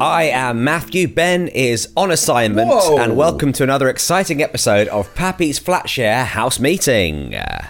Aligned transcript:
I 0.00 0.24
am 0.24 0.64
Matthew. 0.64 1.08
Ben 1.08 1.48
is 1.48 1.88
on 1.96 2.10
assignment, 2.10 2.68
Whoa. 2.70 2.98
and 2.98 3.16
welcome 3.16 3.52
to 3.54 3.62
another 3.62 3.88
exciting 3.90 4.42
episode 4.42 4.88
of 4.88 5.14
Pappy's 5.14 5.60
Flatshare 5.60 6.24
House 6.24 6.58
Meeting. 6.58 7.34
Uh, 7.34 7.68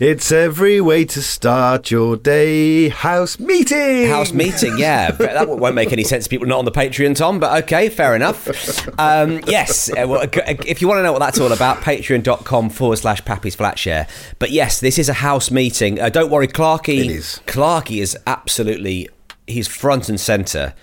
It's 0.00 0.32
every 0.32 0.80
way 0.80 1.04
to 1.04 1.20
start 1.20 1.90
your 1.90 2.16
day. 2.16 2.88
House 2.88 3.38
meeting. 3.38 4.06
House 4.08 4.32
meeting, 4.32 4.78
yeah. 4.78 5.10
But 5.18 5.34
that 5.34 5.46
won't 5.48 5.74
make 5.74 5.92
any 5.92 6.04
sense 6.04 6.24
to 6.24 6.30
people 6.30 6.46
not 6.46 6.58
on 6.60 6.64
the 6.64 6.70
Patreon, 6.72 7.14
Tom, 7.16 7.38
but 7.38 7.64
okay, 7.64 7.90
fair 7.90 8.16
enough. 8.16 8.88
Um, 8.98 9.40
yes, 9.46 9.90
uh, 9.90 10.06
well, 10.08 10.22
if 10.66 10.80
you 10.80 10.88
want 10.88 10.98
to 10.98 11.02
know 11.02 11.12
what 11.12 11.18
that's 11.20 11.38
all 11.38 11.52
about, 11.52 11.78
patreon.com 11.78 12.70
forward 12.70 12.96
slash 12.96 13.22
Pappy's 13.26 13.56
Flatshare. 13.56 14.08
But 14.38 14.52
yes, 14.52 14.80
this 14.80 14.98
is 14.98 15.10
a 15.10 15.14
house 15.14 15.50
meeting. 15.50 16.00
Uh, 16.00 16.08
don't 16.08 16.30
worry, 16.30 16.48
Clarky, 16.48 17.00
It 17.00 17.10
is. 17.10 17.40
Clarky 17.46 18.00
is 18.00 18.16
absolutely, 18.26 19.08
he's 19.46 19.68
front 19.68 20.08
and 20.08 20.18
centre 20.18 20.74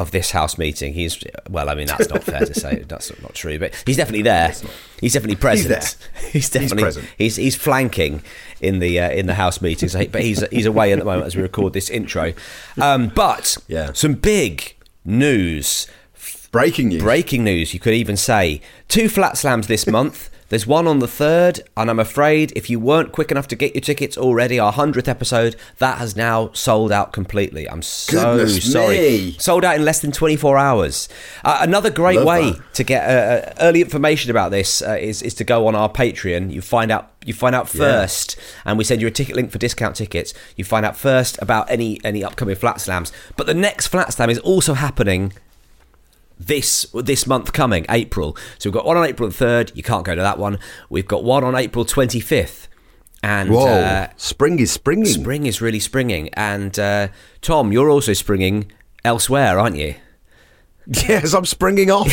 of 0.00 0.10
this 0.10 0.30
house 0.30 0.56
meeting. 0.58 0.94
He's, 0.94 1.22
well, 1.48 1.68
I 1.68 1.74
mean, 1.74 1.86
that's 1.86 2.08
not 2.08 2.22
fair 2.22 2.40
to 2.40 2.54
say. 2.54 2.82
That's 2.88 3.12
not 3.22 3.34
true, 3.34 3.58
but 3.58 3.74
he's 3.86 3.96
definitely 3.96 4.22
there. 4.22 4.52
He's 5.00 5.12
definitely 5.12 5.36
present. 5.36 5.68
there. 5.68 6.30
He's 6.30 6.48
definitely, 6.50 6.82
present. 6.82 7.06
He's, 7.18 7.36
he's 7.36 7.56
flanking 7.56 8.22
in 8.60 8.78
the 8.78 8.98
uh, 9.00 9.10
in 9.10 9.26
the 9.26 9.34
house 9.34 9.60
meetings, 9.60 9.94
but 9.94 10.22
he's 10.22 10.46
he's 10.50 10.66
away 10.66 10.92
at 10.92 10.98
the 10.98 11.04
moment 11.04 11.26
as 11.26 11.36
we 11.36 11.42
record 11.42 11.72
this 11.72 11.90
intro. 11.90 12.32
Um, 12.80 13.08
but 13.08 13.56
Yeah. 13.68 13.92
some 13.92 14.14
big 14.14 14.74
news, 15.04 15.86
Breaking 16.52 16.88
news. 16.88 17.02
breaking 17.02 17.44
news. 17.44 17.74
You 17.74 17.80
could 17.80 17.94
even 17.94 18.16
say 18.16 18.60
two 18.88 19.08
flat 19.08 19.36
slams 19.38 19.66
this 19.66 19.86
month. 19.86 20.29
There's 20.50 20.66
one 20.66 20.88
on 20.88 20.98
the 20.98 21.06
third, 21.06 21.60
and 21.76 21.88
I'm 21.88 22.00
afraid 22.00 22.52
if 22.56 22.68
you 22.68 22.80
weren't 22.80 23.12
quick 23.12 23.30
enough 23.30 23.46
to 23.48 23.56
get 23.56 23.72
your 23.72 23.82
tickets 23.82 24.18
already, 24.18 24.58
our 24.58 24.72
hundredth 24.72 25.06
episode 25.06 25.54
that 25.78 25.98
has 25.98 26.16
now 26.16 26.50
sold 26.54 26.90
out 26.90 27.12
completely. 27.12 27.70
I'm 27.70 27.82
so 27.82 28.36
Goodness 28.36 28.72
sorry. 28.72 28.98
me. 28.98 29.36
Sold 29.38 29.64
out 29.64 29.76
in 29.76 29.84
less 29.84 30.00
than 30.00 30.10
24 30.10 30.58
hours. 30.58 31.08
Uh, 31.44 31.58
another 31.60 31.88
great 31.88 32.16
Love 32.16 32.26
way 32.26 32.50
that. 32.50 32.74
to 32.74 32.82
get 32.82 33.08
uh, 33.08 33.46
uh, 33.46 33.54
early 33.60 33.80
information 33.80 34.32
about 34.32 34.50
this 34.50 34.82
uh, 34.82 34.98
is, 35.00 35.22
is 35.22 35.34
to 35.34 35.44
go 35.44 35.68
on 35.68 35.76
our 35.76 35.88
Patreon. 35.88 36.52
You 36.52 36.62
find 36.62 36.90
out 36.90 37.12
you 37.24 37.32
find 37.32 37.54
out 37.54 37.68
first, 37.68 38.36
and 38.64 38.76
we 38.76 38.82
send 38.82 39.00
you 39.00 39.06
a 39.06 39.10
ticket 39.12 39.36
link 39.36 39.52
for 39.52 39.58
discount 39.58 39.94
tickets. 39.94 40.34
You 40.56 40.64
find 40.64 40.84
out 40.84 40.96
first 40.96 41.38
about 41.40 41.70
any 41.70 42.00
any 42.02 42.24
upcoming 42.24 42.56
flat 42.56 42.80
slams. 42.80 43.12
But 43.36 43.46
the 43.46 43.54
next 43.54 43.86
flat 43.86 44.12
slam 44.12 44.30
is 44.30 44.40
also 44.40 44.74
happening 44.74 45.32
this 46.40 46.86
this 46.94 47.26
month 47.26 47.52
coming, 47.52 47.86
April. 47.88 48.36
So 48.58 48.70
we've 48.70 48.74
got 48.74 48.86
one 48.86 48.96
on 48.96 49.04
April 49.04 49.28
the 49.28 49.34
third. 49.34 49.72
You 49.74 49.82
can't 49.82 50.04
go 50.04 50.14
to 50.14 50.22
that 50.22 50.38
one. 50.38 50.58
We've 50.88 51.06
got 51.06 51.22
one 51.22 51.44
on 51.44 51.54
April 51.54 51.84
25th. 51.84 52.66
And 53.22 53.50
Whoa. 53.50 53.66
uh, 53.66 54.08
spring 54.16 54.58
is 54.58 54.72
springing. 54.72 55.04
spring 55.04 55.44
is 55.46 55.60
really 55.60 55.80
springing. 55.80 56.30
And 56.32 56.78
uh, 56.78 57.08
Tom, 57.42 57.70
you're 57.70 57.90
also 57.90 58.14
springing 58.14 58.72
elsewhere, 59.04 59.58
aren't 59.58 59.76
you? 59.76 59.94
Yes, 61.08 61.34
I'm 61.34 61.44
springing 61.44 61.92
off. 61.92 62.12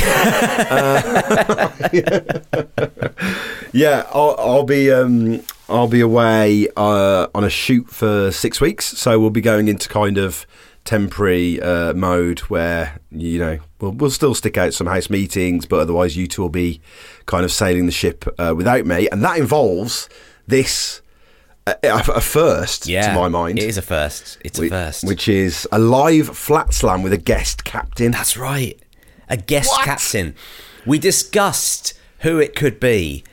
Uh, 0.69 1.71
yeah, 3.73 4.05
I'll, 4.13 4.35
I'll 4.37 4.65
be 4.65 4.91
um, 4.91 5.41
I'll 5.67 5.87
be 5.87 6.01
away 6.01 6.67
uh, 6.77 7.25
on 7.33 7.43
a 7.43 7.49
shoot 7.49 7.89
for 7.89 8.29
six 8.29 8.61
weeks, 8.61 8.85
so 8.85 9.19
we'll 9.19 9.31
be 9.31 9.41
going 9.41 9.67
into 9.67 9.89
kind 9.89 10.19
of 10.19 10.45
temporary 10.85 11.59
uh, 11.59 11.93
mode 11.93 12.41
where 12.41 12.99
you 13.09 13.39
know 13.39 13.57
we'll, 13.79 13.91
we'll 13.91 14.09
still 14.11 14.33
stick 14.35 14.57
out 14.57 14.73
some 14.73 14.87
house 14.87 15.09
meetings, 15.09 15.65
but 15.65 15.79
otherwise 15.79 16.15
you 16.17 16.27
two 16.27 16.41
will 16.41 16.49
be 16.49 16.81
kind 17.25 17.43
of 17.45 17.51
sailing 17.51 17.85
the 17.85 17.91
ship 17.91 18.25
uh, 18.37 18.53
without 18.55 18.85
me, 18.85 19.07
and 19.09 19.23
that 19.23 19.37
involves 19.37 20.09
this. 20.47 21.01
A, 21.65 21.75
a 21.83 22.21
first, 22.21 22.87
Yeah, 22.87 23.09
to 23.13 23.19
my 23.19 23.27
mind, 23.27 23.59
it 23.59 23.65
is 23.65 23.77
a 23.77 23.81
first. 23.81 24.37
It's 24.45 24.57
a 24.57 24.69
first. 24.69 25.03
which 25.03 25.27
is 25.27 25.67
a 25.69 25.77
live 25.77 26.29
flat 26.37 26.73
slam 26.73 27.03
with 27.03 27.11
a 27.11 27.17
guest 27.17 27.65
captain. 27.65 28.13
That's 28.13 28.37
right. 28.37 28.79
A 29.29 29.35
guest 29.35 29.67
What? 29.69 29.83
captain. 29.83 30.33
We 30.85 30.97
discussed 30.97 31.93
who 32.19 32.39
it 32.39 32.55
could 32.55 32.79
be. 32.79 33.25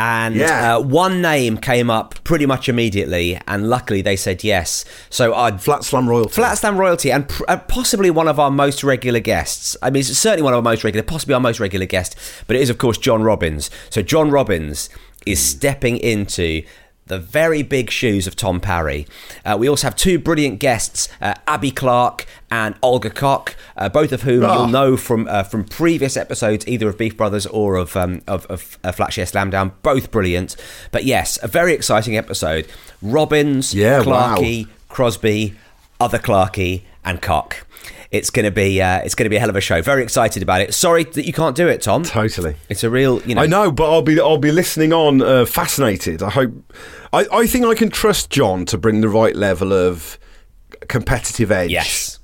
And 0.00 0.34
Yeah. 0.36 0.76
uh, 0.76 0.80
one 0.80 1.20
name 1.20 1.58
came 1.58 1.90
up 1.90 2.14
pretty 2.24 2.46
much 2.46 2.70
immediately, 2.70 3.38
and 3.46 3.68
luckily 3.68 4.00
they 4.00 4.16
said 4.16 4.42
yes. 4.42 4.84
So 5.10 5.34
I'd 5.34 5.60
Flat 5.60 5.84
Slam 5.84 6.08
royalty. 6.08 6.32
Flat 6.32 6.56
Slam 6.56 6.78
royalty 6.78 7.12
and 7.12 7.28
pr- 7.28 7.44
uh, 7.48 7.58
possibly 7.58 8.10
one 8.10 8.26
of 8.26 8.40
our 8.40 8.50
most 8.50 8.82
regular 8.82 9.20
guests. 9.20 9.76
I 9.82 9.90
mean, 9.90 10.00
it's 10.00 10.16
certainly 10.16 10.42
one 10.42 10.54
of 10.54 10.56
our 10.58 10.62
most 10.62 10.84
regular, 10.84 11.02
possibly 11.02 11.34
our 11.34 11.40
most 11.40 11.60
regular 11.60 11.84
guest, 11.84 12.16
but 12.46 12.56
it 12.56 12.62
is, 12.62 12.70
of 12.70 12.78
course, 12.78 12.96
John 12.96 13.22
Robins. 13.22 13.70
So, 13.90 14.00
John 14.00 14.30
Robins 14.30 14.88
is 15.26 15.38
stepping 15.38 15.98
into 15.98 16.62
the 17.10 17.18
very 17.18 17.62
big 17.62 17.90
shoes 17.90 18.26
of 18.26 18.34
Tom 18.34 18.58
Parry. 18.60 19.06
Uh, 19.44 19.56
we 19.60 19.68
also 19.68 19.86
have 19.86 19.94
two 19.96 20.18
brilliant 20.18 20.58
guests, 20.60 21.08
uh, 21.20 21.34
Abi 21.46 21.70
Clarke 21.70 22.24
and 22.50 22.74
Olga 22.82 23.10
Koch, 23.10 23.54
uh, 23.76 23.88
both 23.90 24.12
of 24.12 24.22
whom 24.22 24.44
Ah. 24.44 24.54
you'll 24.54 24.68
know 24.68 24.96
from 24.96 25.28
uh, 25.28 25.42
from 25.42 25.64
previous 25.64 26.16
episodes, 26.16 26.66
either 26.66 26.88
of 26.88 26.96
Beef 26.96 27.16
Brothers 27.16 27.46
or 27.46 27.76
of 27.76 27.94
um, 27.96 28.22
of, 28.26 28.46
of 28.46 28.78
uh, 28.82 28.92
Flatshare 28.92 29.28
Slamdown. 29.30 29.72
Both 29.82 30.10
brilliant. 30.10 30.56
But 30.90 31.04
yes, 31.04 31.38
a 31.42 31.48
very 31.48 31.74
exciting 31.74 32.16
episode. 32.16 32.66
Robins, 33.02 33.74
Yeah, 33.74 34.02
wow. 34.02 34.42
Crosby, 34.88 35.54
other 36.00 36.18
Clarkey, 36.18 36.82
and 37.04 37.20
Cock. 37.22 37.66
It's 38.10 38.30
gonna 38.30 38.50
be 38.50 38.82
uh, 38.82 38.98
it's 38.98 39.14
gonna 39.14 39.30
be 39.30 39.36
a 39.36 39.40
hell 39.40 39.50
of 39.50 39.56
a 39.56 39.60
show. 39.60 39.80
Very 39.82 40.02
excited 40.02 40.42
about 40.42 40.62
it. 40.62 40.74
Sorry 40.74 41.04
that 41.04 41.26
you 41.26 41.32
can't 41.32 41.54
do 41.54 41.68
it, 41.68 41.82
Tom. 41.82 42.02
Totally. 42.02 42.56
It's 42.68 42.82
a 42.82 42.90
real, 42.90 43.22
you 43.22 43.36
know. 43.36 43.42
I 43.42 43.46
know, 43.46 43.70
but 43.70 43.88
I'll 43.90 44.02
be 44.02 44.18
I'll 44.18 44.36
be 44.36 44.50
listening 44.50 44.92
on, 44.92 45.22
uh, 45.22 45.46
fascinated. 45.46 46.22
I 46.22 46.30
hope. 46.30 46.52
I, 47.12 47.26
I 47.32 47.46
think 47.46 47.66
I 47.66 47.74
can 47.74 47.88
trust 47.88 48.30
John 48.30 48.64
to 48.66 48.78
bring 48.78 49.00
the 49.00 49.08
right 49.08 49.36
level 49.36 49.72
of 49.72 50.18
competitive 50.88 51.52
edge. 51.52 51.70
Yes. 51.70 52.18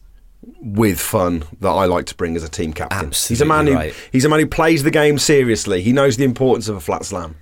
With 0.60 1.00
fun 1.00 1.44
that 1.60 1.70
I 1.70 1.84
like 1.84 2.06
to 2.06 2.14
bring 2.16 2.34
as 2.34 2.42
a 2.42 2.48
team 2.48 2.72
captain. 2.72 3.06
Absolutely 3.06 3.34
he's 3.34 3.40
a 3.40 3.44
man 3.44 3.66
who 3.66 3.74
right. 3.74 3.94
he's 4.10 4.24
a 4.24 4.28
man 4.28 4.40
who 4.40 4.46
plays 4.46 4.82
the 4.82 4.90
game 4.90 5.18
seriously. 5.18 5.82
He 5.82 5.92
knows 5.92 6.16
the 6.16 6.24
importance 6.24 6.68
of 6.68 6.76
a 6.76 6.80
flat 6.80 7.04
slam. 7.04 7.36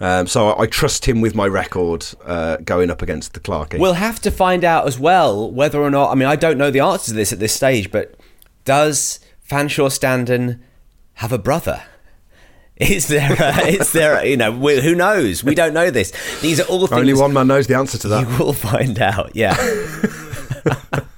Um, 0.00 0.26
so 0.26 0.48
I, 0.48 0.62
I 0.62 0.66
trust 0.66 1.06
him 1.06 1.20
with 1.20 1.34
my 1.34 1.46
record 1.46 2.06
uh, 2.24 2.56
going 2.58 2.90
up 2.90 3.02
against 3.02 3.34
the 3.34 3.40
Clarkey. 3.40 3.78
We'll 3.78 3.94
have 3.94 4.18
to 4.20 4.30
find 4.30 4.64
out 4.64 4.86
as 4.86 4.98
well 4.98 5.50
whether 5.50 5.80
or 5.80 5.90
not. 5.90 6.10
I 6.10 6.14
mean, 6.14 6.28
I 6.28 6.36
don't 6.36 6.56
know 6.58 6.70
the 6.70 6.80
answer 6.80 7.06
to 7.08 7.12
this 7.14 7.32
at 7.32 7.38
this 7.38 7.54
stage, 7.54 7.90
but 7.90 8.14
does 8.64 9.20
Fanshawe 9.48 9.90
Standen 9.90 10.60
have 11.14 11.32
a 11.32 11.38
brother? 11.38 11.82
Is 12.80 13.08
there? 13.08 13.36
A, 13.38 13.66
is 13.66 13.92
there? 13.92 14.24
You 14.24 14.38
know, 14.38 14.52
we, 14.52 14.80
who 14.80 14.94
knows? 14.94 15.44
We 15.44 15.54
don't 15.54 15.74
know 15.74 15.90
this. 15.90 16.12
These 16.40 16.60
are 16.60 16.62
all 16.62 16.86
things. 16.86 16.98
Only 16.98 17.12
one 17.12 17.34
man 17.34 17.46
knows 17.46 17.66
the 17.66 17.76
answer 17.76 17.98
to 17.98 18.08
that. 18.08 18.26
You 18.26 18.38
will 18.38 18.54
find 18.54 18.98
out, 18.98 19.36
yeah. 19.36 19.54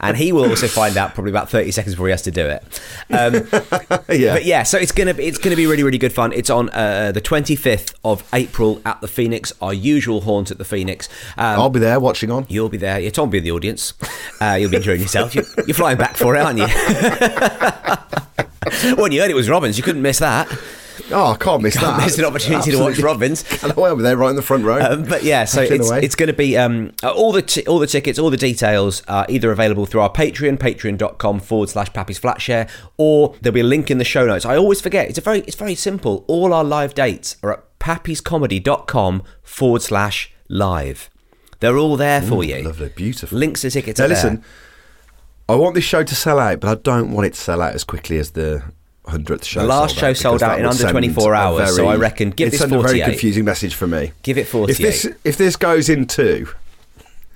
and 0.00 0.16
he 0.16 0.32
will 0.32 0.48
also 0.48 0.68
find 0.68 0.96
out 0.96 1.14
probably 1.14 1.30
about 1.30 1.50
thirty 1.50 1.70
seconds 1.70 1.94
before 1.94 2.06
he 2.06 2.10
has 2.10 2.22
to 2.22 2.30
do 2.30 2.46
it. 2.46 2.62
Um, 3.10 3.34
yeah. 4.08 4.34
But 4.34 4.44
yeah, 4.44 4.62
so 4.62 4.78
it's 4.78 4.92
gonna 4.92 5.14
be 5.14 5.24
it's 5.24 5.38
gonna 5.38 5.56
be 5.56 5.66
really 5.66 5.82
really 5.82 5.98
good 5.98 6.12
fun. 6.12 6.32
It's 6.32 6.50
on 6.50 6.70
uh, 6.70 7.12
the 7.12 7.20
twenty 7.20 7.56
fifth 7.56 7.94
of 8.04 8.28
April 8.32 8.80
at 8.84 9.00
the 9.00 9.08
Phoenix, 9.08 9.52
our 9.60 9.74
usual 9.74 10.22
haunt 10.22 10.50
at 10.50 10.58
the 10.58 10.64
Phoenix. 10.64 11.08
Um, 11.36 11.60
I'll 11.60 11.70
be 11.70 11.80
there 11.80 12.00
watching 12.00 12.30
on. 12.30 12.46
You'll 12.48 12.68
be 12.68 12.78
there. 12.78 13.00
Yeah, 13.00 13.10
Tom 13.10 13.28
will 13.28 13.32
be 13.32 13.38
in 13.38 13.44
the 13.44 13.52
audience. 13.52 13.94
Uh, 14.40 14.56
you'll 14.60 14.70
be 14.70 14.76
enjoying 14.76 15.00
yourself. 15.00 15.34
You, 15.34 15.44
you're 15.66 15.74
flying 15.74 15.98
back 15.98 16.16
for 16.16 16.36
it, 16.36 16.40
aren't 16.40 16.58
you? 16.58 16.66
when 18.96 19.12
you 19.12 19.20
heard 19.20 19.30
it 19.30 19.34
was 19.34 19.48
Robins, 19.48 19.76
you 19.76 19.82
couldn't 19.82 20.02
miss 20.02 20.18
that. 20.18 20.48
Oh, 21.10 21.32
I 21.32 21.36
can't 21.36 21.62
miss 21.62 21.74
that. 21.80 22.02
miss 22.04 22.18
an 22.18 22.24
opportunity 22.24 22.70
to 22.70 22.78
watch 22.78 22.90
Absolutely. 22.98 23.04
Robins. 23.04 23.62
And 23.62 23.72
I'll 23.72 23.96
be 23.96 24.02
there 24.02 24.16
right 24.16 24.30
in 24.30 24.36
the 24.36 24.42
front 24.42 24.64
row. 24.64 24.80
Um, 24.80 25.04
but 25.04 25.22
yeah, 25.24 25.44
so 25.44 25.60
it's, 25.62 25.90
it's 25.90 26.14
going 26.14 26.28
to 26.28 26.32
be 26.32 26.56
um, 26.56 26.92
uh, 27.02 27.10
all 27.10 27.32
the 27.32 27.42
t- 27.42 27.64
all 27.66 27.78
the 27.78 27.86
tickets, 27.86 28.18
all 28.18 28.30
the 28.30 28.36
details 28.36 29.02
are 29.08 29.26
either 29.28 29.50
available 29.50 29.86
through 29.86 30.00
our 30.02 30.10
Patreon, 30.12 30.58
patreon.com 30.58 31.40
forward 31.40 31.68
slash 31.68 31.92
Pappy's 31.92 32.20
Flatshare, 32.20 32.70
or 32.96 33.34
there'll 33.40 33.54
be 33.54 33.60
a 33.60 33.64
link 33.64 33.90
in 33.90 33.98
the 33.98 34.04
show 34.04 34.26
notes. 34.26 34.44
I 34.44 34.56
always 34.56 34.80
forget. 34.80 35.08
It's 35.08 35.18
a 35.18 35.22
very 35.22 35.40
it's 35.40 35.56
very 35.56 35.74
simple. 35.74 36.24
All 36.28 36.52
our 36.54 36.64
live 36.64 36.94
dates 36.94 37.36
are 37.42 37.52
at 37.52 37.78
pappyscomedy.com 37.78 39.22
forward 39.42 39.82
slash 39.82 40.32
live. 40.48 41.10
They're 41.60 41.78
all 41.78 41.96
there 41.96 42.20
for 42.22 42.42
you. 42.42 42.62
lovely, 42.62 42.88
beautiful. 42.90 43.38
Links 43.38 43.60
to 43.62 43.70
tickets. 43.70 44.00
Now 44.00 44.06
listen, 44.06 44.36
there. 44.36 44.44
I 45.48 45.54
want 45.56 45.74
this 45.74 45.84
show 45.84 46.02
to 46.02 46.14
sell 46.14 46.38
out, 46.38 46.60
but 46.60 46.68
I 46.70 46.80
don't 46.80 47.12
want 47.12 47.26
it 47.26 47.34
to 47.34 47.40
sell 47.40 47.60
out 47.62 47.74
as 47.74 47.84
quickly 47.84 48.18
as 48.18 48.32
the 48.32 48.62
hundredth 49.06 49.44
show. 49.44 49.60
The 49.60 49.66
last 49.66 49.96
show 49.96 50.12
sold 50.12 50.42
out 50.42 50.58
in 50.58 50.66
under 50.66 50.90
24 50.90 51.32
a 51.32 51.36
hours, 51.36 51.76
so 51.76 51.88
I 51.88 51.96
reckon 51.96 52.30
give 52.30 52.48
it 52.48 52.50
this 52.52 52.60
sent 52.60 52.72
a 52.72 52.80
very 52.80 53.00
confusing 53.00 53.44
message 53.44 53.74
for 53.74 53.86
me. 53.86 54.12
Give 54.22 54.38
it 54.38 54.42
If 54.42 54.48
48. 54.50 54.76
this 54.82 55.08
if 55.24 55.36
this 55.36 55.56
goes 55.56 55.88
in 55.88 56.06
two, 56.06 56.48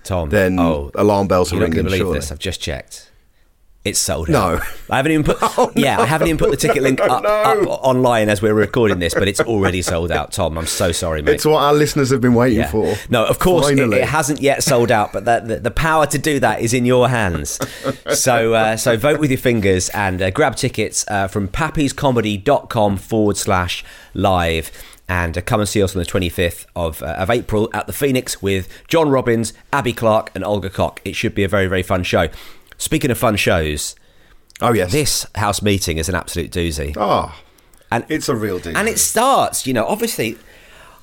Tom. 0.04 0.30
then 0.30 0.58
oh, 0.58 0.90
alarm 0.94 1.28
bells 1.28 1.52
are 1.52 1.58
ringing. 1.58 1.84
believe 1.84 1.98
surely. 1.98 2.18
this. 2.18 2.30
I've 2.32 2.38
just 2.38 2.60
checked. 2.60 3.05
It's 3.86 4.00
sold 4.00 4.28
out. 4.30 4.58
No. 4.58 4.60
I 4.90 4.96
haven't 4.96 5.12
even 5.12 5.24
put. 5.24 5.38
yeah, 5.76 6.00
I 6.00 6.06
haven't 6.06 6.26
even 6.26 6.38
put 6.38 6.50
the 6.50 6.56
ticket 6.56 6.82
link 6.82 7.00
up, 7.00 7.22
no. 7.22 7.28
up 7.28 7.68
online 7.84 8.28
as 8.28 8.42
we're 8.42 8.52
recording 8.52 8.98
this, 8.98 9.14
but 9.14 9.28
it's 9.28 9.38
already 9.40 9.80
sold 9.80 10.10
out. 10.10 10.32
Tom, 10.32 10.58
I'm 10.58 10.66
so 10.66 10.90
sorry, 10.90 11.22
mate. 11.22 11.36
It's 11.36 11.44
what 11.44 11.62
our 11.62 11.72
listeners 11.72 12.10
have 12.10 12.20
been 12.20 12.34
waiting 12.34 12.58
Yeah. 12.58 12.70
for. 12.70 12.96
No, 13.08 13.24
of 13.24 13.38
course, 13.38 13.68
it, 13.70 13.78
it 13.78 14.04
hasn't 14.04 14.40
yet 14.40 14.64
sold 14.64 14.90
out, 14.90 15.12
but 15.12 15.24
that, 15.26 15.46
the, 15.46 15.60
the 15.60 15.70
power 15.70 16.04
to 16.06 16.18
do 16.18 16.40
that 16.40 16.60
is 16.62 16.74
in 16.74 16.84
your 16.84 17.08
hands. 17.08 17.60
So, 18.12 18.54
uh, 18.54 18.76
so 18.76 18.96
vote 18.96 19.20
with 19.20 19.30
your 19.30 19.38
fingers 19.38 19.88
and 19.90 20.20
uh, 20.20 20.30
grab 20.32 20.56
tickets 20.56 21.04
uh, 21.06 21.28
from 21.28 21.46
pappyscomedy.com 21.46 22.96
forward 22.96 23.36
slash 23.36 23.84
live. 24.14 24.70
And 25.08 25.38
uh, 25.38 25.42
come 25.42 25.60
and 25.60 25.68
see 25.68 25.80
us 25.82 25.94
on 25.94 26.02
the 26.02 26.08
25th 26.08 26.66
of, 26.74 27.00
uh, 27.02 27.06
of 27.06 27.30
April 27.30 27.70
at 27.72 27.86
the 27.86 27.92
Phoenix 27.92 28.42
with 28.42 28.68
John 28.88 29.08
Robins, 29.08 29.52
Abi 29.72 29.92
Clarke, 29.92 30.32
and 30.34 30.42
Olga 30.44 30.68
Koch. 30.70 31.00
It 31.04 31.14
should 31.14 31.34
be 31.34 31.44
a 31.44 31.48
very, 31.48 31.68
very 31.68 31.84
fun 31.84 32.02
show. 32.02 32.28
Speaking 32.78 33.10
of 33.10 33.18
fun 33.18 33.36
shows, 33.36 33.96
Oh 34.60 34.72
yes. 34.72 34.92
this 34.92 35.26
house 35.34 35.62
meeting 35.62 35.98
is 35.98 36.08
an 36.08 36.14
absolute 36.14 36.50
doozy. 36.50 36.94
Oh, 36.96 37.34
And 37.90 38.04
it's 38.08 38.28
a 38.28 38.34
real 38.34 38.58
doozy. 38.60 38.74
and 38.76 38.88
it 38.88 38.98
starts, 38.98 39.66
you 39.66 39.72
know, 39.72 39.86
obviously. 39.86 40.38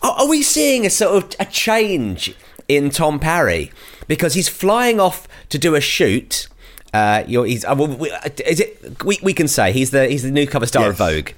Are, 0.02 0.12
are 0.20 0.28
we 0.28 0.42
seeing 0.44 0.86
a 0.86 0.90
sort 0.90 1.24
of 1.24 1.36
a 1.40 1.46
change 1.50 2.36
in 2.68 2.90
Tom 2.90 3.20
Parry 3.20 3.72
because 4.08 4.34
he's 4.34 4.50
flying 4.50 5.00
off 5.00 5.28
to 5.50 5.58
do 5.58 5.76
a 5.76 5.82
shoot? 5.82 6.48
Uh, 6.94 7.24
you're, 7.28 7.46
he's, 7.46 7.66
uh, 7.66 7.74
well, 7.76 7.88
we- 7.88 8.12
uh, 8.12 8.30
is 8.46 8.60
it? 8.60 9.04
We, 9.04 9.18
we 9.24 9.34
can 9.34 9.48
say 9.48 9.72
he's 9.72 9.90
the 9.90 10.08
he's 10.08 10.22
the 10.24 10.30
new 10.32 10.46
cover 10.46 10.68
star 10.68 10.90
of 10.90 10.98
Vogue. 10.98 11.32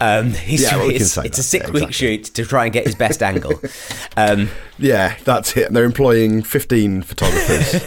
Um, 0.00 0.30
he's, 0.34 0.62
Yeah, 0.62 0.76
well, 0.76 0.86
we 0.86 0.92
can 0.94 1.02
it's, 1.02 1.16
it's 1.18 1.38
a 1.38 1.42
six 1.42 1.66
Yeah, 1.66 1.72
week 1.72 1.82
exactly. 1.88 1.92
shoot 2.16 2.24
to 2.34 2.44
try 2.46 2.64
and 2.64 2.72
get 2.72 2.86
his 2.86 2.94
best 2.94 3.22
angle. 3.22 3.60
Um, 4.16 4.50
Yeah, 4.78 5.16
that's 5.24 5.56
it. 5.56 5.66
And 5.68 5.76
They're 5.76 5.84
employing 5.84 6.42
15 6.42 7.02
photographers 7.02 7.80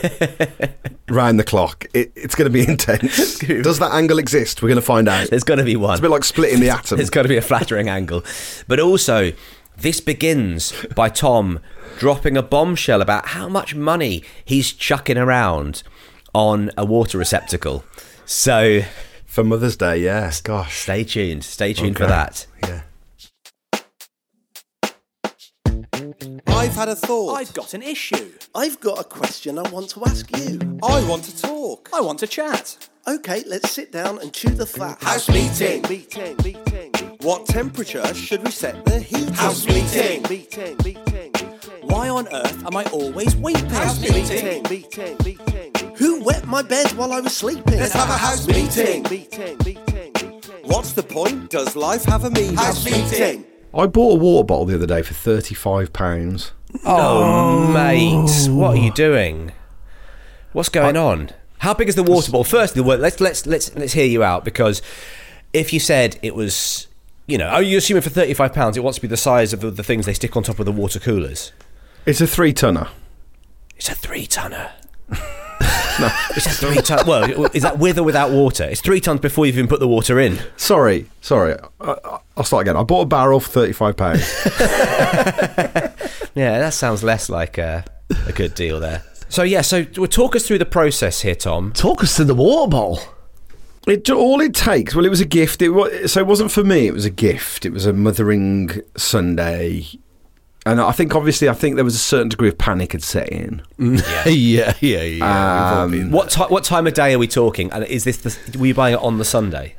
round 1.09 1.39
the 1.39 1.43
clock. 1.43 1.85
It, 1.93 2.11
it's 2.15 2.35
going 2.35 2.51
to 2.51 2.53
be 2.53 2.67
intense. 2.69 3.39
Does 3.39 3.79
that 3.79 3.91
angle 3.93 4.19
exist? 4.19 4.61
We're 4.61 4.69
going 4.69 4.75
to 4.79 4.85
find 4.85 5.07
out. 5.07 5.21
It's 5.21 5.29
there's 5.29 5.43
to 5.43 5.63
be 5.63 5.75
one. 5.75 5.91
It's 5.93 5.99
a 5.99 6.01
bit 6.01 6.11
like 6.11 6.23
splitting 6.23 6.59
the 6.59 6.69
atom. 6.77 6.97
There's 6.97 7.09
got 7.09 7.23
to 7.23 7.29
be 7.29 7.37
a 7.37 7.41
flattering 7.41 7.87
angle. 7.89 8.23
But 8.67 8.79
also, 8.79 9.31
this 9.77 9.99
begins 9.99 10.73
by 10.95 11.09
Tom 11.09 11.59
dropping 11.99 12.35
a 12.37 12.41
bombshell 12.43 13.01
about 13.01 13.27
how 13.29 13.47
much 13.47 13.75
money 13.75 14.23
he's 14.43 14.71
chucking 14.73 15.17
around 15.17 15.83
on 16.33 16.71
a 16.77 16.85
water 16.85 17.17
receptacle. 17.17 17.83
So 18.25 18.81
For 19.25 19.43
Mother's 19.43 19.75
Day, 19.77 19.97
yeah. 19.99 20.31
Gosh. 20.43 20.77
stay 20.81 21.03
tuned. 21.03 21.43
Stay 21.43 21.73
tuned 21.73 21.97
for 21.97 22.07
that. 22.07 22.45
Yeah. 22.63 22.81
I've 26.47 26.75
had 26.75 26.87
a 26.89 26.95
thought. 26.95 27.35
I've 27.35 27.53
got 27.53 27.73
an 27.73 27.81
issue. 27.81 28.31
I've 28.55 28.79
got 28.79 28.99
a 28.99 29.03
question 29.03 29.59
I 29.59 29.69
want 29.69 29.89
to 29.91 30.05
ask 30.05 30.29
you. 30.37 30.59
I 30.81 31.03
want 31.09 31.23
to 31.25 31.41
talk. 31.41 31.89
I 31.93 31.99
want 32.01 32.19
to 32.19 32.27
chat. 32.27 32.89
Okay, 33.07 33.43
let's 33.47 33.71
sit 33.71 33.91
down 33.91 34.19
and 34.19 34.31
chew 34.31 34.49
the 34.49 34.65
fat. 34.65 35.01
House 35.03 35.27
meeting. 35.29 35.81
Meeting, 35.89 36.37
meeting. 36.43 37.17
What 37.21 37.45
temperature 37.47 38.13
should 38.13 38.43
we 38.43 38.51
set 38.51 38.85
the 38.85 38.99
heat? 38.99 39.29
House 39.31 39.65
meeting. 39.67 40.23
Meeting, 40.29 40.77
meeting. 40.83 41.22
Why 41.85 42.09
on 42.09 42.27
earth 42.33 42.65
am 42.65 42.75
I 42.75 42.83
always 42.85 43.35
weeping? 43.35 43.69
House 43.69 43.99
meeting, 44.01 44.63
meeting, 44.69 45.17
meeting. 45.23 45.95
Who 45.95 46.23
wet 46.23 46.45
my 46.45 46.61
bed 46.61 46.91
while 46.93 47.11
I 47.13 47.19
was 47.19 47.35
sleeping? 47.35 47.79
Let's 47.79 47.93
have 47.93 48.09
a 48.09 48.17
house 48.17 48.47
meeting. 48.47 49.03
Meeting, 49.03 49.57
meeting, 49.65 50.11
meeting. 50.13 50.41
What's 50.63 50.93
the 50.93 51.03
point? 51.03 51.49
Does 51.49 51.75
life 51.75 52.05
have 52.05 52.23
a 52.23 52.29
meaning? 52.31 52.55
House 52.55 52.85
meeting. 52.85 53.45
I 53.73 53.87
bought 53.87 54.13
a 54.13 54.19
water 54.19 54.45
bottle 54.45 54.65
the 54.65 54.75
other 54.75 54.87
day 54.87 55.01
for 55.01 55.13
£35. 55.13 56.51
Oh, 56.85 57.71
mate, 57.71 58.49
what 58.51 58.77
are 58.77 58.81
you 58.81 58.91
doing? 58.91 59.51
What's 60.53 60.69
going 60.69 60.97
on? 60.97 61.31
How 61.59 61.73
big 61.73 61.89
is 61.89 61.95
the 61.95 62.03
water 62.03 62.31
bottle? 62.31 62.43
First, 62.43 62.75
the 62.75 62.83
word. 62.83 62.99
Let's 62.99 63.19
let's 63.19 63.45
let's 63.45 63.73
let's 63.75 63.93
hear 63.93 64.05
you 64.05 64.23
out 64.23 64.43
because 64.43 64.81
if 65.53 65.71
you 65.71 65.79
said 65.79 66.19
it 66.21 66.35
was, 66.35 66.87
you 67.25 67.37
know, 67.37 67.47
are 67.47 67.61
you 67.61 67.77
assuming 67.77 68.01
for 68.01 68.09
thirty 68.09 68.33
five 68.33 68.53
pounds 68.53 68.75
it 68.75 68.83
wants 68.83 68.97
to 68.97 69.01
be 69.01 69.07
the 69.07 69.17
size 69.17 69.53
of 69.53 69.61
the, 69.61 69.71
the 69.71 69.83
things 69.83 70.05
they 70.05 70.13
stick 70.13 70.35
on 70.35 70.43
top 70.43 70.59
of 70.59 70.65
the 70.65 70.71
water 70.71 70.99
coolers? 70.99 71.51
It's 72.05 72.21
a 72.21 72.27
three 72.27 72.53
tonner. 72.53 72.89
It's 73.77 73.89
a 73.89 73.95
three 73.95 74.25
tonner. 74.27 74.71
no, 75.09 76.09
it's 76.35 76.45
a 76.45 76.49
three 76.49 76.75
ton. 76.77 77.07
Well, 77.07 77.49
is 77.53 77.63
that 77.63 77.79
with 77.79 77.97
or 77.97 78.03
without 78.03 78.31
water? 78.31 78.65
It's 78.65 78.81
three 78.81 78.99
tons 78.99 79.21
before 79.21 79.45
you've 79.45 79.57
even 79.57 79.69
put 79.69 79.79
the 79.79 79.87
water 79.87 80.19
in. 80.19 80.39
Sorry, 80.57 81.09
sorry. 81.21 81.55
I, 81.79 81.95
I- 82.03 82.19
I'll 82.35 82.43
start 82.43 82.63
again. 82.63 82.75
I 82.75 82.81
bought 82.83 83.01
a 83.01 83.05
barrel 83.05 83.39
for 83.39 83.67
£35. 83.67 85.93
Yeah, 86.35 86.57
that 86.57 86.73
sounds 86.73 87.03
less 87.03 87.29
like 87.29 87.59
a, 87.59 87.85
a 88.25 88.31
good 88.31 88.55
deal 88.55 88.79
there. 88.79 89.03
So 89.29 89.43
yeah, 89.43 89.61
so 89.61 89.85
well, 89.97 90.07
talk 90.07 90.35
us 90.35 90.47
through 90.47 90.57
the 90.57 90.65
process 90.65 91.21
here, 91.21 91.35
Tom. 91.35 91.73
Talk 91.73 92.01
us 92.03 92.15
to 92.15 92.23
the 92.23 92.33
water 92.33 92.71
bowl. 92.71 92.99
It 93.87 94.09
all 94.09 94.41
it 94.41 94.55
takes. 94.55 94.95
Well, 94.95 95.05
it 95.05 95.09
was 95.09 95.21
a 95.21 95.25
gift. 95.25 95.61
It 95.61 95.69
was, 95.69 96.11
so 96.11 96.21
it 96.21 96.25
wasn't 96.25 96.51
for 96.51 96.63
me. 96.63 96.87
It 96.87 96.93
was 96.93 97.05
a 97.05 97.11
gift. 97.11 97.67
It 97.67 97.71
was 97.71 97.85
a 97.85 97.93
mothering 97.93 98.81
Sunday, 98.97 99.85
and 100.65 100.79
I 100.79 100.91
think 100.91 101.15
obviously 101.15 101.49
I 101.49 101.53
think 101.53 101.75
there 101.75 101.83
was 101.85 101.95
a 101.95 101.99
certain 101.99 102.29
degree 102.29 102.47
of 102.49 102.57
panic 102.57 102.91
had 102.93 103.03
set 103.03 103.29
in. 103.29 103.61
yeah, 103.77 104.23
yeah, 104.27 104.73
yeah. 104.81 105.01
We've 105.01 105.77
all 105.79 105.89
been 105.89 106.11
What 106.11 106.29
ti 106.31 106.41
what 106.43 106.63
time 106.63 106.87
of 106.87 106.93
day 106.93 107.13
are 107.13 107.19
we 107.19 107.27
talking? 107.27 107.71
And 107.71 107.83
is 107.85 108.03
this 108.03 108.17
the, 108.17 108.57
were 108.59 108.67
you 108.67 108.73
buying 108.73 108.93
it 108.95 108.99
on 109.01 109.17
the 109.17 109.25
Sunday? 109.25 109.75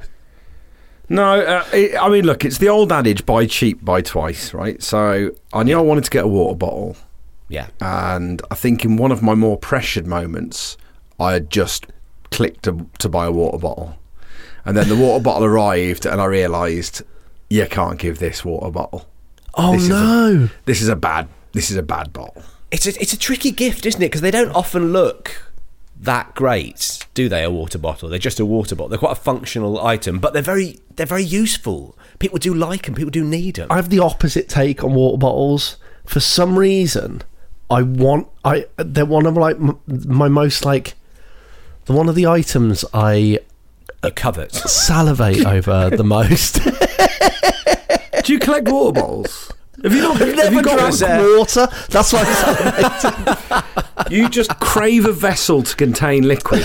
No, 1.08 1.40
uh, 1.40 1.64
it, 1.72 1.96
I 2.00 2.08
mean, 2.08 2.24
look, 2.24 2.44
it's 2.44 2.58
the 2.58 2.68
old 2.68 2.90
adage: 2.90 3.26
buy 3.26 3.46
cheap, 3.46 3.84
buy 3.84 4.00
twice, 4.00 4.54
right? 4.54 4.82
So 4.82 5.30
I 5.52 5.62
knew 5.62 5.78
I 5.78 5.82
wanted 5.82 6.04
to 6.04 6.10
get 6.10 6.24
a 6.24 6.28
water 6.28 6.56
bottle, 6.56 6.96
Yeah. 7.48 7.68
and 7.80 8.40
I 8.50 8.54
think 8.54 8.84
in 8.86 8.96
one 8.96 9.12
of 9.12 9.22
my 9.22 9.34
more 9.34 9.58
pressured 9.58 10.06
moments, 10.06 10.78
I 11.20 11.34
had 11.34 11.50
just 11.50 11.86
clicked 12.30 12.62
to, 12.64 12.88
to 13.00 13.08
buy 13.10 13.26
a 13.26 13.32
water 13.32 13.58
bottle, 13.58 13.96
and 14.64 14.76
then 14.78 14.88
the 14.88 14.96
water 14.96 15.22
bottle 15.28 15.44
arrived, 15.44 16.06
and 16.06 16.22
I 16.22 16.24
realised 16.24 17.02
you 17.50 17.66
can't 17.66 17.98
give 17.98 18.18
this 18.18 18.42
water 18.42 18.70
bottle. 18.70 19.06
Oh 19.56 19.72
This 19.74 19.82
is 19.84 19.88
a- 19.88 19.92
no! 19.92 20.48
This 20.64 20.82
is 20.82 20.88
a 20.88 20.96
bad. 20.96 21.28
This 21.52 21.70
is 21.70 21.76
a 21.76 21.82
bad 21.82 22.12
bottle. 22.12 22.42
It's 22.70 22.86
a, 22.86 23.00
it's 23.00 23.12
a 23.12 23.18
tricky 23.18 23.52
gift, 23.52 23.86
isn't 23.86 24.02
it? 24.02 24.06
Because 24.06 24.20
they 24.20 24.30
don't 24.32 24.50
often 24.50 24.92
look 24.92 25.50
that 26.00 26.34
great, 26.34 27.06
do 27.14 27.28
they? 27.28 27.44
A 27.44 27.50
water 27.50 27.78
bottle. 27.78 28.08
They're 28.08 28.18
just 28.18 28.40
a 28.40 28.44
water 28.44 28.74
bottle. 28.74 28.88
They're 28.88 28.98
quite 28.98 29.12
a 29.12 29.20
functional 29.20 29.80
item, 29.84 30.18
but 30.18 30.32
they're 30.32 30.42
very 30.42 30.80
they're 30.96 31.06
very 31.06 31.22
useful. 31.22 31.96
People 32.18 32.38
do 32.38 32.52
like 32.52 32.86
them. 32.86 32.94
People 32.94 33.10
do 33.12 33.22
need 33.24 33.56
them. 33.56 33.68
I 33.70 33.76
have 33.76 33.90
the 33.90 34.00
opposite 34.00 34.48
take 34.48 34.82
on 34.82 34.94
water 34.94 35.18
bottles. 35.18 35.76
For 36.04 36.18
some 36.20 36.58
reason, 36.58 37.22
I 37.70 37.82
want 37.82 38.26
I 38.44 38.66
they're 38.76 39.06
one 39.06 39.26
of 39.26 39.36
like 39.36 39.56
my 39.86 40.28
most 40.28 40.64
like 40.64 40.94
the 41.84 41.92
one 41.92 42.08
of 42.08 42.16
the 42.16 42.26
items 42.26 42.84
I 42.92 43.38
You 44.02 44.10
covet. 44.16 44.52
salivate 44.52 45.46
over 45.46 45.90
the 45.90 46.04
most. 46.04 46.58
Do 48.24 48.32
you 48.32 48.38
collect 48.38 48.68
water 48.68 49.00
bottles? 49.00 49.52
Have 49.82 49.92
you 49.94 50.00
not? 50.00 50.16
have 50.18 50.52
you 50.52 50.62
got 50.62 50.78
drank 50.78 51.00
one? 51.00 51.38
water. 51.38 51.68
That's 51.90 52.12
why 52.12 52.20
I 52.26 52.98
salivate. 52.98 53.64
You 54.10 54.28
just 54.28 54.58
crave 54.60 55.06
a 55.06 55.12
vessel 55.12 55.62
to 55.62 55.74
contain 55.76 56.28
liquid. 56.28 56.64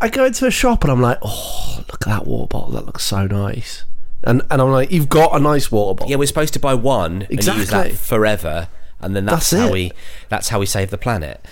I 0.00 0.08
go 0.08 0.24
into 0.26 0.46
a 0.46 0.50
shop 0.50 0.82
and 0.84 0.92
I'm 0.92 1.00
like, 1.00 1.18
oh, 1.22 1.76
look 1.90 2.02
at 2.06 2.08
that 2.08 2.26
water 2.26 2.48
bottle. 2.48 2.70
That 2.72 2.84
looks 2.86 3.04
so 3.04 3.26
nice. 3.26 3.84
And 4.22 4.42
and 4.50 4.60
I'm 4.60 4.70
like, 4.70 4.90
you've 4.90 5.08
got 5.08 5.34
a 5.34 5.38
nice 5.38 5.70
water 5.72 5.94
bottle. 5.96 6.10
Yeah, 6.10 6.16
we're 6.16 6.26
supposed 6.26 6.52
to 6.54 6.60
buy 6.60 6.74
one 6.74 7.22
and 7.30 7.44
use 7.44 7.70
that 7.70 7.92
forever, 7.92 8.68
and 9.00 9.14
then 9.16 9.24
that's, 9.24 9.50
That's 9.50 9.62
how 9.62 9.68
it. 9.68 9.72
we 9.72 9.92
that's 10.28 10.48
how 10.50 10.58
we 10.60 10.66
save 10.66 10.90
the 10.90 10.98
planet. 10.98 11.44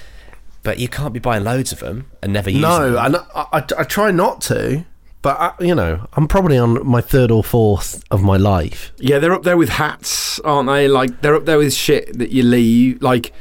But 0.62 0.78
you 0.78 0.88
can't 0.88 1.12
be 1.14 1.20
buying 1.20 1.44
loads 1.44 1.72
of 1.72 1.80
them 1.80 2.10
and 2.22 2.32
never 2.32 2.50
use 2.50 2.60
No, 2.62 2.92
them. 2.92 3.04
and 3.04 3.16
I, 3.34 3.46
I, 3.52 3.64
I 3.78 3.84
try 3.84 4.10
not 4.10 4.40
to, 4.42 4.84
but 5.22 5.40
I, 5.40 5.52
you 5.64 5.74
know, 5.74 6.06
I'm 6.14 6.26
probably 6.28 6.58
on 6.58 6.86
my 6.86 7.00
third 7.00 7.30
or 7.30 7.42
fourth 7.44 8.02
of 8.10 8.22
my 8.22 8.36
life. 8.36 8.92
Yeah, 8.98 9.18
they're 9.18 9.32
up 9.32 9.44
there 9.44 9.56
with 9.56 9.68
hats, 9.70 10.38
aren't 10.40 10.68
they? 10.68 10.88
Like 10.88 11.20
they're 11.22 11.34
up 11.36 11.44
there 11.44 11.58
with 11.58 11.72
shit 11.72 12.18
that 12.18 12.30
you 12.30 12.42
leave. 12.42 13.00
Like 13.02 13.32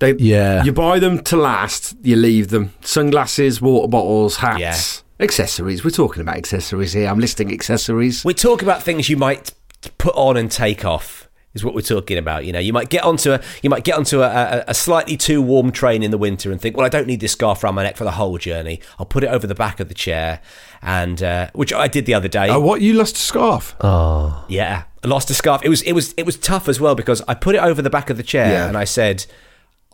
they, 0.00 0.12
Yeah. 0.14 0.62
you 0.64 0.72
buy 0.72 0.98
them 0.98 1.22
to 1.24 1.36
last, 1.36 1.96
you 2.02 2.16
leave 2.16 2.48
them. 2.48 2.72
Sunglasses, 2.82 3.60
water 3.62 3.88
bottles, 3.88 4.36
hats, 4.36 5.02
accessories. 5.20 5.84
We're 5.84 5.90
talking 5.90 6.20
about 6.20 6.36
accessories 6.36 6.92
here. 6.92 7.08
I'm 7.08 7.18
listing 7.18 7.52
accessories. 7.52 8.24
We 8.24 8.34
talk 8.34 8.60
about 8.62 8.82
things 8.82 9.08
you 9.08 9.16
might 9.16 9.52
put 9.98 10.14
on 10.16 10.36
and 10.36 10.50
take 10.50 10.84
off. 10.84 11.23
Is 11.54 11.64
what 11.64 11.72
we're 11.72 11.82
talking 11.82 12.18
about. 12.18 12.44
You 12.44 12.52
know, 12.52 12.58
you 12.58 12.72
might 12.72 12.88
get 12.88 13.04
onto 13.04 13.30
a 13.32 13.40
you 13.62 13.70
might 13.70 13.84
get 13.84 13.94
onto 13.96 14.22
a, 14.22 14.26
a, 14.28 14.64
a 14.68 14.74
slightly 14.74 15.16
too 15.16 15.40
warm 15.40 15.70
train 15.70 16.02
in 16.02 16.10
the 16.10 16.18
winter 16.18 16.50
and 16.50 16.60
think, 16.60 16.76
well, 16.76 16.84
I 16.84 16.88
don't 16.88 17.06
need 17.06 17.20
this 17.20 17.30
scarf 17.30 17.62
around 17.62 17.76
my 17.76 17.84
neck 17.84 17.96
for 17.96 18.02
the 18.02 18.10
whole 18.10 18.36
journey. 18.38 18.80
I'll 18.98 19.06
put 19.06 19.22
it 19.22 19.28
over 19.28 19.46
the 19.46 19.54
back 19.54 19.78
of 19.78 19.86
the 19.88 19.94
chair, 19.94 20.40
and 20.82 21.22
uh, 21.22 21.50
which 21.52 21.72
I 21.72 21.86
did 21.86 22.06
the 22.06 22.14
other 22.14 22.26
day. 22.26 22.48
Oh, 22.50 22.58
what? 22.58 22.80
You 22.80 22.94
lost 22.94 23.14
a 23.16 23.20
scarf? 23.20 23.76
Oh, 23.80 24.44
Yeah, 24.48 24.82
I 25.04 25.06
lost 25.06 25.30
a 25.30 25.34
scarf. 25.34 25.62
It 25.64 25.68
was 25.68 25.80
it 25.82 25.92
was 25.92 26.12
it 26.16 26.26
was 26.26 26.36
tough 26.36 26.68
as 26.68 26.80
well 26.80 26.96
because 26.96 27.22
I 27.28 27.34
put 27.34 27.54
it 27.54 27.62
over 27.62 27.80
the 27.80 27.90
back 27.90 28.10
of 28.10 28.16
the 28.16 28.24
chair 28.24 28.48
Yeah. 28.50 28.66
and 28.68 28.76
I 28.76 28.82
said, 28.84 29.24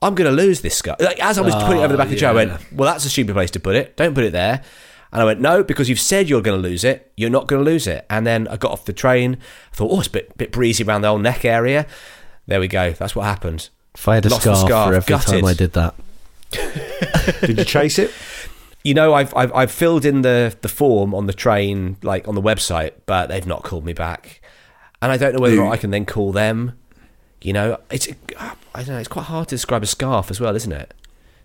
"I'm 0.00 0.14
going 0.14 0.30
to 0.34 0.34
lose 0.42 0.62
this 0.62 0.74
scarf." 0.76 0.98
Like, 0.98 1.22
as 1.22 1.36
I 1.36 1.42
was 1.42 1.54
putting 1.56 1.80
it 1.82 1.84
over 1.84 1.92
the 1.92 1.98
back 1.98 2.06
of 2.06 2.12
the 2.12 2.16
chair, 2.16 2.30
I 2.30 2.34
went, 2.34 2.52
"Well, 2.72 2.90
that's 2.90 3.04
a 3.04 3.10
stupid 3.10 3.34
place 3.34 3.50
to 3.50 3.60
put 3.60 3.76
it. 3.76 3.98
Don't 3.98 4.14
put 4.14 4.24
it 4.24 4.32
there." 4.32 4.62
And 5.12 5.20
I 5.22 5.24
went, 5.24 5.40
"No, 5.40 5.62
because 5.64 5.88
you've 5.88 6.00
said 6.00 6.28
you're 6.28 6.42
going 6.42 6.60
to 6.62 6.68
lose 6.68 6.84
it. 6.84 7.10
You're 7.16 7.30
not 7.30 7.46
going 7.48 7.64
to 7.64 7.70
lose 7.70 7.86
it." 7.86 8.06
And 8.08 8.26
then 8.26 8.46
I 8.48 8.56
got 8.56 8.70
off 8.72 8.84
the 8.84 8.92
train. 8.92 9.38
I 9.72 9.76
thought, 9.76 9.90
"Oh, 9.90 9.98
it's 9.98 10.08
a 10.08 10.12
bit 10.12 10.36
bit 10.38 10.52
breezy 10.52 10.84
around 10.84 11.02
the 11.02 11.08
old 11.08 11.22
neck 11.22 11.44
area." 11.44 11.86
There 12.46 12.60
we 12.60 12.68
go. 12.68 12.92
That's 12.92 13.14
what 13.16 13.24
happened. 13.24 13.68
if 13.94 14.06
I 14.08 14.16
had 14.16 14.26
a 14.26 14.28
Lost 14.28 14.42
scarf, 14.42 14.58
scarf, 14.58 14.88
for 14.88 14.94
every 14.94 15.08
gutted. 15.08 15.34
time 15.34 15.44
I 15.44 15.54
did 15.54 15.72
that, 15.72 15.94
Did 17.42 17.58
you 17.58 17.64
chase 17.64 17.98
it? 17.98 18.12
You 18.82 18.94
know, 18.94 19.12
I've, 19.14 19.34
I've 19.36 19.52
I've 19.54 19.70
filled 19.70 20.04
in 20.04 20.22
the 20.22 20.56
the 20.62 20.68
form 20.68 21.14
on 21.14 21.26
the 21.26 21.32
train, 21.34 21.96
like 22.02 22.26
on 22.26 22.34
the 22.34 22.42
website, 22.42 22.92
but 23.06 23.28
they've 23.28 23.46
not 23.46 23.62
called 23.62 23.84
me 23.84 23.92
back, 23.92 24.40
and 25.02 25.12
I 25.12 25.16
don't 25.16 25.34
know 25.34 25.40
whether 25.40 25.56
Who? 25.56 25.68
I 25.68 25.76
can 25.76 25.90
then 25.90 26.06
call 26.06 26.32
them. 26.32 26.78
You 27.42 27.52
know, 27.52 27.78
it's 27.90 28.08
I 28.38 28.54
don't 28.82 28.88
know. 28.88 28.98
It's 28.98 29.08
quite 29.08 29.24
hard 29.26 29.48
to 29.48 29.54
describe 29.54 29.82
a 29.82 29.86
scarf 29.86 30.30
as 30.30 30.40
well, 30.40 30.56
isn't 30.56 30.72
it? 30.72 30.94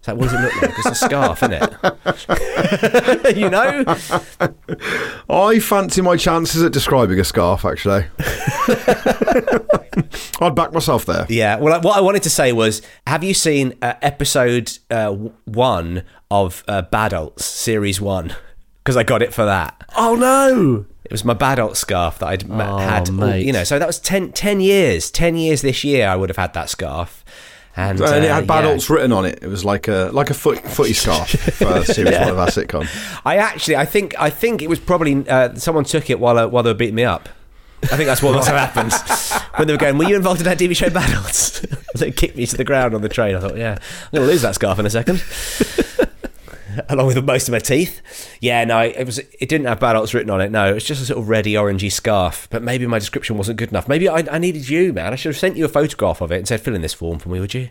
It's 0.06 0.08
like, 0.08 0.18
what 0.18 0.30
does 0.30 0.34
it 0.40 0.42
look 0.44 0.62
like? 0.62 0.78
It's 0.78 0.86
a 0.86 0.96
scarf, 0.96 1.42
isn't 1.42 1.54
it? 3.26 3.38
you 3.38 3.50
know, 3.50 3.84
I 5.30 5.58
fancy 5.60 6.02
my 6.04 6.16
chances 6.16 6.62
at 6.62 6.72
describing 6.72 7.20
a 7.20 7.24
scarf. 7.24 7.66
Actually, 7.66 8.06
I'd 10.42 10.54
back 10.56 10.74
myself 10.74 11.06
there. 11.08 11.26
Yeah. 11.30 11.58
Well, 11.58 11.82
what 11.82 11.98
I 11.98 12.02
wanted 12.02 12.22
to 12.24 12.30
say 12.30 12.52
was, 12.52 12.82
have 13.08 13.24
you 13.24 13.34
seen 13.34 13.74
uh, 13.82 13.94
episode 14.04 14.78
uh, 14.92 15.12
one 15.46 16.04
of 16.30 16.64
uh, 16.68 16.84
Badults 16.84 17.42
series 17.42 18.00
one? 18.00 18.36
Because 18.84 18.98
I 18.98 19.04
got 19.04 19.24
it 19.24 19.34
for 19.34 19.46
that. 19.46 19.84
Oh 19.98 20.14
no! 20.16 20.86
It 21.06 21.12
was 21.12 21.26
my 21.26 21.34
Badult 21.34 21.76
scarf 21.78 22.20
that 22.20 22.28
I'd 22.28 22.52
Oh, 22.52 22.78
had. 22.78 23.10
all-. 23.10 23.36
You 23.36 23.54
know, 23.54 23.64
so 23.64 23.80
that 23.80 23.88
was 23.88 24.00
10, 24.00 24.34
10 24.34 24.60
years. 24.60 25.10
Ten 25.10 25.36
years 25.36 25.62
this 25.64 25.84
year, 25.84 26.08
I 26.08 26.16
would 26.16 26.30
have 26.30 26.38
had 26.38 26.54
that 26.54 26.70
scarf. 26.70 27.25
And, 27.78 28.00
And 28.00 28.24
it 28.24 28.32
uh, 28.32 28.36
had 28.36 28.48
bad 28.48 28.64
yeah. 28.64 28.94
written 28.94 29.12
on 29.12 29.26
it. 29.26 29.40
It 29.42 29.48
was 29.48 29.66
like 29.66 29.88
a 29.88 30.10
like 30.14 30.30
a 30.30 30.34
foot, 30.34 30.60
footy 30.60 30.94
scarf 31.04 31.30
for 31.30 31.84
series 31.84 32.18
one 32.18 32.30
of 32.30 32.40
our 32.40 32.48
sitcom. 32.48 32.88
I 33.26 33.38
actually, 33.38 33.76
I 33.76 33.86
think, 33.86 34.16
I 34.18 34.30
think 34.30 34.62
it 34.62 34.70
was 34.70 34.80
probably 34.80 35.28
uh, 35.28 35.56
someone 35.56 35.84
took 35.84 36.10
it 36.10 36.20
while 36.20 36.38
uh, 36.38 36.48
while 36.48 36.64
they 36.64 36.70
were 36.70 36.76
beating 36.78 36.96
me 36.96 37.04
up. 37.04 37.28
I 37.84 37.98
think 37.98 38.08
that's 38.08 38.24
what 38.24 38.34
must 38.34 38.48
have 38.48 38.58
happened 38.58 38.94
when 39.56 39.68
they 39.68 39.74
were 39.74 39.78
going. 39.78 39.98
Were 39.98 40.06
you 40.06 40.16
involved 40.16 40.40
in 40.40 40.46
that 40.46 40.58
TV 40.58 40.76
show 40.76 40.88
Badults? 40.88 41.62
they 41.96 42.12
kicked 42.12 42.36
me 42.36 42.46
to 42.46 42.58
the 42.58 42.64
ground 42.64 42.96
on 42.96 43.02
the 43.02 43.10
train. 43.10 43.36
I 43.36 43.40
thought, 43.40 43.58
yeah, 43.58 43.78
I'm 44.06 44.10
going 44.12 44.28
to 44.28 44.32
lose 44.32 44.42
that 44.42 44.56
scarf 44.56 44.80
in 44.80 44.86
a 44.86 44.90
second, 44.90 45.24
along 46.90 47.08
with 47.08 47.24
most 47.24 47.48
of 47.48 47.52
my 47.52 47.60
teeth. 47.60 48.02
Yeah, 48.42 48.64
no, 48.66 48.80
it 48.82 49.06
was. 49.06 49.20
It 49.20 49.50
didn't 49.50 49.68
have 49.68 49.80
bad 49.80 49.96
Badults 49.96 50.14
written 50.14 50.30
on 50.30 50.42
it. 50.42 50.52
No, 50.52 50.70
it 50.70 50.74
was 50.74 50.84
just 50.84 51.02
a 51.02 51.06
sort 51.06 51.20
of 51.20 51.30
reddy 51.30 51.54
orangey 51.54 51.92
scarf. 51.92 52.48
But 52.50 52.64
maybe 52.64 52.88
my 52.88 53.00
description 53.00 53.38
wasn't 53.38 53.58
good 53.58 53.70
enough. 53.70 53.88
Maybe 53.88 54.10
I, 54.10 54.24
I 54.32 54.38
needed 54.38 54.68
you, 54.70 54.94
man. 54.94 55.14
I 55.14 55.16
should 55.16 55.30
have 55.30 55.38
sent 55.38 55.58
you 55.58 55.66
a 55.66 55.70
photograph 55.70 56.22
of 56.22 56.32
it 56.32 56.38
and 56.38 56.48
said, 56.48 56.62
fill 56.62 56.76
in 56.76 56.82
this 56.82 56.94
form 56.94 57.20
for 57.20 57.30
me, 57.30 57.40
would 57.40 57.54
you? 57.54 57.70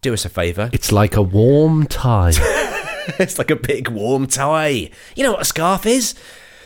Do 0.00 0.12
us 0.14 0.24
a 0.24 0.28
favour. 0.28 0.70
It's 0.72 0.92
like 0.92 1.16
a 1.16 1.22
warm 1.22 1.86
tie. 1.86 2.32
it's 3.18 3.38
like 3.38 3.50
a 3.50 3.56
big 3.56 3.88
warm 3.88 4.26
tie. 4.26 4.90
You 5.16 5.22
know 5.24 5.32
what 5.32 5.42
a 5.42 5.46
scarf 5.46 5.86
is? 5.86 6.14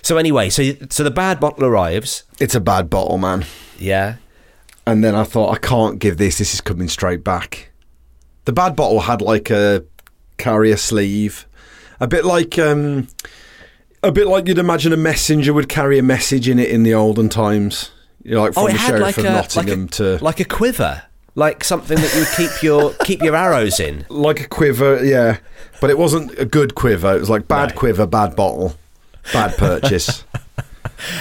So 0.03 0.17
anyway, 0.17 0.51
so 0.51 0.73
so 0.91 1.05
the 1.05 1.11
bad 1.11 1.39
bottle 1.41 1.65
arrives. 1.65 2.25
It's 2.41 2.55
a 2.55 2.61
bad 2.61 2.91
bottle, 2.91 3.19
man. 3.19 3.47
Yeah. 3.79 4.17
And 4.87 5.05
then 5.05 5.15
I 5.15 5.23
thought, 5.23 5.55
I 5.55 5.59
can't 5.59 6.01
give 6.01 6.17
this. 6.17 6.39
This 6.39 6.55
is 6.55 6.61
coming 6.61 6.89
straight 6.89 7.23
back. 7.23 7.71
The 8.45 8.53
bad 8.53 8.75
bottle 8.75 9.01
had 9.01 9.23
like 9.23 9.49
a 9.51 9.85
carrier 10.39 10.77
sleeve, 10.77 11.47
a 12.03 12.07
bit 12.09 12.25
like 12.25 12.59
um, 12.59 13.07
a 14.03 14.11
bit 14.13 14.27
like 14.27 14.49
you'd 14.49 14.59
imagine 14.59 14.93
a 14.93 14.97
messenger 14.97 15.53
would 15.55 15.69
carry 15.69 15.99
a 15.99 16.03
message 16.03 16.49
in 16.49 16.59
it 16.59 16.69
in 16.69 16.83
the 16.83 16.95
olden 16.95 17.29
times. 17.29 17.91
You 18.25 18.35
know, 18.35 18.43
like 18.43 18.55
from 18.55 18.65
oh, 18.65 18.69
the 18.69 18.79
sheriff 18.79 19.03
like 19.03 19.19
of 19.19 19.25
a 19.25 19.31
Nottingham 19.31 19.81
like 19.83 19.91
a, 19.91 19.93
to 20.19 20.25
like 20.25 20.41
a 20.41 20.45
quiver, 20.45 21.03
like 21.35 21.65
something 21.65 21.97
that 21.97 22.15
you 22.15 22.25
keep 22.37 22.63
your 22.63 22.93
keep 23.05 23.23
your 23.23 23.37
arrows 23.37 23.79
in. 23.81 24.05
like 24.09 24.41
a 24.41 24.49
quiver, 24.49 25.05
yeah. 25.05 25.39
But 25.81 25.91
it 25.91 25.99
wasn't 25.99 26.39
a 26.39 26.45
good 26.45 26.75
quiver. 26.75 27.17
It 27.17 27.21
was 27.21 27.31
like 27.31 27.49
bad 27.49 27.71
No. 27.71 27.77
quiver, 27.77 28.07
bad 28.07 28.37
bottle, 28.37 28.75
bad 29.33 29.57
purchase. 29.57 30.25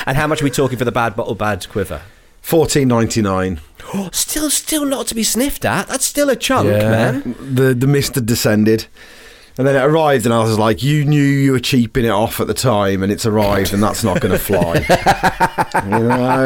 And 0.05 0.15
how 0.15 0.27
much 0.27 0.41
are 0.41 0.43
we 0.43 0.51
talking 0.51 0.77
for 0.77 0.85
the 0.85 0.91
bad 0.91 1.15
bottle, 1.15 1.33
bad 1.33 1.67
quiver? 1.69 2.01
Fourteen 2.41 2.87
ninety 2.87 3.21
nine. 3.21 3.61
Still, 4.11 4.49
still 4.51 4.85
not 4.85 5.07
to 5.07 5.15
be 5.15 5.23
sniffed 5.23 5.65
at. 5.65 5.87
That's 5.87 6.05
still 6.05 6.29
a 6.29 6.35
chunk, 6.35 6.69
Yeah. 6.69 6.89
man. 6.89 7.35
The 7.39 7.73
the 7.73 7.87
mist 7.87 8.13
had 8.15 8.27
descended. 8.27 8.85
And 9.57 9.67
then 9.67 9.75
it 9.75 9.83
arrived, 9.83 10.25
and 10.25 10.33
I 10.33 10.43
was 10.43 10.57
like, 10.57 10.81
"You 10.81 11.05
knew 11.05 11.21
you 11.21 11.51
were 11.51 11.59
cheaping 11.59 12.05
it 12.05 12.09
off 12.09 12.39
at 12.39 12.47
the 12.47 12.53
time, 12.53 13.03
and 13.03 13.11
it's 13.11 13.25
arrived, 13.25 13.73
and 13.73 13.83
that's 13.83 14.03
not 14.03 14.21
going 14.21 14.31
to 14.31 14.39
fly." 14.39 14.75
you 15.83 16.07
know, 16.07 16.45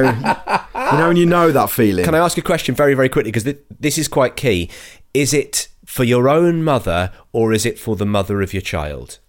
you 0.92 0.98
know, 0.98 1.10
and 1.10 1.18
you 1.18 1.26
know 1.26 1.52
that 1.52 1.70
feeling. 1.70 2.04
Can 2.04 2.16
I 2.16 2.20
ask 2.20 2.38
a 2.38 2.42
question 2.42 2.76
very, 2.76 2.94
very 2.94 3.10
quickly? 3.10 3.32
Because 3.32 3.44
th- 3.44 3.60
this 3.80 3.98
is 3.98 4.08
quite 4.08 4.36
key. 4.36 4.70
Is 5.14 5.34
it 5.34 5.68
for 5.86 6.04
your 6.04 6.28
own 6.28 6.64
mother 6.64 7.12
or 7.32 7.54
is 7.54 7.66
it 7.66 7.80
for 7.80 7.96
the 7.96 8.06
mother 8.06 8.42
of 8.42 8.54
your 8.54 8.62
child? 8.62 9.20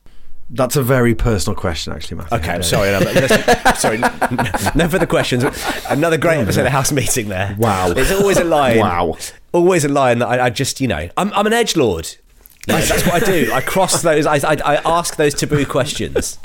That's 0.49 0.77
a 0.77 0.83
very 0.83 1.15
personal 1.15 1.57
question, 1.57 1.93
actually, 1.93 2.19
Matthew. 2.19 2.39
Okay, 2.39 2.53
I'm 2.53 2.63
sorry. 2.63 2.91
No, 2.93 3.01
sorry, 3.77 3.99
no 3.99 4.89
further 4.89 5.07
questions. 5.07 5.45
Another 5.89 6.17
great 6.17 6.39
episode 6.39 6.67
of 6.67 6.73
House 6.73 6.93
Meeting 6.93 7.29
there. 7.29 7.57
Wow. 7.59 7.91
It's 7.91 8.13
always 8.13 8.39
a 8.39 8.45
line. 8.45 8.79
Wow. 8.79 9.17
Always 9.53 9.85
a 9.85 9.89
line 9.89 10.21
that 10.21 10.29
I, 10.29 10.47
I 10.47 10.51
just, 10.51 10.81
you 10.81 10.87
know, 10.87 11.09
I'm, 11.17 11.33
I'm 11.33 11.47
an 11.47 11.53
edge 11.53 11.75
lord. 11.77 12.17
that's 12.89 13.07
what 13.07 13.23
I 13.23 13.25
do. 13.25 13.51
I 13.53 13.61
cross 13.61 14.03
those. 14.03 14.27
I, 14.27 14.37
I, 14.37 14.57
I 14.65 14.77
ask 14.85 15.17
those 15.17 15.35
taboo 15.35 15.65
questions. 15.67 16.39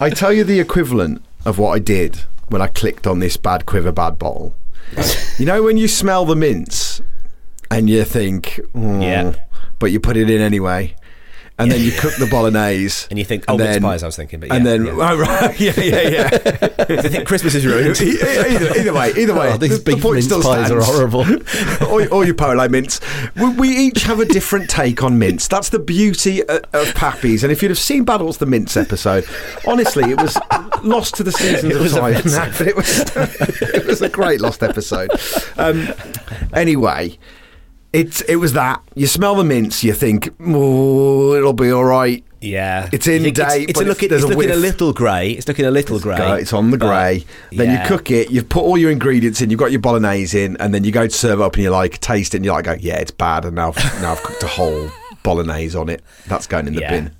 I 0.00 0.10
tell 0.10 0.32
you 0.32 0.44
the 0.44 0.60
equivalent 0.60 1.24
of 1.44 1.58
what 1.58 1.70
I 1.70 1.78
did 1.78 2.22
when 2.48 2.60
I 2.62 2.66
clicked 2.66 3.06
on 3.06 3.18
this 3.18 3.36
bad 3.36 3.66
quiver, 3.66 3.92
bad 3.92 4.18
bottle. 4.18 4.54
you 5.38 5.44
know 5.46 5.62
when 5.62 5.76
you 5.76 5.88
smell 5.88 6.24
the 6.24 6.36
mints 6.36 7.02
and 7.70 7.90
you 7.90 8.04
think, 8.04 8.60
"Mm," 8.74 9.02
Yeah. 9.02 9.34
but 9.78 9.90
you 9.92 10.00
put 10.00 10.16
it 10.16 10.30
in 10.30 10.40
anyway, 10.40 10.94
and 11.58 11.70
then 11.70 11.80
you 11.80 11.92
cook 11.92 12.14
the 12.16 12.26
bolognese, 12.26 13.06
And 13.10 13.18
you 13.18 13.24
think, 13.24 13.44
oh, 13.48 13.58
mince 13.58 13.78
pies, 13.80 14.02
I 14.02 14.06
was 14.06 14.16
thinking, 14.16 14.40
but 14.40 14.52
and 14.52 14.64
yeah, 14.64 14.70
then 14.70 14.86
yeah. 14.86 14.92
oh 14.92 15.18
right, 15.18 15.60
yeah, 15.60 15.72
yeah, 15.80 16.08
yeah. 16.08 16.28
I 16.78 17.08
think 17.08 17.26
Christmas 17.26 17.54
is 17.54 17.66
ruined. 17.66 18.00
Either, 18.00 18.78
either 18.78 18.92
way, 18.92 19.12
either 19.16 19.34
way, 19.34 19.52
Oh, 19.52 19.56
these 19.56 19.82
the, 19.82 19.94
the 19.94 20.00
point 20.00 20.14
mince 20.14 20.26
still 20.26 20.42
pies 20.42 20.70
are 20.70 20.80
horrible. 20.82 21.24
or, 21.86 22.06
or 22.08 22.24
your 22.24 22.34
polo 22.34 22.68
mince. 22.68 23.00
We, 23.36 23.48
we 23.50 23.68
each 23.70 24.02
have 24.04 24.20
a 24.20 24.24
different 24.24 24.70
take 24.70 25.02
on 25.02 25.18
mince. 25.18 25.48
That's 25.48 25.68
the 25.70 25.78
beauty 25.78 26.42
of, 26.44 26.62
of 26.72 26.94
Pappy's. 26.94 27.42
And 27.42 27.52
if 27.52 27.62
you'd 27.62 27.70
have 27.70 27.78
seen 27.78 28.06
Badults 28.06 28.38
the 28.38 28.46
Mince 28.46 28.76
episode, 28.76 29.24
honestly, 29.66 30.10
it 30.10 30.20
was 30.20 30.36
lost 30.82 31.14
to 31.16 31.22
the 31.22 31.32
seasons 31.32 31.74
of 31.74 31.82
was 31.82 31.92
time. 31.92 32.14
but 32.58 32.66
it 32.66 32.76
was 32.76 33.00
it 33.16 33.86
was 33.86 34.02
a 34.02 34.08
great 34.08 34.40
lost 34.40 34.62
episode. 34.62 35.10
Um, 35.56 35.88
anyway. 36.52 37.18
It, 37.92 38.22
it 38.28 38.36
was 38.36 38.52
that. 38.52 38.82
You 38.94 39.06
smell 39.06 39.34
the 39.34 39.44
mince, 39.44 39.82
you 39.82 39.92
think, 39.94 40.28
oh, 40.40 41.34
it'll 41.34 41.52
be 41.52 41.70
all 41.70 41.84
right. 41.84 42.24
Yeah, 42.40 42.88
It's 42.92 43.08
in 43.08 43.24
date, 43.24 43.36
It's, 43.38 43.54
it's 43.70 43.72
but 43.80 43.86
looking, 43.88 44.12
it's 44.12 44.22
a 44.22 44.28
looking 44.28 44.50
a 44.52 44.56
little 44.56 44.92
grey. 44.92 45.32
It's 45.32 45.48
looking 45.48 45.64
a 45.64 45.72
little 45.72 45.98
grey. 45.98 46.40
It's 46.40 46.52
on 46.52 46.70
the 46.70 46.78
grey. 46.78 47.24
Then 47.50 47.70
yeah. 47.70 47.82
you 47.82 47.88
cook 47.88 48.12
it. 48.12 48.30
You've 48.30 48.48
put 48.48 48.60
all 48.62 48.78
your 48.78 48.92
ingredients 48.92 49.40
in. 49.40 49.50
You've 49.50 49.58
got 49.58 49.72
your 49.72 49.80
bolognese 49.80 50.40
in, 50.40 50.56
and 50.58 50.72
then 50.72 50.84
you 50.84 50.92
go 50.92 51.08
to 51.08 51.12
serve 51.12 51.40
it 51.40 51.42
up, 51.42 51.54
and 51.54 51.64
you 51.64 51.70
like 51.70 51.98
taste 51.98 52.34
it, 52.34 52.38
and 52.38 52.44
you're 52.44 52.54
like, 52.54 52.66
go, 52.66 52.76
yeah, 52.78 52.98
it's 52.98 53.10
bad. 53.10 53.44
And 53.44 53.56
now, 53.56 53.70
I've, 53.70 54.00
now 54.00 54.12
I've 54.12 54.22
cooked 54.22 54.42
a 54.44 54.46
whole 54.46 54.88
bolognese 55.24 55.76
on 55.76 55.88
it. 55.88 56.00
That's 56.28 56.46
going 56.46 56.68
in 56.68 56.74
the 56.74 56.82
Yeah. 56.82 56.90
bin. 56.90 57.10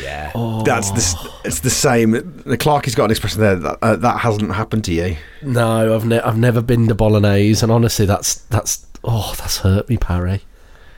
Yeah. 0.00 0.30
That's 0.64 0.90
the 0.92 1.30
it's 1.44 1.60
the 1.60 1.70
same. 1.70 2.12
The 2.44 2.56
Clark 2.56 2.84
has 2.84 2.94
got 2.94 3.06
an 3.06 3.10
expression 3.10 3.40
there 3.40 3.56
that 3.56 3.78
uh, 3.82 3.96
that 3.96 4.18
hasn't 4.18 4.52
happened 4.54 4.84
to 4.84 4.92
you. 4.92 5.16
no, 5.42 5.94
I've 5.94 6.04
ne- 6.04 6.20
I've 6.20 6.38
never 6.38 6.60
been 6.62 6.86
to 6.88 6.94
bolognese, 6.94 7.62
and 7.64 7.72
honestly, 7.72 8.06
that's 8.06 8.34
that's 8.42 8.86
oh, 9.04 9.34
that's 9.38 9.58
hurt 9.58 9.88
me, 9.88 9.96
Parry. 9.96 10.42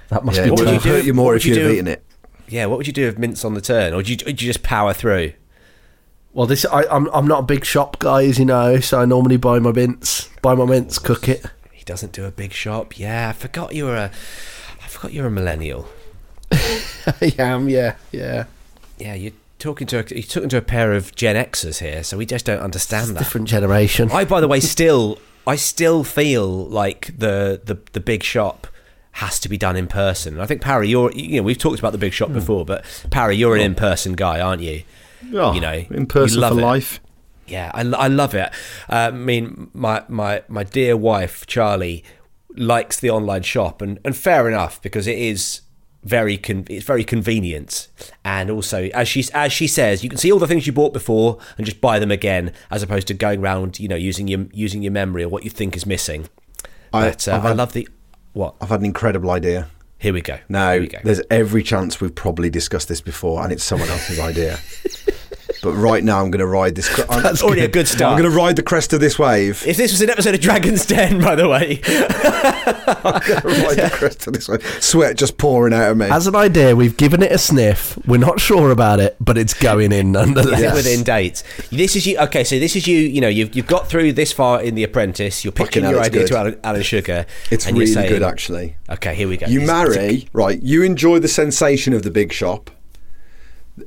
That 0.08 0.24
must 0.24 0.38
Yeah, 0.38 0.44
be 0.44 0.50
What 0.50 0.60
would 0.60 0.66
would 0.68 0.74
you 0.74 0.80
do- 0.80 0.88
hurt 0.96 1.04
you 1.04 1.14
more 1.14 1.34
if 1.34 1.44
you 1.44 1.54
you'd 1.54 1.62
have 1.62 1.72
eaten 1.72 1.88
it. 1.88 2.04
Yeah, 2.48 2.66
what 2.66 2.76
would 2.78 2.86
you 2.86 2.92
do 2.92 3.08
if 3.08 3.16
mince 3.18 3.44
on 3.44 3.54
the 3.54 3.60
turn, 3.60 3.94
or 3.94 4.02
do 4.02 4.12
you, 4.12 4.18
you 4.26 4.32
just 4.34 4.62
power 4.62 4.92
through? 4.92 5.32
Well, 6.34 6.46
this 6.46 6.64
I, 6.66 6.84
I'm 6.90 7.06
I'm 7.08 7.26
not 7.26 7.40
a 7.40 7.42
big 7.44 7.64
shop 7.64 7.98
guy, 7.98 8.24
as 8.24 8.38
you 8.38 8.44
know, 8.44 8.80
so 8.80 9.00
I 9.00 9.04
normally 9.06 9.36
buy 9.38 9.58
my 9.60 9.72
mince, 9.72 10.28
buy 10.42 10.54
my 10.54 10.64
mince, 10.66 10.98
cook 10.98 11.28
it. 11.28 11.44
He 11.72 11.84
doesn't 11.84 12.12
do 12.12 12.24
a 12.26 12.30
big 12.30 12.52
shop. 12.52 12.98
Yeah, 12.98 13.30
I 13.30 13.32
forgot 13.32 13.74
you 13.74 13.84
were 13.86 13.96
a, 13.96 14.10
I 14.82 14.86
forgot 14.88 15.12
you're 15.12 15.26
a 15.26 15.30
millennial. 15.30 15.88
I 16.52 17.32
am, 17.38 17.68
yeah, 17.68 17.96
yeah. 18.12 18.44
Yeah, 18.98 19.14
you're 19.14 19.32
talking 19.58 19.86
to 19.88 19.98
a, 20.00 20.04
you're 20.14 20.22
talking 20.22 20.48
to 20.50 20.56
a 20.58 20.62
pair 20.62 20.92
of 20.92 21.14
Gen 21.14 21.36
Xers 21.36 21.78
here, 21.80 22.02
so 22.04 22.16
we 22.18 22.26
just 22.26 22.44
don't 22.44 22.60
understand 22.60 23.10
that. 23.16 23.20
Different 23.20 23.48
generation. 23.48 24.10
I, 24.12 24.24
by 24.24 24.40
the 24.40 24.48
way, 24.48 24.60
still 24.60 25.18
I 25.46 25.56
still 25.56 26.04
feel 26.04 26.48
like 26.66 27.16
the 27.18 27.60
the 27.64 27.78
the 27.92 28.00
big 28.00 28.22
shop 28.22 28.66
has 29.12 29.38
to 29.40 29.48
be 29.48 29.56
done 29.58 29.76
in 29.76 29.86
person. 29.86 30.40
I 30.40 30.46
think 30.46 30.60
Parry, 30.60 30.88
you're 30.88 31.12
you 31.12 31.36
know 31.36 31.42
we've 31.44 31.58
talked 31.58 31.78
about 31.78 31.92
the 31.92 31.98
big 31.98 32.12
shop 32.12 32.32
before, 32.32 32.64
but 32.64 32.84
Parry, 33.10 33.36
you're 33.36 33.54
an 33.54 33.60
in 33.62 33.74
person 33.74 34.14
guy, 34.14 34.40
aren't 34.40 34.62
you? 34.62 34.82
Oh, 35.32 35.52
You 35.54 35.60
know, 35.60 35.84
in 35.90 36.06
person 36.06 36.40
for 36.40 36.58
it. 36.58 36.62
life. 36.62 37.00
Yeah, 37.46 37.70
I, 37.74 37.80
I 37.82 38.08
love 38.08 38.34
it. 38.34 38.50
Uh, 38.88 38.94
I 38.94 39.10
mean, 39.10 39.70
my, 39.74 40.02
my, 40.08 40.42
my 40.48 40.64
dear 40.64 40.96
wife, 40.96 41.46
Charlie, 41.46 42.02
likes 42.56 42.98
the 43.00 43.10
online 43.10 43.42
shop, 43.42 43.82
and, 43.82 43.98
and 44.04 44.16
fair 44.16 44.48
enough, 44.48 44.80
because 44.82 45.06
it 45.06 45.18
is 45.18 45.60
very 46.04 46.36
con- 46.38 46.66
it's 46.68 46.84
very 46.84 47.02
convenient. 47.04 47.88
And 48.24 48.50
also 48.50 48.84
as 48.94 49.08
she 49.08 49.24
as 49.34 49.52
she 49.52 49.66
says 49.66 50.02
you 50.04 50.08
can 50.10 50.18
see 50.18 50.30
all 50.30 50.38
the 50.38 50.46
things 50.46 50.66
you 50.66 50.72
bought 50.72 50.92
before 50.92 51.38
and 51.56 51.66
just 51.66 51.80
buy 51.80 51.98
them 51.98 52.10
again 52.10 52.52
as 52.70 52.82
opposed 52.82 53.06
to 53.08 53.14
going 53.14 53.40
around 53.40 53.80
you 53.80 53.88
know 53.88 53.96
using 53.96 54.28
your 54.28 54.46
using 54.52 54.82
your 54.82 54.92
memory 54.92 55.22
or 55.24 55.28
what 55.28 55.44
you 55.44 55.50
think 55.50 55.76
is 55.76 55.86
missing. 55.86 56.28
I- 56.92 57.08
but 57.10 57.26
uh, 57.28 57.32
I 57.36 57.38
had- 57.48 57.56
love 57.56 57.72
the 57.72 57.88
what? 58.32 58.54
I've 58.60 58.68
had 58.68 58.80
an 58.80 58.86
incredible 58.86 59.30
idea. 59.30 59.68
here 59.98 60.12
we 60.12 60.20
go. 60.20 60.38
Now, 60.48 60.76
we 60.76 60.88
go. 60.88 60.98
there's 61.04 61.22
every 61.30 61.62
chance 61.62 62.00
we've 62.00 62.14
probably 62.14 62.50
discussed 62.50 62.88
this 62.88 63.00
before, 63.00 63.42
and 63.42 63.52
it's 63.52 63.62
someone 63.64 63.88
else's 63.88 64.18
idea. 64.18 64.58
But 65.64 65.72
right 65.72 66.04
now, 66.04 66.20
I'm 66.22 66.30
going 66.30 66.40
to 66.40 66.46
ride 66.46 66.74
this. 66.74 66.88
cre- 66.94 67.10
I'm, 67.10 67.22
That's 67.22 67.42
already 67.42 67.62
a 67.62 67.68
good 67.68 67.88
start. 67.88 68.12
I'm 68.12 68.18
going 68.22 68.30
to 68.30 68.36
ride 68.36 68.56
the 68.56 68.62
crest 68.62 68.92
of 68.92 69.00
this 69.00 69.18
wave. 69.18 69.64
If 69.66 69.76
this 69.78 69.92
was 69.92 70.02
an 70.02 70.10
episode 70.10 70.34
of 70.34 70.40
Dragon's 70.42 70.84
Den, 70.86 71.20
by 71.20 71.34
the 71.34 71.48
way, 71.48 71.80
I'm 71.86 73.20
going 73.26 73.40
to 73.40 73.62
ride 73.66 73.76
the 73.78 73.90
crest 73.92 74.26
of 74.26 74.34
this 74.34 74.48
wave. 74.48 74.62
Sweat 74.82 75.16
just 75.16 75.38
pouring 75.38 75.72
out 75.72 75.90
of 75.92 75.96
me. 75.96 76.06
As 76.06 76.26
an 76.26 76.36
idea, 76.36 76.76
we've 76.76 76.96
given 76.96 77.22
it 77.22 77.32
a 77.32 77.38
sniff. 77.38 77.98
We're 78.06 78.18
not 78.18 78.40
sure 78.40 78.70
about 78.70 79.00
it, 79.00 79.16
but 79.20 79.38
it's 79.38 79.54
going 79.54 79.92
in 79.92 80.12
nonetheless. 80.12 80.60
Is 80.60 80.64
it 80.64 80.74
within 80.74 81.02
dates. 81.04 81.44
This 81.70 81.96
is 81.96 82.06
you. 82.06 82.18
Okay, 82.18 82.44
so 82.44 82.58
this 82.58 82.76
is 82.76 82.86
you. 82.86 82.98
You 82.98 83.20
know, 83.20 83.28
you've 83.28 83.54
you've 83.56 83.66
got 83.66 83.88
through 83.88 84.12
this 84.12 84.32
far 84.32 84.62
in 84.62 84.74
The 84.74 84.84
Apprentice. 84.84 85.44
You're 85.44 85.52
pitching 85.52 85.66
Fucking 85.66 85.82
hell, 85.84 85.92
your 85.92 86.00
idea 86.02 86.20
good. 86.22 86.28
to 86.28 86.38
Alan, 86.38 86.60
Alan 86.62 86.82
Sugar. 86.82 87.26
it's 87.50 87.66
really 87.66 87.86
saying- 87.86 88.08
good, 88.10 88.22
actually. 88.22 88.76
Okay, 88.90 89.14
here 89.14 89.28
we 89.28 89.36
go. 89.38 89.46
You 89.46 89.62
It's- 89.62 89.66
marry, 89.96 90.28
right? 90.32 90.62
You 90.62 90.82
enjoy 90.82 91.18
the 91.20 91.28
sensation 91.28 91.92
of 91.94 92.02
the 92.02 92.10
big 92.10 92.32
shop. 92.32 92.70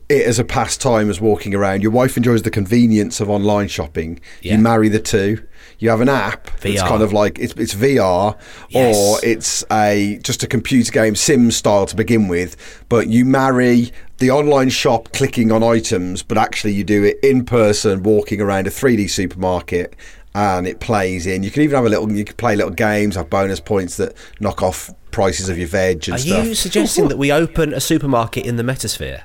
It 0.10 0.28
as 0.28 0.38
a 0.38 0.44
pastime 0.44 1.10
as 1.10 1.22
walking 1.22 1.56
around. 1.56 1.82
Your 1.82 1.92
wife 1.92 2.18
enjoys 2.18 2.42
the 2.42 2.52
convenience 2.52 3.22
of 3.22 3.30
online 3.30 3.70
shopping. 3.70 4.20
Yeah. 4.42 4.56
You 4.56 4.60
marry 4.60 4.90
the 4.90 5.00
two. 5.00 5.46
You 5.80 5.90
have 5.92 6.02
an 6.02 6.10
app 6.10 6.46
that's 6.60 6.82
VR. 6.82 6.88
kind 6.88 7.02
of 7.04 7.14
like 7.14 7.40
it's, 7.40 7.54
it's 7.54 7.74
VR 7.74 8.36
Yes. 8.70 8.96
or 8.98 9.20
it's 9.24 9.64
a 9.72 10.20
just 10.24 10.44
a 10.44 10.48
computer 10.48 10.92
game 10.92 11.16
sim 11.16 11.52
style 11.52 11.86
to 11.86 11.96
begin 11.96 12.28
with. 12.28 12.58
But 12.90 13.08
you 13.08 13.24
marry 13.24 13.94
the 14.18 14.30
online 14.32 14.70
shop 14.70 15.14
clicking 15.14 15.52
on 15.54 15.64
items, 15.64 16.22
but 16.22 16.38
actually 16.38 16.74
you 16.74 16.84
do 16.84 17.06
it 17.06 17.18
in 17.24 17.46
person, 17.46 18.04
walking 18.04 18.42
around 18.42 18.68
a 18.68 18.72
3D 18.72 19.10
supermarket. 19.10 19.96
And 20.36 20.68
it 20.68 20.80
plays 20.82 21.26
in. 21.26 21.42
You 21.44 21.50
can 21.50 21.64
even 21.64 21.76
have 21.78 21.86
a 21.86 21.90
little. 21.90 22.12
You 22.12 22.24
can 22.26 22.36
play 22.36 22.56
little 22.56 22.72
games, 22.74 23.16
have 23.16 23.28
bonus 23.30 23.60
points 23.60 23.98
that 23.98 24.14
knock 24.40 24.62
off 24.62 24.94
prices 25.10 25.50
of 25.50 25.58
your 25.58 25.68
veg 25.68 26.08
and 26.08 26.16
Are 26.16 26.18
stuff. 26.20 26.44
Are 26.44 26.48
you 26.50 26.54
suggesting 26.54 27.08
that 27.08 27.18
we 27.18 27.32
open 27.32 27.74
a 27.74 27.80
supermarket 27.80 28.46
in 28.46 28.58
the 28.58 28.62
metasphere? 28.64 29.22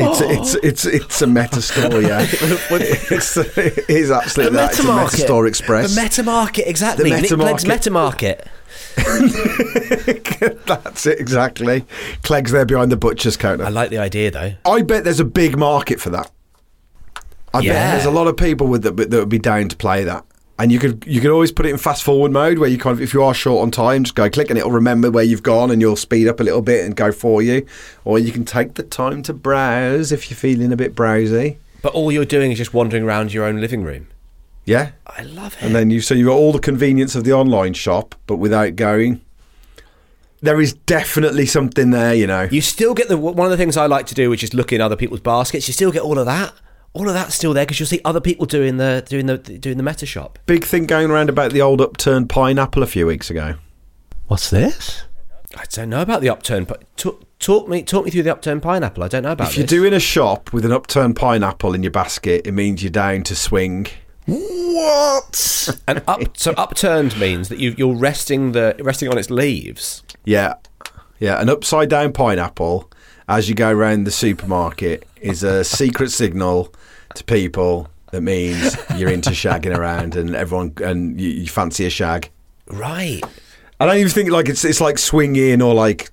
It's 0.00 0.20
oh. 0.22 0.30
it's 0.30 0.54
it's 0.54 0.84
it's 0.86 1.22
a 1.22 1.26
meta 1.26 1.60
store, 1.62 2.00
yeah. 2.02 2.20
it's, 2.30 3.36
it 3.36 3.88
is 3.88 4.10
absolutely 4.10 4.56
The 4.56 4.62
that. 4.62 4.70
It's 4.72 4.78
a 4.80 4.82
meta 4.82 4.92
meta 4.92 5.00
market. 5.02 5.20
store 5.20 5.44
The 5.88 6.00
meta 6.02 6.22
market, 6.22 6.68
exactly. 6.68 7.04
The 7.10 7.16
Nick 7.16 7.22
meta 7.22 7.36
Clegg's 7.36 7.64
market. 7.66 7.78
meta 7.78 7.90
market. 7.90 8.48
That's 10.66 11.06
it 11.06 11.20
exactly. 11.20 11.84
Clegg's 12.22 12.50
there 12.52 12.64
behind 12.64 12.90
the 12.92 12.96
butcher's 12.96 13.36
counter. 13.36 13.64
I 13.64 13.68
like 13.68 13.90
the 13.90 13.98
idea 13.98 14.30
though. 14.30 14.52
I 14.64 14.82
bet 14.82 15.04
there's 15.04 15.20
a 15.20 15.24
big 15.24 15.56
market 15.58 16.00
for 16.00 16.10
that. 16.10 16.30
I 17.52 17.60
Yeah. 17.60 17.72
bet 17.72 17.92
there's 17.94 18.06
a 18.06 18.10
lot 18.10 18.26
of 18.26 18.36
people 18.36 18.66
with 18.66 18.82
that 18.82 18.96
that 18.96 19.12
would 19.12 19.28
be 19.28 19.38
down 19.38 19.68
to 19.68 19.76
play 19.76 20.04
that. 20.04 20.24
And 20.60 20.70
you 20.70 20.78
could 20.78 21.02
you 21.06 21.22
could 21.22 21.30
always 21.30 21.50
put 21.50 21.64
it 21.64 21.70
in 21.70 21.78
fast 21.78 22.02
forward 22.02 22.32
mode 22.32 22.58
where 22.58 22.68
you 22.68 22.76
kind 22.76 22.92
of 22.92 23.00
if 23.00 23.14
you 23.14 23.22
are 23.22 23.32
short 23.32 23.62
on 23.62 23.70
time, 23.70 24.04
just 24.04 24.14
go 24.14 24.28
click 24.28 24.50
and 24.50 24.58
it'll 24.58 24.70
remember 24.70 25.10
where 25.10 25.24
you've 25.24 25.42
gone 25.42 25.70
and 25.70 25.80
you'll 25.80 25.96
speed 25.96 26.28
up 26.28 26.38
a 26.38 26.42
little 26.42 26.60
bit 26.60 26.84
and 26.84 26.94
go 26.94 27.10
for 27.12 27.40
you. 27.40 27.66
Or 28.04 28.18
you 28.18 28.30
can 28.30 28.44
take 28.44 28.74
the 28.74 28.82
time 28.82 29.22
to 29.22 29.32
browse 29.32 30.12
if 30.12 30.28
you're 30.28 30.36
feeling 30.36 30.70
a 30.70 30.76
bit 30.76 30.94
browsy. 30.94 31.56
But 31.80 31.94
all 31.94 32.12
you're 32.12 32.26
doing 32.26 32.52
is 32.52 32.58
just 32.58 32.74
wandering 32.74 33.04
around 33.04 33.32
your 33.32 33.46
own 33.46 33.58
living 33.58 33.84
room. 33.84 34.08
Yeah. 34.66 34.90
I 35.06 35.22
love 35.22 35.54
it. 35.54 35.62
And 35.62 35.74
then 35.74 35.88
you 35.88 36.02
so 36.02 36.12
you've 36.12 36.28
got 36.28 36.36
all 36.36 36.52
the 36.52 36.58
convenience 36.58 37.14
of 37.14 37.24
the 37.24 37.32
online 37.32 37.72
shop, 37.72 38.14
but 38.26 38.36
without 38.36 38.76
going. 38.76 39.22
There 40.42 40.60
is 40.60 40.74
definitely 40.74 41.46
something 41.46 41.90
there, 41.90 42.14
you 42.14 42.26
know. 42.26 42.48
You 42.50 42.60
still 42.60 42.92
get 42.92 43.08
the 43.08 43.16
one 43.16 43.46
of 43.46 43.50
the 43.50 43.56
things 43.56 43.78
I 43.78 43.86
like 43.86 44.06
to 44.06 44.14
do, 44.14 44.28
which 44.28 44.44
is 44.44 44.52
look 44.52 44.74
in 44.74 44.82
other 44.82 44.96
people's 44.96 45.20
baskets. 45.20 45.68
You 45.68 45.72
still 45.72 45.92
get 45.92 46.02
all 46.02 46.18
of 46.18 46.26
that. 46.26 46.52
All 46.92 47.06
of 47.06 47.14
that's 47.14 47.34
still 47.34 47.54
there 47.54 47.64
because 47.64 47.78
you'll 47.78 47.86
see 47.86 48.00
other 48.04 48.20
people 48.20 48.46
doing 48.46 48.76
the 48.76 49.04
doing 49.08 49.26
the 49.26 49.38
doing 49.38 49.76
the 49.76 49.82
meta 49.82 50.06
shop. 50.06 50.38
Big 50.46 50.64
thing 50.64 50.86
going 50.86 51.10
around 51.10 51.28
about 51.28 51.52
the 51.52 51.62
old 51.62 51.80
upturned 51.80 52.28
pineapple 52.28 52.82
a 52.82 52.86
few 52.86 53.06
weeks 53.06 53.30
ago. 53.30 53.54
What's 54.26 54.50
this? 54.50 55.04
I 55.56 55.64
don't 55.70 55.88
know 55.90 56.02
about 56.02 56.20
the 56.20 56.28
upturn, 56.28 56.64
but 56.64 56.84
talk, 56.96 57.24
talk 57.38 57.68
me 57.68 57.82
talk 57.82 58.04
me 58.04 58.10
through 58.10 58.22
the 58.24 58.32
upturned 58.32 58.62
pineapple. 58.62 59.02
I 59.02 59.08
don't 59.08 59.22
know 59.22 59.32
about 59.32 59.48
it. 59.48 59.50
if 59.52 59.58
you're 59.58 59.66
doing 59.66 59.92
a 59.92 60.00
shop 60.00 60.52
with 60.52 60.64
an 60.64 60.72
upturned 60.72 61.16
pineapple 61.16 61.74
in 61.74 61.82
your 61.82 61.90
basket, 61.90 62.46
it 62.46 62.52
means 62.52 62.82
you're 62.82 62.90
down 62.90 63.22
to 63.24 63.34
swing. 63.36 63.86
What? 64.26 65.68
And 65.88 66.02
up, 66.06 66.36
so 66.36 66.52
upturned 66.52 67.18
means 67.18 67.48
that 67.48 67.58
you, 67.58 67.74
you're 67.76 67.96
resting 67.96 68.52
the 68.52 68.76
resting 68.80 69.08
on 69.08 69.18
its 69.18 69.30
leaves. 69.30 70.02
Yeah. 70.24 70.54
Yeah, 71.20 71.40
an 71.40 71.48
upside 71.48 71.90
down 71.90 72.12
pineapple 72.12 72.90
as 73.28 73.48
you 73.48 73.54
go 73.54 73.70
around 73.70 74.04
the 74.04 74.10
supermarket 74.10 75.06
is 75.20 75.42
a 75.42 75.62
secret 75.62 76.10
signal 76.10 76.74
to 77.14 77.22
people 77.22 77.88
that 78.10 78.22
means 78.22 78.76
you're 78.96 79.10
into 79.10 79.30
shagging 79.30 79.76
around 79.76 80.16
and 80.16 80.34
everyone 80.34 80.72
and 80.82 81.20
you, 81.20 81.28
you 81.28 81.46
fancy 81.46 81.86
a 81.86 81.90
shag. 81.90 82.30
Right. 82.66 83.22
I 83.78 83.86
don't 83.86 83.96
even 83.96 84.10
think 84.10 84.30
like 84.30 84.48
it's 84.48 84.64
it's 84.64 84.80
like 84.80 84.98
swinging 84.98 85.62
or 85.62 85.74
like 85.74 86.10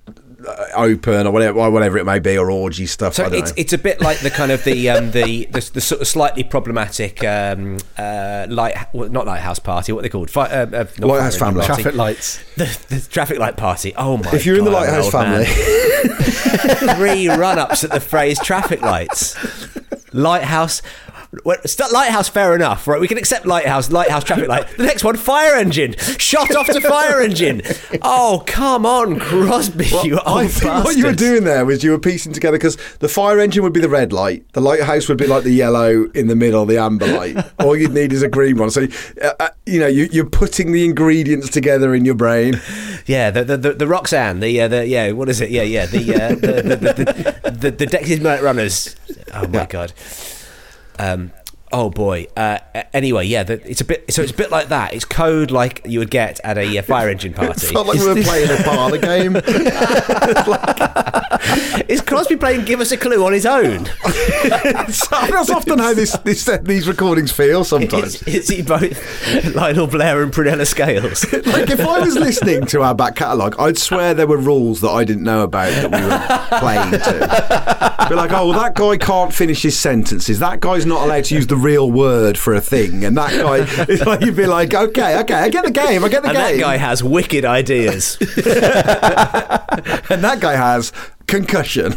open 0.74 1.26
or 1.26 1.32
whatever 1.32 1.58
or 1.58 1.70
whatever 1.70 1.98
it 1.98 2.04
may 2.04 2.18
be 2.18 2.38
or 2.38 2.50
orgy 2.50 2.86
stuff. 2.86 3.14
So 3.14 3.24
I 3.24 3.28
don't 3.28 3.38
it's 3.40 3.50
know. 3.50 3.54
it's 3.56 3.72
a 3.72 3.78
bit 3.78 4.00
like 4.00 4.20
the 4.20 4.30
kind 4.30 4.52
of 4.52 4.62
the 4.64 4.88
um, 4.90 5.10
the, 5.10 5.46
the 5.46 5.70
the 5.74 5.80
sort 5.80 6.00
of 6.00 6.06
slightly 6.06 6.44
problematic 6.44 7.24
um, 7.24 7.78
uh, 7.96 8.46
light 8.48 8.76
well, 8.92 9.08
not 9.08 9.26
lighthouse 9.26 9.58
party. 9.58 9.92
What 9.92 10.00
are 10.00 10.02
they 10.02 10.08
called? 10.08 10.30
Fi- 10.30 10.46
uh, 10.46 10.66
uh, 10.66 10.86
Lighthouse 10.98 11.36
fire 11.36 11.48
family. 11.48 11.66
party. 11.66 11.82
Traffic 11.82 11.98
lights. 11.98 12.40
The, 12.56 12.78
the 12.88 13.00
traffic 13.10 13.38
light 13.38 13.56
party. 13.56 13.94
Oh 13.96 14.16
my! 14.18 14.30
if 14.32 14.46
you're 14.46 14.58
in 14.58 14.64
the 14.64 14.70
God, 14.70 14.88
I'm 14.88 14.94
an 14.94 15.00
lighthouse 15.00 15.12
family, 15.12 16.94
three 16.96 17.28
run-ups 17.28 17.84
at 17.84 17.90
the 17.90 18.00
phrase 18.00 18.38
traffic 18.40 18.80
lights. 18.80 19.36
Lighthouse. 20.12 20.82
Well, 21.44 21.58
lighthouse, 21.92 22.28
fair 22.28 22.54
enough, 22.54 22.88
right? 22.88 22.98
We 22.98 23.06
can 23.06 23.18
accept 23.18 23.44
lighthouse, 23.44 23.90
lighthouse 23.90 24.24
traffic 24.24 24.48
light. 24.48 24.66
The 24.78 24.84
next 24.84 25.04
one, 25.04 25.16
fire 25.16 25.56
engine, 25.56 25.94
shot 26.18 26.54
off 26.56 26.68
to 26.68 26.80
fire 26.80 27.20
engine. 27.20 27.60
Oh, 28.00 28.42
come 28.46 28.86
on, 28.86 29.18
Crosby, 29.18 29.86
you 30.04 30.18
old 30.20 30.38
I 30.38 30.48
think 30.48 30.84
what 30.84 30.96
you 30.96 31.04
were 31.04 31.12
doing 31.12 31.44
there 31.44 31.66
was 31.66 31.84
you 31.84 31.90
were 31.90 31.98
piecing 31.98 32.32
together 32.32 32.56
because 32.56 32.78
the 33.00 33.10
fire 33.10 33.40
engine 33.40 33.62
would 33.62 33.74
be 33.74 33.80
the 33.80 33.90
red 33.90 34.10
light, 34.10 34.50
the 34.54 34.62
lighthouse 34.62 35.06
would 35.08 35.18
be 35.18 35.26
like 35.26 35.44
the 35.44 35.50
yellow 35.50 36.10
in 36.14 36.28
the 36.28 36.36
middle, 36.36 36.64
the 36.64 36.78
amber 36.78 37.06
light. 37.06 37.36
All 37.58 37.76
you'd 37.76 37.92
need 37.92 38.14
is 38.14 38.22
a 38.22 38.28
green 38.28 38.56
one. 38.56 38.70
So, 38.70 38.86
uh, 39.22 39.32
uh, 39.38 39.48
you 39.66 39.80
know, 39.80 39.86
you, 39.86 40.08
you're 40.10 40.30
putting 40.30 40.72
the 40.72 40.86
ingredients 40.86 41.50
together 41.50 41.94
in 41.94 42.06
your 42.06 42.14
brain. 42.14 42.58
Yeah, 43.04 43.30
the 43.30 43.44
the, 43.44 43.56
the, 43.58 43.72
the 43.74 43.86
Roxanne, 43.86 44.40
the 44.40 44.62
uh, 44.62 44.68
the 44.68 44.86
yeah, 44.86 45.12
what 45.12 45.28
is 45.28 45.42
it? 45.42 45.50
Yeah, 45.50 45.62
yeah, 45.62 45.84
the 45.84 46.14
uh, 46.14 46.28
the, 46.28 46.62
the, 46.62 46.76
the, 46.76 47.70
the, 47.70 47.86
the, 47.86 48.16
the 48.16 48.40
Runners. 48.42 48.96
Oh 49.34 49.46
my 49.48 49.66
god. 49.66 49.92
Um. 50.98 51.30
Oh 51.70 51.90
boy. 51.90 52.26
Uh, 52.36 52.58
anyway, 52.94 53.26
yeah, 53.26 53.42
the, 53.42 53.54
it's 53.68 53.80
a 53.80 53.84
bit. 53.84 54.12
So 54.12 54.22
it's 54.22 54.32
a 54.32 54.36
bit 54.36 54.50
like 54.50 54.68
that. 54.68 54.94
It's 54.94 55.04
code 55.04 55.50
like 55.50 55.82
you 55.84 55.98
would 55.98 56.10
get 56.10 56.40
at 56.42 56.56
a 56.56 56.78
uh, 56.78 56.82
fire 56.82 57.10
engine 57.10 57.32
party. 57.34 57.66
Felt 57.66 57.86
like 57.86 57.98
we 57.98 58.06
were 58.06 58.22
playing 58.22 58.50
a 58.50 58.62
bar 58.64 58.96
game. 58.96 59.36
Is 61.88 62.00
Crosby 62.00 62.36
playing 62.36 62.64
"Give 62.64 62.80
Us 62.80 62.92
a 62.92 62.96
Clue" 62.96 63.24
on 63.24 63.32
his 63.32 63.46
own? 63.46 63.84
That's 64.44 65.50
often 65.50 65.78
how 65.78 65.94
this, 65.94 66.12
this 66.18 66.44
these 66.62 66.86
recordings 66.88 67.32
feel 67.32 67.64
sometimes. 67.64 68.22
Is, 68.22 68.22
is 68.22 68.48
he 68.48 68.62
both 68.62 69.54
Lionel 69.54 69.86
Blair 69.86 70.22
and 70.22 70.32
Prunella 70.32 70.66
Scales? 70.66 71.30
Like 71.32 71.70
if 71.70 71.80
I 71.80 72.00
was 72.00 72.16
listening 72.16 72.66
to 72.66 72.82
our 72.82 72.94
back 72.94 73.16
catalogue, 73.16 73.56
I'd 73.58 73.78
swear 73.78 74.14
there 74.14 74.26
were 74.26 74.38
rules 74.38 74.80
that 74.80 74.90
I 74.90 75.04
didn't 75.04 75.24
know 75.24 75.42
about 75.42 75.72
that 75.72 75.90
we 75.90 76.02
were 76.02 76.60
playing 76.60 76.92
to. 76.92 78.08
Be 78.08 78.14
like, 78.14 78.32
oh, 78.32 78.48
well, 78.48 78.58
that 78.58 78.74
guy 78.74 78.96
can't 78.96 79.34
finish 79.34 79.62
his 79.62 79.78
sentences. 79.78 80.38
That 80.38 80.60
guy's 80.60 80.86
not 80.86 81.04
allowed 81.04 81.24
to 81.24 81.34
use 81.34 81.46
the 81.46 81.56
real 81.58 81.90
word 81.90 82.38
for 82.38 82.54
a 82.54 82.60
thing, 82.60 83.04
and 83.04 83.16
that 83.16 83.32
guy, 83.32 83.58
it's 83.88 84.04
like 84.04 84.20
you'd 84.22 84.36
be 84.36 84.46
like, 84.46 84.74
okay, 84.74 85.18
okay, 85.20 85.34
I 85.34 85.48
get 85.48 85.64
the 85.64 85.70
game, 85.70 86.04
I 86.04 86.08
get 86.08 86.22
the 86.22 86.28
and 86.28 86.36
game. 86.36 86.56
that 86.58 86.60
guy 86.60 86.76
has 86.76 87.02
wicked 87.02 87.44
ideas. 87.44 88.16
and 88.20 88.28
that 90.24 90.38
guy 90.40 90.56
has 90.56 90.92
concussion. 91.26 91.92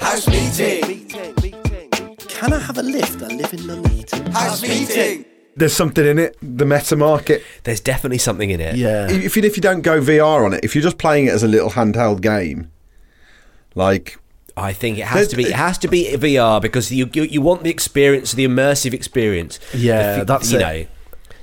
House 0.00 0.28
meeting. 0.28 0.88
Meeting, 0.88 1.34
meeting. 1.42 2.16
Can 2.28 2.52
I 2.52 2.58
have 2.58 2.78
a 2.78 2.82
lift? 2.82 3.22
I 3.22 3.28
live 3.28 3.52
in 3.52 3.60
Nuneaton. 3.60 4.32
House 4.32 4.62
meeting. 4.62 5.24
There's 5.54 5.74
something 5.74 6.06
in 6.06 6.18
it. 6.18 6.36
The 6.40 6.64
meta 6.64 6.96
market. 6.96 7.42
There's 7.64 7.80
definitely 7.80 8.18
something 8.18 8.50
in 8.50 8.60
it. 8.60 8.76
Yeah. 8.76 9.10
If 9.10 9.36
you 9.36 9.42
if 9.42 9.56
you 9.56 9.60
don't 9.60 9.82
go 9.82 10.00
VR 10.00 10.44
on 10.44 10.54
it, 10.54 10.64
if 10.64 10.74
you're 10.74 10.82
just 10.82 10.98
playing 10.98 11.26
it 11.26 11.30
as 11.30 11.42
a 11.42 11.48
little 11.48 11.70
handheld 11.70 12.22
game, 12.22 12.70
like 13.74 14.18
I 14.56 14.72
think 14.72 14.98
it 14.98 15.06
has 15.06 15.28
to 15.28 15.36
be. 15.36 15.44
It 15.44 15.52
has 15.54 15.78
to 15.78 15.88
be 15.88 16.12
VR 16.14 16.60
because 16.60 16.90
you 16.92 17.08
you, 17.14 17.22
you 17.24 17.40
want 17.40 17.62
the 17.64 17.70
experience, 17.70 18.32
the 18.32 18.44
immersive 18.46 18.92
experience. 18.92 19.58
Yeah, 19.74 20.12
The 20.12 20.18
fi- 20.20 20.24
that's 20.24 20.52
you 20.52 20.58
it. 20.58 20.60
know. 20.60 20.86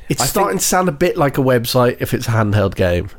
It's 0.09 0.21
I 0.21 0.25
starting 0.25 0.49
think- 0.51 0.61
to 0.61 0.65
sound 0.67 0.89
a 0.89 0.93
bit 0.93 1.17
like 1.17 1.37
a 1.37 1.41
website 1.41 1.97
if 1.99 2.13
it's 2.13 2.27
a 2.27 2.31
handheld 2.31 2.75
game. 2.75 3.09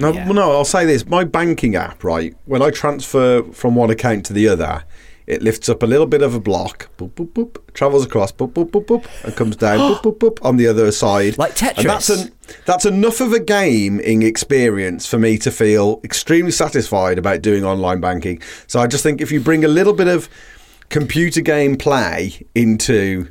No, 0.00 0.12
Yeah. 0.12 0.24
well, 0.26 0.34
no. 0.34 0.52
I'll 0.52 0.64
say 0.64 0.84
this: 0.86 1.06
my 1.06 1.24
banking 1.24 1.74
app, 1.76 2.02
right? 2.04 2.34
When 2.46 2.62
I 2.62 2.70
transfer 2.70 3.42
from 3.52 3.74
one 3.74 3.90
account 3.90 4.24
to 4.26 4.32
the 4.32 4.48
other, 4.48 4.84
it 5.28 5.42
lifts 5.42 5.68
up 5.68 5.82
a 5.82 5.86
little 5.86 6.06
bit 6.06 6.22
of 6.22 6.34
a 6.34 6.40
block, 6.40 6.88
boop, 6.96 7.10
boop, 7.10 7.28
boop, 7.32 7.58
travels 7.74 8.04
across, 8.06 8.32
boop, 8.32 8.52
boop, 8.52 8.70
boop, 8.70 8.86
boop, 8.86 9.24
and 9.24 9.36
comes 9.36 9.56
down, 9.56 9.78
boop, 9.78 10.02
boop, 10.02 10.18
boop, 10.18 10.44
on 10.44 10.56
the 10.56 10.66
other 10.66 10.90
side, 10.90 11.36
Like 11.36 11.50
And 11.62 11.86
that's 11.86 12.08
Tetris. 12.08 12.26
an, 12.26 12.32
that's 12.64 12.86
enough 12.86 13.20
of 13.20 13.34
a 13.34 13.38
gaming 13.38 14.22
experience 14.22 15.06
for 15.06 15.18
me 15.18 15.36
to 15.38 15.50
feel 15.50 16.00
extremely 16.02 16.50
satisfied 16.50 17.18
about 17.18 17.42
doing 17.42 17.62
online 17.62 18.00
banking. 18.00 18.40
So 18.66 18.80
I 18.80 18.86
just 18.86 19.02
think 19.02 19.20
if 19.20 19.30
you 19.30 19.38
bring 19.40 19.64
a 19.64 19.68
little 19.68 19.92
bit 19.92 20.08
of 20.08 20.30
computer 20.88 21.42
game 21.42 21.76
play 21.76 22.46
into 22.54 23.28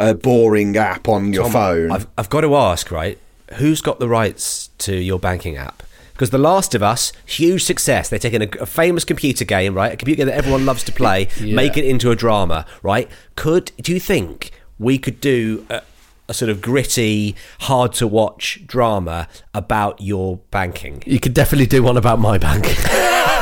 a 0.00 0.14
boring 0.14 0.76
app 0.78 1.06
on 1.06 1.34
your 1.34 1.44
Tom, 1.44 1.52
phone, 1.52 1.90
I've, 1.92 2.06
I've 2.16 2.30
got 2.30 2.40
to 2.40 2.56
ask, 2.56 2.90
right? 2.90 3.18
Who's 3.56 3.82
got 3.82 4.00
the 4.00 4.08
rights 4.08 4.70
to 4.78 4.96
your 4.96 5.18
banking 5.18 5.56
app? 5.56 5.82
Because 6.16 6.30
The 6.30 6.38
Last 6.38 6.74
of 6.74 6.82
Us, 6.82 7.12
huge 7.26 7.62
success. 7.62 8.08
They're 8.08 8.18
taking 8.18 8.40
a, 8.40 8.48
a 8.58 8.64
famous 8.64 9.04
computer 9.04 9.44
game, 9.44 9.74
right? 9.74 9.92
A 9.92 9.96
computer 9.98 10.16
game 10.20 10.28
that 10.28 10.36
everyone 10.36 10.64
loves 10.64 10.82
to 10.84 10.92
play, 10.92 11.28
make 11.42 11.76
it 11.76 11.84
into 11.84 12.10
a 12.10 12.16
drama, 12.16 12.64
right? 12.82 13.10
Could 13.36 13.70
do 13.78 13.92
you 13.92 14.00
think 14.00 14.50
we 14.78 14.96
could 14.96 15.20
do 15.20 15.66
a, 15.68 15.82
a 16.26 16.32
sort 16.32 16.48
of 16.50 16.62
gritty, 16.62 17.36
hard 17.60 17.92
to 17.94 18.06
watch 18.06 18.66
drama 18.66 19.28
about 19.52 20.00
your 20.00 20.38
banking? 20.50 21.02
You 21.04 21.20
could 21.20 21.34
definitely 21.34 21.66
do 21.66 21.82
one 21.82 21.98
about 21.98 22.18
my 22.18 22.38
bank. 22.38 22.64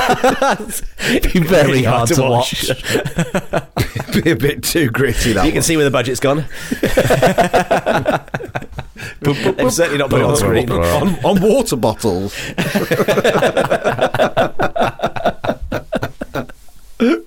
Be 0.05 1.41
very 1.41 1.67
Really 1.69 1.85
hard, 1.85 2.09
to 2.09 2.23
watch. 2.23 2.69
Be 4.25 4.33
a 4.33 4.37
bit 4.37 4.65
too 4.65 4.91
gritty. 4.91 5.33
That 5.33 5.47
You 5.47 5.53
can 5.53 5.63
see 5.63 5.77
where 5.77 5.85
the 5.85 5.91
budget's 5.93 6.21
gone. 6.21 6.45
They've 9.25 9.73
certainly 9.73 9.99
not 9.99 10.11
put 10.11 10.21
it 10.21 10.25
on 10.25 10.37
screen. 10.37 10.71
on, 10.71 11.25
on 11.25 11.41
water 11.43 11.77
bottles. 11.77 12.35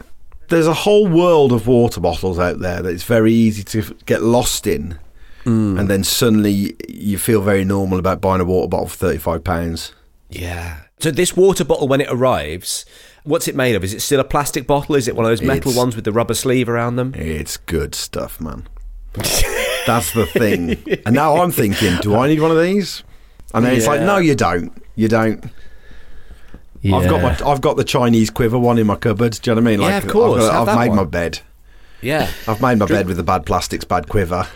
There's 0.49 0.67
a 0.67 0.73
whole 0.73 1.07
world 1.07 1.51
of 1.51 1.67
water 1.67 1.99
bottles 1.99 2.39
out 2.39 2.59
there 2.59 2.81
that 2.81 2.89
it's 2.89 3.03
very 3.03 3.33
easy 3.33 3.63
to 3.65 3.81
get 4.05 4.23
lost 4.23 4.65
in, 4.65 4.97
hmm. 5.43 5.77
and 5.77 5.89
then 5.89 6.05
suddenly 6.05 6.75
you 6.87 7.17
feel 7.17 7.41
very 7.41 7.65
normal 7.65 7.99
about 7.99 8.21
buying 8.21 8.39
a 8.39 8.45
water 8.45 8.69
bottle 8.69 8.87
for 8.87 8.95
thirty-five 8.95 9.43
pounds. 9.43 9.93
Yeah. 10.29 10.77
So 10.99 11.11
this 11.11 11.35
water 11.35 11.65
bottle, 11.65 11.87
when 11.87 12.01
it 12.01 12.07
arrives, 12.09 12.85
what's 13.23 13.47
it 13.47 13.55
made 13.55 13.75
of? 13.75 13.83
Is 13.83 13.93
it 13.93 13.99
still 13.99 14.19
a 14.19 14.23
plastic 14.23 14.65
bottle? 14.65 14.95
Is 14.95 15.07
it 15.07 15.15
one 15.15 15.25
of 15.25 15.31
those 15.31 15.41
metal 15.41 15.71
It's- 15.71 15.77
ones 15.77 15.95
with 15.95 16.05
the 16.05 16.11
rubber 16.13 16.33
sleeve 16.33 16.69
around 16.69 16.95
them? 16.95 17.13
It's 17.15 17.57
good 17.57 17.93
stuff, 17.93 18.39
man. 18.41 18.67
That's 19.87 20.11
the 20.13 20.25
thing. 20.27 20.77
And 21.05 21.15
now 21.15 21.37
I'm 21.37 21.49
thinking, 21.51 21.95
do 22.01 22.15
I 22.15 22.27
need 22.27 22.39
one 22.39 22.51
of 22.51 22.61
these? 22.61 23.03
And 23.53 23.65
then 23.65 23.73
it's 23.73 23.87
like, 23.87 24.01
no, 24.01 24.17
you 24.17 24.35
don't. 24.35 24.71
You 24.95 25.07
don't. 25.07 25.43
I've 26.85 27.09
got 27.09 27.21
my, 27.21 27.49
I've 27.51 27.61
got 27.61 27.75
the 27.77 27.83
Chinese 27.83 28.29
quiver 28.29 28.57
one 28.59 28.77
in 28.77 28.85
my 28.87 28.95
cupboard. 28.95 29.33
Do 29.41 29.49
you 29.51 29.55
know 29.55 29.61
what 29.61 29.67
I 29.67 29.71
mean? 29.77 29.81
Yeah, 29.81 29.97
of 29.97 30.07
course, 30.07 30.43
I've, 30.43 30.65
got- 30.65 30.69
I've 30.69 30.77
made 30.79 30.87
one. 30.89 30.97
my 30.97 31.03
bed. 31.05 31.39
Yeah. 32.01 32.29
I've 32.47 32.61
made 32.61 32.77
my 32.77 32.85
bed 32.85 33.07
with 33.07 33.17
the 33.17 33.23
bad 33.23 33.45
plastics, 33.45 33.83
bad 33.83 34.07
quiver. 34.07 34.47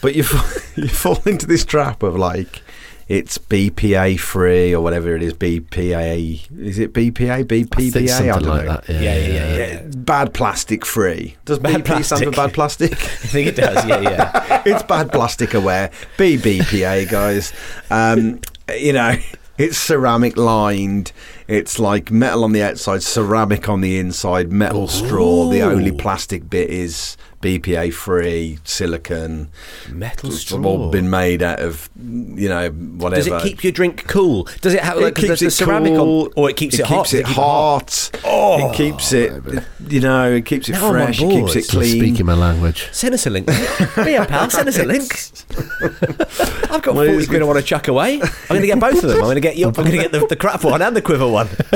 But 0.00 0.14
you 0.16 0.22
fall, 0.22 0.62
you 0.82 0.88
fall 0.88 1.18
into 1.26 1.46
this 1.46 1.64
trap 1.64 2.02
of 2.02 2.16
like 2.16 2.62
it's 3.10 3.38
BPA 3.38 4.20
free 4.20 4.72
or 4.72 4.80
whatever 4.80 5.16
it 5.16 5.22
is. 5.24 5.34
BPA 5.34 6.48
is 6.60 6.78
it 6.78 6.92
BPA 6.92 7.30
I 7.32 7.42
BPPA? 7.42 7.92
think 7.92 8.08
something 8.08 8.26
don't 8.34 8.44
like 8.44 8.66
know. 8.66 8.72
that. 8.74 8.88
Yeah, 8.88 9.00
Yeah, 9.00 9.16
yeah, 9.16 9.26
yeah, 9.26 9.56
yeah. 9.56 9.82
Bad 9.96 10.32
plastic 10.32 10.86
free. 10.86 11.36
Does 11.44 11.58
Bad 11.58 11.84
BP 11.84 12.04
stand 12.04 12.22
for 12.24 12.30
bad 12.30 12.54
plastic? 12.54 12.92
I 12.92 12.96
think 12.96 13.48
it 13.48 13.56
does. 13.56 13.84
Yeah, 13.84 14.00
yeah. 14.00 14.62
it's 14.66 14.84
bad 14.84 15.10
plastic 15.10 15.54
aware. 15.54 15.90
BBPA, 16.18 17.10
guys. 17.10 17.52
Um, 17.90 18.40
you 18.78 18.92
know, 18.92 19.16
it's 19.58 19.76
ceramic 19.76 20.36
lined. 20.36 21.10
It's 21.48 21.80
like 21.80 22.12
metal 22.12 22.44
on 22.44 22.52
the 22.52 22.62
outside, 22.62 23.02
ceramic 23.02 23.68
on 23.68 23.80
the 23.80 23.98
inside, 23.98 24.52
metal 24.52 24.86
straw. 24.86 25.50
The 25.50 25.62
only 25.62 25.90
plastic 25.90 26.48
bit 26.48 26.70
is 26.70 27.16
BPA 27.42 27.90
free, 27.92 28.58
silicon. 28.64 29.48
Metal 29.88 30.28
It's 30.30 30.40
straw. 30.40 30.62
all 30.62 30.90
been 30.90 31.08
made 31.08 31.42
out 31.42 31.58
of, 31.60 31.88
you 31.98 32.48
know, 32.50 32.68
whatever. 32.68 33.16
Does 33.22 33.26
it 33.28 33.42
keep 33.42 33.64
your 33.64 33.72
drink 33.72 34.06
cool? 34.08 34.46
Does 34.60 34.74
it 34.74 34.80
have 34.82 34.98
It 34.98 35.02
like 35.02 35.14
'cause 35.14 35.22
keeps 35.24 35.40
there's 35.40 35.56
the 35.56 35.62
it 35.64 35.66
ceramic 35.66 35.94
cool. 35.94 36.24
on, 36.26 36.32
or 36.36 36.50
it 36.50 36.56
keeps 36.56 36.78
it, 36.78 36.84
hot? 36.84 37.06
keeps 37.06 37.10
Does 37.12 37.20
it 37.20 37.26
keep 37.26 37.34
hot. 37.36 38.10
Oh, 38.24 38.68
it 38.70 38.74
keeps 38.76 39.12
it, 39.14 39.32
oh, 39.32 39.62
you 39.88 40.00
know, 40.00 40.30
it 40.32 40.44
keeps 40.44 40.68
it 40.68 40.72
Now 40.72 40.90
fresh. 40.90 41.18
It 41.22 41.30
keeps 41.30 41.56
it 41.56 41.68
clean. 41.68 41.98
Speaking 41.98 42.26
my 42.26 42.34
language. 42.34 42.88
Send 42.92 43.14
us 43.14 43.26
a 43.26 43.30
link. 43.30 43.46
Be 44.04 44.14
a 44.16 44.26
pal. 44.26 44.50
Send 44.50 44.68
us 44.68 44.78
a 44.78 44.84
link. 44.84 45.10
I've 46.70 46.82
got 46.82 46.94
Well, 46.94 47.06
forty 47.06 47.18
it's 47.18 47.26
quid 47.26 47.40
I 47.42 47.44
want 47.46 47.58
to 47.58 47.64
chuck 47.64 47.88
away. 47.88 48.20
I'm 48.20 48.28
going 48.48 48.60
to 48.60 48.66
get 48.66 48.78
both 48.78 48.96
of 49.02 49.08
them. 49.08 49.12
I'm 49.16 49.22
going 49.24 49.34
to 49.36 49.40
get 49.40 49.56
you. 49.56 49.66
I'm 49.66 49.72
going 49.72 49.90
to 49.90 49.96
get 49.96 50.12
the, 50.12 50.26
the 50.26 50.36
crap 50.36 50.62
one 50.62 50.82
and 50.82 50.94
the 50.94 51.02
quiver 51.02 51.26
one. 51.26 51.46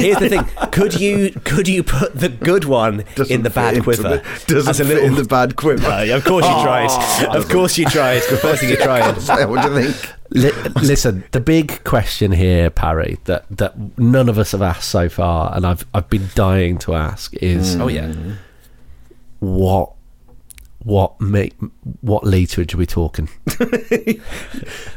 Here's 0.00 0.18
the 0.18 0.28
thing: 0.28 0.70
could 0.70 0.98
you 0.98 1.30
could 1.44 1.68
you 1.68 1.82
put 1.82 2.14
the 2.18 2.28
good 2.28 2.64
one 2.64 3.04
Doesn't 3.14 3.32
in 3.34 3.42
the 3.42 3.50
bad 3.50 3.82
quiver? 3.82 4.22
the- 4.46 4.53
doesn't 4.54 4.70
as 4.70 4.80
a 4.80 4.84
fit 4.84 4.94
little 4.94 5.08
in 5.08 5.14
the 5.14 5.24
bad 5.24 5.56
quiver. 5.56 5.82
No, 6.04 6.16
of 6.16 6.24
course 6.24 6.46
you 6.46 6.62
tried. 6.62 6.88
Oh, 6.90 7.38
of 7.38 7.48
course 7.48 7.78
you 7.78 7.86
tried. 7.86 8.22
The 8.30 8.36
first 8.36 8.60
thing 8.60 8.70
you 8.70 8.76
tried. 8.76 9.16
what 9.48 9.62
do 9.62 9.72
you 9.72 9.92
think? 9.92 10.12
Li- 10.30 10.70
listen, 10.82 11.24
the 11.32 11.40
big 11.40 11.84
question 11.84 12.32
here, 12.32 12.70
Parry, 12.70 13.18
that, 13.24 13.44
that 13.50 13.98
none 13.98 14.28
of 14.28 14.38
us 14.38 14.52
have 14.52 14.62
asked 14.62 14.88
so 14.88 15.08
far, 15.08 15.54
and 15.54 15.66
I've 15.66 15.84
I've 15.94 16.08
been 16.08 16.28
dying 16.34 16.78
to 16.78 16.94
ask 16.94 17.34
is 17.34 17.76
mm. 17.76 17.80
Oh 17.80 17.88
yeah. 17.88 18.12
what 19.40 19.93
what 20.84 21.18
make 21.18 21.54
what 22.02 22.24
literage 22.24 22.74
are 22.74 22.76
we 22.76 22.84
talking? 22.86 23.26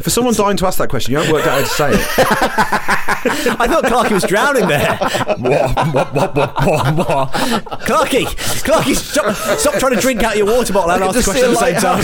For 0.02 0.10
someone 0.10 0.34
dying 0.34 0.58
to 0.58 0.68
ask 0.68 0.78
that 0.80 0.90
question, 0.90 1.14
you 1.14 1.18
haven't 1.18 1.34
worked 1.34 1.48
out 1.48 1.62
how 1.62 1.68
to 1.68 1.74
say 1.74 1.92
it. 1.94 2.00
I 3.60 3.68
thought 3.68 3.86
Clarky 3.86 4.12
was 4.12 4.24
drowning 4.26 4.68
there. 4.68 4.98
Clarky, 7.86 8.26
Clarky, 8.64 8.96
stop, 8.96 9.34
stop 9.58 9.76
trying 9.76 9.96
to 9.96 10.02
drink 10.02 10.24
out 10.24 10.36
your 10.36 10.46
water 10.46 10.74
bottle 10.74 10.92
and 10.92 11.04
ask 11.06 11.18
the 11.18 11.24
question 11.24 11.46
at 11.46 11.52
the 11.52 11.58
same 11.58 11.76
time. 11.80 12.04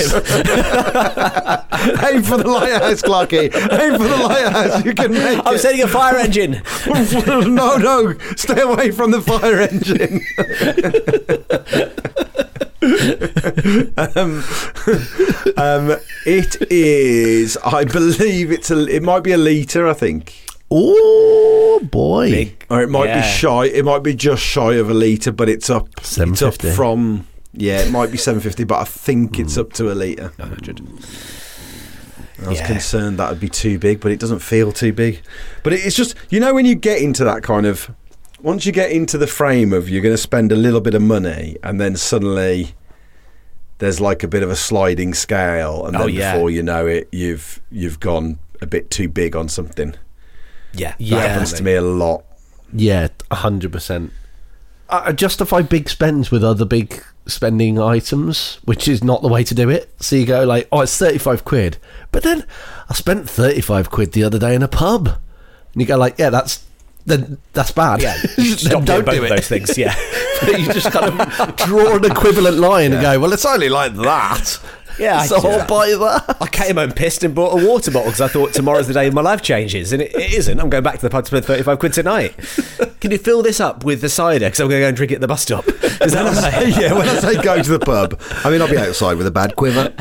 Aim 2.15 2.24
for 2.24 2.38
the 2.38 2.48
lighthouse, 2.48 3.02
Clarky. 3.02 3.54
Aim 3.54 3.98
for 3.98 4.08
the 4.08 4.17
lighthouse. 4.17 4.86
You 4.86 4.93
can 4.93 5.12
make 5.12 5.46
I'm 5.46 5.56
it. 5.56 5.60
setting 5.60 5.82
a 5.82 5.88
fire 5.88 6.15
engine. 6.15 6.62
no, 7.28 7.76
no. 7.76 8.17
Stay 8.38 8.62
away 8.62 8.91
from 8.91 9.12
the 9.12 9.22
fire 9.22 9.60
engine. 9.60 10.22
Um, 12.84 14.43
um, 15.58 15.98
it 16.26 16.72
is. 16.72 17.58
I 17.65 17.84
believe 17.86 18.52
it's 18.52 18.72
a. 18.72 18.88
It 18.88 19.04
might 19.04 19.24
be 19.24 19.32
a 19.32 19.38
liter. 19.38 19.88
I 19.88 19.93
think. 19.93 20.46
Oh 20.72 21.80
boy! 21.91 22.32
Big. 22.32 22.65
Or 22.69 22.82
it 22.82 22.89
might 22.89 23.06
Yeah. 23.06 23.22
be 23.22 23.28
shy. 23.28 23.65
It 23.65 23.86
might 23.86 24.04
be 24.04 24.15
just 24.15 24.41
shy 24.43 24.74
of 24.76 24.89
a 24.89 24.93
litre, 24.93 25.32
but 25.32 25.50
it's 25.50 25.69
up. 25.69 25.89
It's 26.00 26.41
up 26.41 26.62
from. 26.62 27.28
Yeah, 27.54 27.80
it 27.82 27.91
might 27.91 28.12
be 28.12 28.17
seven 28.17 28.41
fifty, 28.41 28.63
but 28.63 28.80
I 28.80 28.84
think 28.86 29.39
it's 29.39 29.58
up 29.58 29.74
to 29.74 29.91
a 29.91 29.93
litre. 29.93 30.32
I 30.39 30.50
was 32.50 32.60
Yeah. 32.60 32.67
concerned 32.67 33.19
that 33.19 33.30
would 33.30 33.39
be 33.39 33.48
too 33.48 33.78
big, 33.80 34.00
but 34.02 34.12
it 34.12 34.19
doesn't 34.19 34.39
feel 34.39 34.72
too 34.72 34.91
big. 34.91 35.22
But 35.62 35.74
it's 35.74 35.96
just 35.96 36.15
you 36.30 36.39
know 36.39 36.54
when 36.54 36.65
you 36.65 36.76
get 36.76 37.02
into 37.02 37.24
that 37.24 37.43
kind 37.43 37.65
of 37.65 37.91
once 38.43 38.65
you 38.67 38.71
get 38.71 38.91
into 38.91 39.17
the 39.17 39.25
frame 39.25 39.73
of 39.73 39.89
you're 39.89 40.01
going 40.03 40.13
to 40.13 40.17
spend 40.21 40.51
a 40.51 40.56
little 40.56 40.82
bit 40.82 40.93
of 40.93 41.01
money, 41.01 41.58
and 41.63 41.82
then 41.82 41.95
suddenly 41.95 42.75
there's 43.79 43.99
like 43.99 44.21
a 44.23 44.27
bit 44.27 44.43
of 44.43 44.51
a 44.51 44.56
sliding 44.56 45.13
scale, 45.15 45.86
and 45.88 45.95
Oh, 45.95 46.01
then 46.06 46.10
yeah. 46.10 46.34
before 46.34 46.49
you 46.51 46.62
know 46.62 46.86
it, 46.86 47.08
you've 47.12 47.60
you've 47.71 47.99
gone 47.99 48.38
a 48.62 48.65
bit 48.67 48.91
too 48.91 49.08
big 49.10 49.36
on 49.36 49.49
something. 49.49 49.95
Yeah, 50.75 50.93
That 50.99 51.29
happens 51.29 51.53
to 51.53 51.63
me 51.63 51.73
a 51.75 51.82
lot. 51.82 52.23
Yeah, 52.71 53.08
hundred 53.32 53.71
percent. 53.71 54.12
I 54.89 55.10
I 55.10 55.12
justify 55.13 55.62
big 55.62 55.89
spends 55.89 56.29
with 56.32 56.43
other 56.43 56.65
big 56.65 57.03
spending 57.25 57.79
items, 57.79 58.60
which 58.65 58.88
is 58.88 59.03
not 59.03 59.21
the 59.21 59.27
way 59.29 59.43
to 59.45 59.56
do 59.56 59.69
it. 59.69 59.89
So 60.01 60.15
you 60.17 60.25
go 60.25 60.43
like, 60.43 60.67
oh, 60.71 60.82
it's 60.82 60.97
thirty-five 60.97 61.45
quid, 61.45 61.77
but 62.12 62.23
then 62.23 62.45
I 62.89 62.93
spent 62.93 63.29
thirty-five 63.29 63.89
quid 63.89 64.12
the 64.13 64.23
other 64.23 64.39
day 64.39 64.56
in 64.56 64.63
a 64.63 64.67
pub, 64.67 65.08
and 65.08 65.82
you 65.82 65.86
go 65.86 65.97
like, 65.97 66.17
yeah, 66.17 66.29
that's 66.32 66.65
then 67.05 67.37
that's 67.53 67.71
bad. 67.71 68.01
Yeah, 68.01 68.13
stop 68.55 68.85
doing 68.85 69.03
both 69.05 69.23
of 69.23 69.29
those 69.29 69.47
things. 69.47 69.77
Yeah, 69.77 69.95
you 70.47 70.65
just 70.71 70.91
kind 70.91 71.19
of 71.19 71.55
draw 71.57 71.95
an 71.97 72.05
equivalent 72.11 72.57
line 72.57 72.93
and 72.93 73.01
go, 73.01 73.19
well, 73.19 73.33
it's 73.33 73.45
only 73.45 73.69
like 73.69 73.93
that. 73.95 74.59
yeah. 74.97 75.23
So 75.23 75.35
I'll 75.37 75.67
buy 75.67 75.87
that. 75.89 76.37
I 76.39 76.47
came 76.47 76.75
home 76.77 76.91
pissed 76.91 77.23
and 77.23 77.33
bought 77.35 77.59
a 77.61 77.65
water 77.67 77.91
bottle 77.91 78.11
because 78.11 78.21
I 78.21 78.27
thought 78.27 78.53
tomorrow's 78.53 78.87
the 78.87 78.93
day 78.93 79.09
my 79.09 79.21
life 79.21 79.41
changes, 79.41 79.91
and 79.91 80.01
it, 80.01 80.13
it 80.15 80.33
isn't. 80.33 80.59
I'm 80.59 80.69
going 80.69 80.83
back 80.83 80.95
to 80.95 81.01
the 81.01 81.09
pub 81.09 81.25
to 81.25 81.27
spend 81.27 81.45
35 81.45 81.79
quid 81.79 81.93
tonight. 81.93 82.35
Can 83.01 83.11
you 83.11 83.17
fill 83.17 83.41
this 83.41 83.59
up 83.59 83.83
with 83.83 83.99
the 83.99 84.09
cider? 84.09 84.45
Because 84.45 84.61
I'm 84.61 84.69
going 84.69 84.79
to 84.79 84.83
go 84.85 84.87
and 84.87 84.95
drink 84.97 85.11
it 85.11 85.15
at 85.15 85.21
the 85.21 85.27
bus 85.27 85.41
stop. 85.41 85.67
Is 85.67 86.13
that 86.13 86.23
what 86.23 86.37
I 86.43 86.63
yeah, 86.63 86.93
when 86.93 87.07
I 87.09 87.19
say 87.19 87.41
go 87.41 87.61
to 87.61 87.77
the 87.77 87.79
pub, 87.79 88.19
I 88.45 88.49
mean 88.49 88.61
I'll 88.61 88.69
be 88.69 88.77
outside 88.77 89.17
with 89.17 89.27
a 89.27 89.31
bad 89.31 89.55
quiver. 89.57 89.93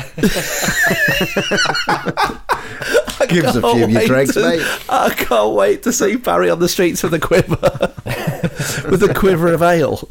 Gives 3.29 3.55
a 3.55 3.61
few 3.61 3.83
of 3.83 3.89
your 3.91 3.99
Wait 3.99 4.07
dregs, 4.07 4.33
to- 4.33 4.41
mate. 4.41 4.61
I 4.89 5.13
can't 5.13 5.53
wait 5.53 5.83
to 5.83 5.93
see 5.93 6.15
Barry 6.15 6.49
on 6.49 6.59
the 6.59 6.69
streets 6.69 7.01
with 7.03 7.13
a 7.13 7.19
quiver, 7.19 7.55
with 8.89 9.03
a 9.03 9.13
quiver 9.15 9.51
of 9.53 9.61
ale. 9.61 10.09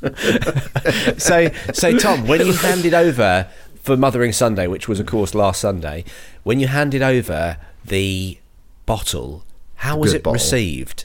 so, 1.18 1.50
so 1.72 1.96
Tom, 1.98 2.26
when 2.26 2.46
you 2.46 2.52
handed 2.52 2.94
over 2.94 3.48
for 3.82 3.96
Mothering 3.96 4.32
Sunday, 4.32 4.66
which 4.66 4.86
was 4.88 5.00
of 5.00 5.06
course 5.06 5.34
last 5.34 5.60
Sunday, 5.60 6.04
when 6.44 6.60
you 6.60 6.68
handed 6.68 7.02
over 7.02 7.56
the 7.84 8.38
bottle, 8.86 9.44
how 9.76 9.96
was 9.96 10.12
it 10.12 10.22
bottle. 10.22 10.34
received? 10.34 11.04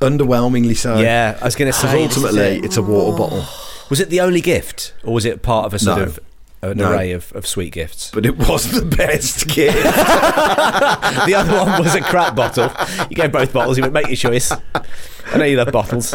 Underwhelmingly 0.00 0.76
so. 0.76 0.98
yeah, 0.98 1.38
I 1.40 1.44
was 1.44 1.54
going 1.54 1.70
to 1.72 1.78
'Cause 1.78 1.90
say, 1.90 2.02
ultimately 2.02 2.58
it's 2.64 2.76
a 2.76 2.82
water 2.82 3.16
bottle, 3.16 3.40
oh. 3.44 3.86
was 3.88 4.00
it 4.00 4.10
the 4.10 4.20
only 4.20 4.40
gift, 4.40 4.94
or 5.04 5.14
was 5.14 5.24
it 5.24 5.42
part 5.42 5.66
of 5.66 5.74
a 5.74 5.78
sort 5.78 5.98
No. 5.98 6.04
of 6.04 6.18
an 6.62 6.78
No. 6.78 6.92
array 6.92 7.12
of, 7.12 7.32
of 7.34 7.46
sweet 7.46 7.72
gifts? 7.72 8.10
but 8.14 8.24
it 8.26 8.36
wasn't 8.38 8.90
the 8.90 8.96
best 8.96 9.46
gift. 9.54 9.82
the 9.82 11.34
other 11.36 11.52
one 11.56 11.82
was 11.82 11.94
a 11.94 12.00
crap 12.00 12.34
bottle. 12.36 12.70
You 13.10 13.16
gave 13.16 13.32
both 13.32 13.52
bottles. 13.52 13.76
You 13.76 13.82
went, 13.82 13.94
make 13.94 14.06
your 14.08 14.16
choice. 14.16 14.52
I 14.52 15.38
know 15.38 15.44
you 15.44 15.56
love 15.56 15.72
bottles. 15.72 16.14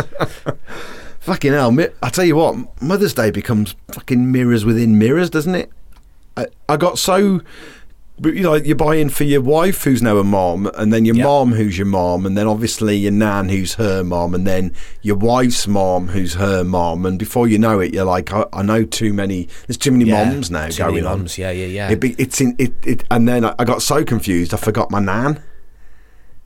fucking 1.19 1.51
hell! 1.51 1.75
I 2.01 2.09
tell 2.09 2.25
you 2.25 2.35
what, 2.35 2.81
Mother's 2.81 3.13
Day 3.13 3.31
becomes 3.31 3.75
fucking 3.91 4.31
mirrors 4.31 4.63
within 4.65 4.97
mirrors, 4.97 5.29
doesn't 5.29 5.55
it? 5.55 5.69
I, 6.35 6.47
I 6.69 6.77
got 6.77 6.99
so 6.99 7.41
but, 8.19 8.33
you 8.33 8.41
know, 8.41 8.55
you're 8.55 8.75
buying 8.75 9.09
for 9.09 9.23
your 9.23 9.41
wife, 9.41 9.83
who's 9.83 10.01
now 10.01 10.17
a 10.17 10.23
mom, 10.23 10.69
and 10.75 10.91
then 10.91 11.05
your 11.05 11.15
Yep. 11.15 11.23
mom, 11.25 11.53
who's 11.53 11.77
your 11.77 11.85
mom, 11.87 12.25
and 12.25 12.37
then 12.37 12.47
obviously 12.47 12.95
your 12.97 13.11
nan, 13.11 13.49
who's 13.49 13.75
her 13.75 14.03
mom, 14.03 14.33
and 14.33 14.45
then 14.47 14.73
your 15.01 15.15
wife's 15.15 15.67
mom, 15.67 16.07
who's 16.09 16.33
her 16.35 16.63
mom, 16.63 17.05
and 17.05 17.19
before 17.19 17.47
you 17.47 17.59
know 17.59 17.79
it, 17.79 17.93
you're 17.93 18.05
like, 18.05 18.33
I, 18.33 18.45
I 18.53 18.61
know 18.63 18.83
too 18.83 19.13
many. 19.13 19.47
There's 19.67 19.77
too 19.77 19.91
many 19.91 20.05
Yeah, 20.05 20.25
moms 20.31 20.49
now 20.49 20.67
too 20.69 20.83
many 20.83 20.93
going 21.01 21.05
on. 21.05 21.17
mums, 21.19 21.37
yeah, 21.37 21.51
yeah, 21.51 21.65
yeah. 21.67 21.89
It 21.91 21.99
be, 21.99 22.15
it's 22.17 22.41
in 22.41 22.55
it, 22.57 22.73
it, 22.83 23.03
and 23.11 23.27
then 23.27 23.45
I, 23.45 23.53
I 23.59 23.65
got 23.65 23.81
so 23.81 24.03
confused, 24.03 24.53
I 24.53 24.57
forgot 24.57 24.89
my 24.91 24.99
nan, 24.99 25.41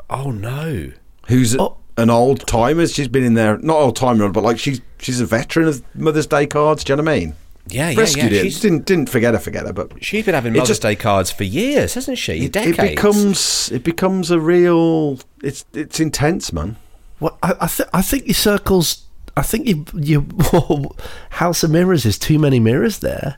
Oh 0.09 0.31
no. 0.31 0.91
who's 1.27 1.55
Oh. 1.57 1.77
an 1.97 2.09
old 2.09 2.45
timer. 2.47 2.85
She's 2.87 3.07
been 3.07 3.23
in 3.23 3.33
there, 3.35 3.57
not 3.59 3.77
old 3.77 3.95
timer, 3.95 4.27
but 4.29 4.43
like 4.43 4.59
she's 4.59 4.81
she's 4.97 5.21
a 5.21 5.25
veteran 5.25 5.67
of 5.67 5.83
Mother's 5.95 6.27
Day 6.27 6.45
cards. 6.47 6.83
Do 6.83 6.91
you 6.93 6.97
know 6.97 7.03
what 7.03 7.11
I 7.13 7.19
mean? 7.19 7.35
Yeah, 7.73 7.89
yeah, 7.89 8.05
yeah. 8.15 8.25
it. 8.25 8.41
She's, 8.43 8.59
Didn't 8.59 8.85
didn't 8.85 9.09
forget 9.09 9.33
her, 9.33 9.39
forget 9.39 9.65
her, 9.65 9.73
but 9.73 10.03
she's 10.03 10.25
been 10.25 10.33
having 10.35 10.53
It 10.53 10.57
Mother's 10.59 10.67
just- 10.69 10.81
Day 10.81 10.95
cards 10.95 11.31
for 11.31 11.43
years, 11.43 11.93
hasn't 11.93 12.17
she? 12.17 12.45
it, 12.45 12.51
Decades. 12.51 12.77
it 12.79 12.89
becomes 12.95 13.71
it 13.71 13.83
becomes 13.83 14.31
a 14.31 14.39
real. 14.39 15.19
It's 15.43 15.65
it's 15.73 15.99
intense, 15.99 16.51
man. 16.53 16.77
Well, 17.19 17.37
I, 17.43 17.53
I, 17.61 17.67
th- 17.67 17.89
I 17.93 18.01
think 18.01 18.27
your 18.27 18.33
circles. 18.33 19.05
I 19.37 19.43
think 19.43 19.67
you, 19.67 19.85
your 19.95 20.25
House 21.31 21.63
of 21.63 21.71
Mirrors 21.71 22.05
is 22.05 22.17
too 22.19 22.37
many 22.39 22.59
mirrors 22.59 22.99
there. 22.99 23.37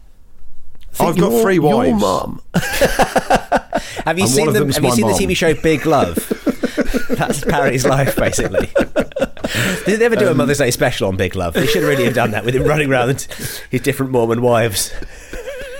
I 0.93 0.95
think 0.95 1.09
I've 1.09 1.17
got 1.17 1.31
your- 1.31 1.41
three 1.41 1.55
Your 1.55 1.75
wives. 1.75 2.01
mum. 2.01 2.41
Have 4.05 4.17
you 4.17 4.23
And 4.25 4.31
seen 4.31 4.45
one 4.47 4.55
of 4.55 4.67
the 4.67 4.73
Have 4.73 4.83
you 4.83 5.05
my 5.05 5.13
seen 5.13 5.27
the. 5.27 5.33
TV 5.33 5.35
show 5.37 5.53
Big 5.61 5.85
Love? 5.85 6.15
That's 7.17 7.43
Parry's 7.45 7.85
life, 7.85 8.15
basically. 8.15 8.69
Did 9.85 9.85
they 9.99 10.05
ever 10.05 10.15
Um, 10.15 10.19
do 10.23 10.27
a 10.29 10.33
Mother's 10.33 10.57
Day 10.59 10.71
special 10.71 11.07
on 11.07 11.15
Big 11.17 11.35
Love? 11.35 11.53
They 11.53 11.67
should 11.67 11.83
really 11.83 12.05
have 12.05 12.13
done 12.13 12.31
that 12.31 12.45
with 12.45 12.55
him 12.55 12.63
running 12.63 12.89
around 12.91 13.27
his 13.69 13.81
different 13.81 14.11
Mormon 14.11 14.41
wives. 14.41 14.91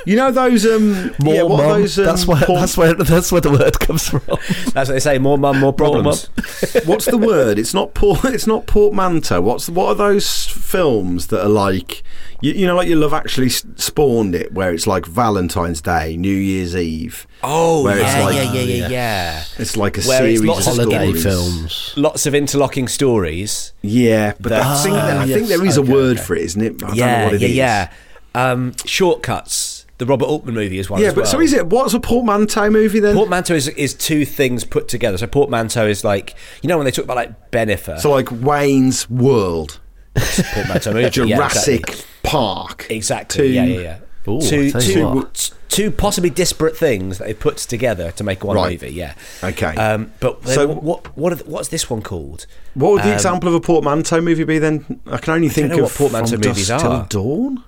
You 0.05 0.15
know 0.17 0.31
those 0.31 0.65
um 0.65 1.11
More 1.23 1.33
yeah, 1.35 1.43
what 1.43 1.57
mum. 1.63 1.81
those 1.81 1.97
um, 1.99 2.05
that's 2.05 2.25
where 2.27 2.41
porn- 2.41 2.59
that's 2.59 2.77
where 2.77 2.93
that's 2.93 3.31
where 3.31 3.41
the 3.41 3.51
word 3.51 3.79
comes 3.79 4.07
from. 4.09 4.21
That's 4.27 4.73
what 4.73 4.87
they 4.87 4.99
say. 4.99 5.17
More 5.17 5.37
mum, 5.37 5.59
more 5.59 5.73
problems. 5.73 6.25
what's 6.85 7.05
the 7.05 7.17
word? 7.17 7.57
It's 7.59 7.73
not 7.73 7.93
port. 7.93 8.23
It's 8.33 8.47
not 8.47 8.67
portmanteau. 8.67 9.41
What's 9.41 9.69
what 9.69 9.87
are 9.87 9.95
those 9.95 10.45
films 10.47 11.27
that 11.27 11.41
are 11.45 11.49
like 11.49 12.03
you, 12.41 12.51
you 12.53 12.65
know 12.67 12.75
like 12.75 12.87
your 12.87 12.97
Love 12.97 13.13
Actually 13.13 13.49
spawned 13.49 14.35
it 14.35 14.53
where 14.53 14.73
it's 14.73 14.85
like 14.87 15.05
Valentine's 15.05 15.81
Day, 15.81 16.17
New 16.17 16.35
Year's 16.35 16.75
Eve. 16.75 17.25
Oh, 17.45 17.83
Where 17.83 17.97
it's 17.99 18.07
yeah, 18.07 18.23
like- 18.25 18.35
yeah, 18.35 18.51
yeah, 18.53 18.61
yeah, 18.61 18.87
yeah. 18.89 19.43
It's 19.57 19.75
like 19.77 19.97
a 19.97 20.01
Where 20.01 20.19
series 20.19 20.39
it's 20.39 20.47
lots 20.47 20.67
of 20.67 20.73
of 20.79 20.85
Holiday 20.91 21.05
stories. 21.07 21.23
films. 21.23 21.93
Lots 21.97 22.25
of 22.25 22.33
interlocking 22.35 22.87
stories. 22.87 23.73
Yeah, 23.81 24.33
but 24.39 24.49
That- 24.49 24.65
I 24.65 24.81
think, 24.83 24.95
Ah, 24.95 25.07
I 25.21 25.23
yes. 25.25 25.35
think 25.37 25.47
there 25.49 25.65
is 25.65 25.75
a 25.77 25.81
word 25.81 26.17
okay. 26.17 26.25
for 26.25 26.35
it, 26.35 26.43
isn't 26.43 26.61
it? 26.61 26.73
I 26.83 26.87
don't 26.87 26.89
know 26.89 26.95
yeah, 27.05 27.23
what 27.25 27.33
it 27.33 27.41
yeah, 27.41 27.47
is. 27.47 27.55
yeah. 27.55 27.89
Um, 28.35 28.73
Short 28.85 29.21
Cuts. 29.23 29.82
The 30.03 30.09
Robert 30.09 30.25
Altman 30.25 30.53
movie 30.53 30.79
is 30.79 30.89
one. 30.89 30.99
Yeah, 31.01 31.07
as 31.07 31.13
but 31.13 31.21
well. 31.21 31.31
so 31.31 31.39
is 31.39 31.53
it? 31.53 31.67
What's 31.67 31.93
a 31.93 31.99
portmanteau 31.99 32.69
movie 32.69 32.99
then? 32.99 33.15
Portmanteau 33.15 33.53
is, 33.53 33.69
is 33.69 33.93
two 33.93 34.25
things 34.25 34.65
put 34.65 34.89
together. 34.89 35.17
So 35.17 35.27
portmanteau 35.27 35.87
is 35.87 36.03
like 36.03 36.35
you 36.61 36.67
know 36.67 36.77
when 36.77 36.83
they 36.83 36.91
talk 36.91 37.05
about 37.05 37.15
like 37.15 37.51
Bennifer. 37.51 37.97
so 37.99 38.11
like 38.11 38.29
Wayne's 38.31 39.09
World, 39.09 39.79
portmanteau 40.15 40.91
movie. 40.93 41.03
yeah, 41.03 41.09
Jurassic 41.09 41.79
exactly. 41.81 42.05
Park. 42.23 42.87
Exactly. 42.89 43.47
Two- 43.47 43.53
yeah, 43.53 43.63
yeah, 43.63 43.79
yeah. 43.79 43.97
Ooh, 44.31 44.41
two, 44.41 44.67
I 44.67 44.69
tell 44.71 44.81
you 44.83 44.93
two, 44.93 45.07
what. 45.07 45.33
t- 45.35 45.53
two 45.69 45.91
possibly 45.91 46.29
disparate 46.29 46.77
things 46.77 47.17
that 47.17 47.27
they 47.27 47.33
put 47.33 47.57
together 47.57 48.11
to 48.11 48.23
make 48.23 48.43
one 48.43 48.55
Right. 48.57 48.71
movie. 48.81 48.93
Yeah. 48.93 49.15
Okay. 49.43 49.75
Um, 49.75 50.11
but 50.19 50.45
So- 50.47 50.67
what? 50.67 51.15
What? 51.17 51.33
Are 51.33 51.35
the, 51.37 51.43
what's 51.45 51.69
this 51.69 51.89
one 51.89 52.01
called? 52.01 52.45
What 52.73 52.91
would 52.93 53.03
the 53.03 53.07
Um, 53.09 53.13
example 53.13 53.49
of 53.49 53.55
a 53.55 53.59
portmanteau 53.61 54.19
movie 54.21 54.43
be 54.43 54.59
then? 54.59 54.99
I 55.07 55.17
can 55.17 55.33
only 55.35 55.49
think 55.49 55.69
know 55.69 55.75
of 55.75 55.81
what 55.83 55.91
portmanteau 55.93 56.37
From 56.37 56.47
movies 56.49 56.67
Dusk 56.67 56.85
are. 56.85 57.07
Till 57.07 57.21
Dawn. 57.23 57.63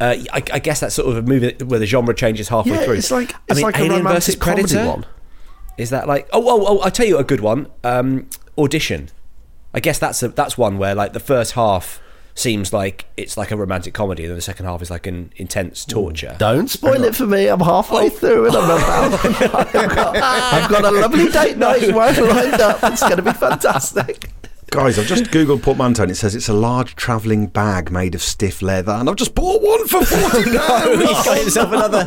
Uh, 0.00 0.14
I, 0.32 0.42
I 0.52 0.58
guess 0.58 0.80
that's 0.80 0.94
sort 0.94 1.08
of 1.08 1.16
a 1.16 1.22
movie 1.22 1.54
where 1.64 1.78
the 1.78 1.86
genre 1.86 2.14
changes 2.14 2.48
halfway 2.48 2.72
Yeah, 2.72 2.84
through. 2.84 2.94
it's 2.94 3.10
like 3.10 3.34
I 3.34 3.38
it's 3.48 3.56
mean, 3.56 3.62
like 3.64 3.78
a 3.78 3.82
Alien 3.84 4.02
versus 4.02 4.36
Predator. 4.36 4.86
one. 4.86 5.06
Is 5.78 5.90
that 5.90 6.06
like? 6.06 6.28
Oh, 6.32 6.42
oh, 6.46 6.64
oh! 6.66 6.82
I 6.82 6.90
tell 6.90 7.06
you 7.06 7.18
a 7.18 7.24
good 7.24 7.40
one. 7.40 7.68
Um, 7.84 8.28
Audition. 8.58 9.10
I 9.74 9.80
guess 9.80 9.98
that's 9.98 10.22
a, 10.22 10.28
that's 10.28 10.56
one 10.56 10.78
where 10.78 10.94
like 10.94 11.12
the 11.12 11.20
first 11.20 11.52
half 11.52 12.00
seems 12.34 12.70
like 12.72 13.06
it's 13.16 13.36
like 13.38 13.50
a 13.50 13.56
romantic 13.56 13.92
comedy, 13.94 14.22
and 14.24 14.30
then 14.30 14.36
the 14.36 14.42
second 14.42 14.64
half 14.66 14.80
is 14.82 14.90
like 14.90 15.06
an 15.06 15.32
intense 15.36 15.84
torture. 15.84 16.36
Don't 16.38 16.68
spoil 16.68 17.02
it 17.04 17.14
for 17.14 17.26
me. 17.26 17.46
I'm 17.48 17.60
halfway 17.60 18.08
through 18.10 18.46
and 18.46 18.56
I'm 18.56 18.64
about. 18.64 19.24
I've, 19.24 19.94
got, 19.96 20.16
I've 20.16 20.70
got 20.70 20.84
a 20.84 20.90
lovely 20.90 21.28
date 21.30 21.56
night 21.58 21.82
right 21.88 22.16
lined 22.18 22.60
up. 22.60 22.78
It's 22.84 23.02
going 23.02 23.16
to 23.16 23.22
be 23.22 23.32
fantastic. 23.32 24.30
Guys, 24.70 24.98
I've 24.98 25.06
just 25.06 25.24
googled 25.26 25.62
portmanteau 25.62 26.02
and 26.02 26.10
it 26.12 26.16
says 26.16 26.34
it's 26.34 26.48
a 26.48 26.52
large 26.52 26.96
travelling 26.96 27.46
bag 27.46 27.90
made 27.92 28.14
of 28.16 28.22
stiff 28.22 28.60
leather, 28.62 28.92
and 28.92 29.08
I've 29.08 29.16
just 29.16 29.34
bought 29.34 29.62
one 29.62 29.86
for 29.86 30.04
forty 30.04 30.42
he's 30.50 30.54
got 30.54 31.38
himself 31.38 31.72
another. 31.72 32.04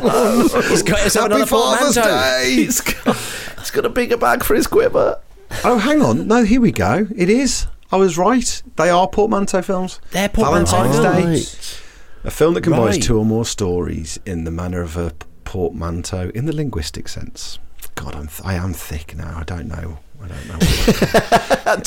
He's 0.68 0.82
got 0.82 1.00
himself 1.00 1.30
Happy 1.30 1.34
another 1.36 1.46
Father's 1.46 1.94
portmanteau. 1.96 2.40
Day. 2.42 2.50
He's 2.56 2.80
got, 2.82 3.16
he's 3.58 3.70
got 3.70 3.86
a 3.86 3.88
bigger 3.88 4.16
bag 4.18 4.44
for 4.44 4.54
his 4.54 4.66
quiver. 4.66 5.18
Oh, 5.64 5.78
hang 5.78 6.02
on. 6.02 6.28
No, 6.28 6.44
here 6.44 6.60
we 6.60 6.70
go. 6.70 7.06
It 7.16 7.28
is. 7.30 7.66
I 7.90 7.96
was 7.96 8.16
right. 8.18 8.62
They 8.76 8.90
are 8.90 9.08
portmanteau 9.08 9.62
films. 9.62 9.98
They're 10.12 10.28
portmanteau 10.28 10.82
Valentine's. 10.84 11.80
Day. 12.22 12.28
A 12.28 12.30
film 12.30 12.52
that 12.54 12.60
combines 12.62 12.96
Right. 12.96 13.02
two 13.02 13.18
or 13.18 13.24
more 13.24 13.46
stories 13.46 14.20
in 14.26 14.44
the 14.44 14.50
manner 14.50 14.82
of 14.82 14.96
a 14.98 15.12
portmanteau 15.44 16.30
in 16.34 16.44
the 16.44 16.54
linguistic 16.54 17.08
sense. 17.08 17.58
God, 17.94 18.14
I'm 18.14 18.28
th- 18.28 18.42
I 18.44 18.54
am 18.54 18.74
thick 18.74 19.16
now. 19.16 19.38
I 19.38 19.44
don't 19.44 19.66
know. 19.66 19.98
I 20.22 20.28
don't 20.28 20.48
know. 20.48 20.58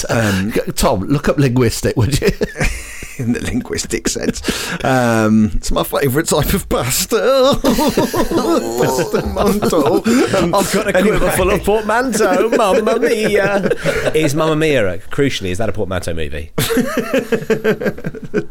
um, 0.67 0.73
Tom, 0.75 1.01
look 1.01 1.29
up 1.29 1.37
linguistic, 1.37 1.95
would 1.95 2.19
you? 2.19 2.29
in 3.19 3.33
the 3.33 3.41
linguistic 3.41 4.07
sense. 4.07 4.41
Um, 4.83 5.51
it's 5.55 5.71
my 5.71 5.83
favourite 5.83 6.27
type 6.27 6.53
of 6.53 6.67
pasta. 6.69 7.59
pasta 7.61 9.25
manto. 9.27 10.03
Um, 10.37 10.55
I've 10.55 10.73
got 10.73 10.87
a 10.87 11.01
quiver 11.01 11.31
full 11.31 11.51
of 11.51 11.63
portmanteau. 11.63 12.49
Mamma 12.49 12.99
mia! 12.99 13.69
Is 14.13 14.35
Mamma 14.35 14.55
Mia? 14.55 14.97
Crucially, 15.09 15.49
is 15.49 15.57
that 15.59 15.69
a 15.69 15.73
portmanteau 15.73 16.13
movie? 16.13 16.51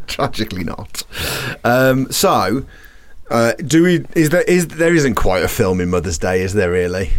Tragically 0.06 0.64
not. 0.64 1.04
Um, 1.64 2.10
so, 2.10 2.64
uh, 3.30 3.52
do 3.54 3.82
we? 3.82 4.04
Is 4.14 4.30
there? 4.30 4.42
Is 4.42 4.68
there 4.68 4.94
isn't 4.94 5.14
quite 5.14 5.42
a 5.42 5.48
film 5.48 5.80
in 5.80 5.90
Mother's 5.90 6.18
Day? 6.18 6.42
Is 6.42 6.54
there 6.54 6.70
really? 6.70 7.10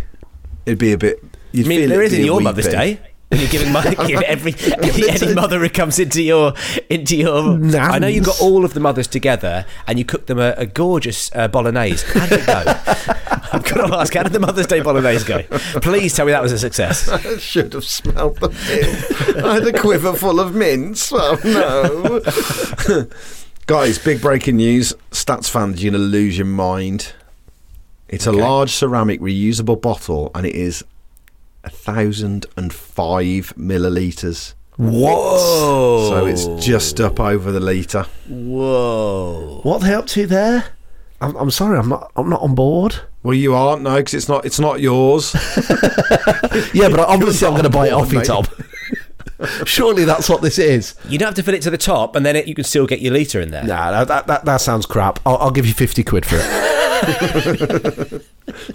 It'd 0.65 0.79
be 0.79 0.93
a 0.93 0.97
bit. 0.97 1.23
You'd 1.53 1.67
I 1.67 1.69
mean, 1.69 1.89
there 1.89 2.01
it'd 2.01 2.11
is 2.11 2.17
be 2.17 2.21
in 2.21 2.25
your 2.25 2.41
Mother's. 2.41 2.67
Day. 2.67 2.99
When 3.29 3.39
you're 3.39 3.49
giving 3.49 3.71
money, 3.71 3.95
every 4.25 4.53
any, 4.83 5.09
any 5.09 5.33
mother 5.33 5.59
who 5.59 5.69
comes 5.69 5.97
into 5.97 6.21
your 6.21 6.53
into 6.89 7.15
your. 7.17 7.59
I 7.75 7.97
know 7.97 8.05
you've 8.07 8.25
got 8.25 8.39
all 8.39 8.63
of 8.63 8.75
the 8.75 8.79
mothers 8.79 9.07
together 9.07 9.65
and 9.87 9.97
you 9.97 10.05
cooked 10.05 10.27
them 10.27 10.37
a, 10.37 10.53
a 10.55 10.67
gorgeous 10.67 11.31
uh, 11.33 11.47
bolognese. 11.47 12.05
How 12.07 12.27
did 12.27 12.41
it 12.41 12.45
go? 12.45 12.53
I've 13.53 13.63
got 13.63 13.87
to 13.87 13.95
ask, 13.95 14.13
how 14.13 14.23
did 14.23 14.33
the 14.33 14.39
Mother's 14.39 14.67
Day 14.67 14.81
bolognese 14.81 15.25
go? 15.25 15.41
Please 15.79 16.13
tell 16.13 16.25
me 16.27 16.31
that 16.31 16.43
was 16.43 16.51
a 16.51 16.59
success. 16.59 17.07
I 17.09 17.37
should 17.37 17.73
have 17.73 17.85
smelled 17.85 18.37
the 18.37 18.49
mint. 18.49 19.43
I 19.45 19.53
had 19.55 19.67
a 19.67 19.79
quiver 19.79 20.13
full 20.13 20.39
of 20.39 20.53
mints. 20.53 21.11
Oh 21.11 21.39
no. 21.43 23.05
Guys, 23.65 23.97
big 23.97 24.21
breaking 24.21 24.57
news. 24.57 24.93
Stats 25.11 25.49
fans, 25.49 25.83
you're 25.83 25.91
going 25.91 26.01
to 26.01 26.07
lose 26.07 26.37
your 26.37 26.45
mind. 26.47 27.13
It's 28.09 28.27
a 28.27 28.31
large 28.31 28.71
ceramic 28.71 29.21
reusable 29.21 29.81
bottle 29.81 30.29
and 30.35 30.45
it 30.45 30.53
is 30.55 30.83
a 31.63 31.69
thousand 31.69 32.45
and 32.57 32.73
five 32.73 33.53
millilitres. 33.57 34.53
Whoa! 34.77 36.09
So 36.09 36.25
it's 36.25 36.45
just 36.65 36.99
up 36.99 37.19
over 37.19 37.51
the 37.51 37.59
litre. 37.59 38.05
Whoa! 38.27 39.59
what 39.63 39.81
are 39.81 39.87
they 39.87 39.93
up 39.93 40.07
to 40.07 40.25
there? 40.25 40.65
I'm, 41.21 41.35
I'm 41.35 41.51
sorry, 41.51 41.77
I'm 41.77 41.89
not. 41.89 42.11
I'm 42.15 42.29
not 42.29 42.41
on 42.41 42.55
board. 42.55 42.95
Well, 43.21 43.33
you 43.33 43.53
aren't, 43.55 43.83
no, 43.83 43.95
because 43.95 44.13
it's 44.13 44.27
not. 44.27 44.45
It's 44.45 44.59
not 44.59 44.81
yours. 44.81 45.35
Yeah, 46.73 46.89
but 46.89 46.99
obviously 47.07 47.47
I'm 47.47 47.53
going 47.53 47.63
to 47.63 47.69
buy 47.69 47.87
it 47.87 47.93
on 47.93 48.01
off 48.01 48.11
you, 48.11 48.21
board, 48.21 48.25
Tom. 48.25 48.45
Surely 49.65 50.05
that's 50.05 50.29
what 50.29 50.41
this 50.41 50.59
is. 50.59 50.95
You 51.09 51.17
don't 51.17 51.27
have 51.27 51.35
to 51.35 51.43
fill 51.43 51.55
it 51.55 51.61
to 51.63 51.69
the 51.69 51.77
top, 51.77 52.15
and 52.15 52.25
then 52.25 52.35
it, 52.35 52.47
you 52.47 52.55
can 52.55 52.63
still 52.63 52.85
get 52.85 53.01
your 53.01 53.13
liter 53.13 53.41
in 53.41 53.51
there. 53.51 53.63
Nah, 53.63 53.91
that, 53.91 54.07
that, 54.07 54.27
that, 54.27 54.45
that 54.45 54.57
sounds 54.57 54.85
crap. 54.85 55.19
I'll, 55.25 55.37
I'll 55.37 55.51
give 55.51 55.65
you 55.65 55.73
50 55.73 56.03
quid 56.03 56.25
for 56.25 56.37
it. 56.39 58.25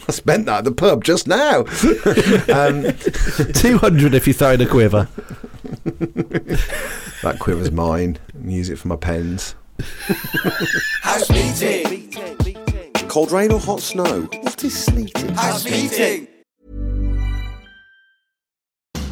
I 0.08 0.12
spent 0.12 0.46
that 0.46 0.58
at 0.58 0.64
the 0.64 0.72
pub 0.72 1.04
just 1.04 1.26
now. 1.26 1.60
um, 2.54 2.92
200 3.52 4.14
if 4.14 4.26
you 4.26 4.32
throw 4.34 4.52
in 4.52 4.60
a 4.60 4.66
quiver. 4.66 5.08
that 7.22 7.36
quiver's 7.38 7.70
mine. 7.70 8.18
and 8.34 8.52
Use 8.52 8.70
it 8.70 8.78
for 8.78 8.88
my 8.88 8.96
pens. 8.96 9.54
House 11.02 11.30
meeting. 11.30 12.12
Cold 13.08 13.32
rain 13.32 13.52
or 13.52 13.60
hot 13.60 13.80
snow? 13.80 14.22
What 14.42 14.62
is 14.64 14.84
sleeting? 14.84 15.28
House 15.34 15.64
meeting. 15.64 16.28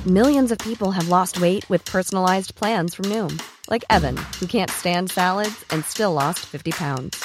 Millions 0.06 0.52
of 0.52 0.58
people 0.58 0.92
have 0.92 1.08
lost 1.08 1.40
weight 1.40 1.68
with 1.68 1.84
personalized 1.84 2.54
plans 2.54 2.94
from 2.94 3.06
Noom, 3.06 3.42
like 3.68 3.84
Evan, 3.90 4.16
who 4.38 4.46
can't 4.46 4.70
stand 4.70 5.10
salads 5.10 5.64
and 5.70 5.84
still 5.84 6.12
lost 6.12 6.46
50 6.46 6.70
pounds. 6.70 7.24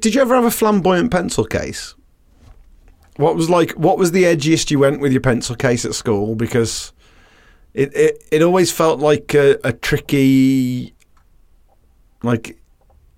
Did 0.00 0.14
you 0.14 0.20
ever 0.22 0.34
have 0.34 0.44
a 0.44 0.50
flamboyant 0.50 1.10
pencil 1.10 1.44
case? 1.44 1.94
What 3.16 3.36
was 3.36 3.50
like? 3.50 3.72
What 3.72 3.98
was 3.98 4.12
the 4.12 4.24
edgiest 4.24 4.70
you 4.70 4.78
went 4.78 5.00
with 5.00 5.12
your 5.12 5.20
pencil 5.20 5.54
case 5.54 5.84
at 5.84 5.94
school? 5.94 6.34
Because 6.34 6.92
it 7.74 7.94
it, 7.94 8.24
it 8.32 8.42
always 8.42 8.72
felt 8.72 8.98
like 9.00 9.34
a, 9.34 9.58
a 9.62 9.72
tricky, 9.72 10.94
like 12.22 12.58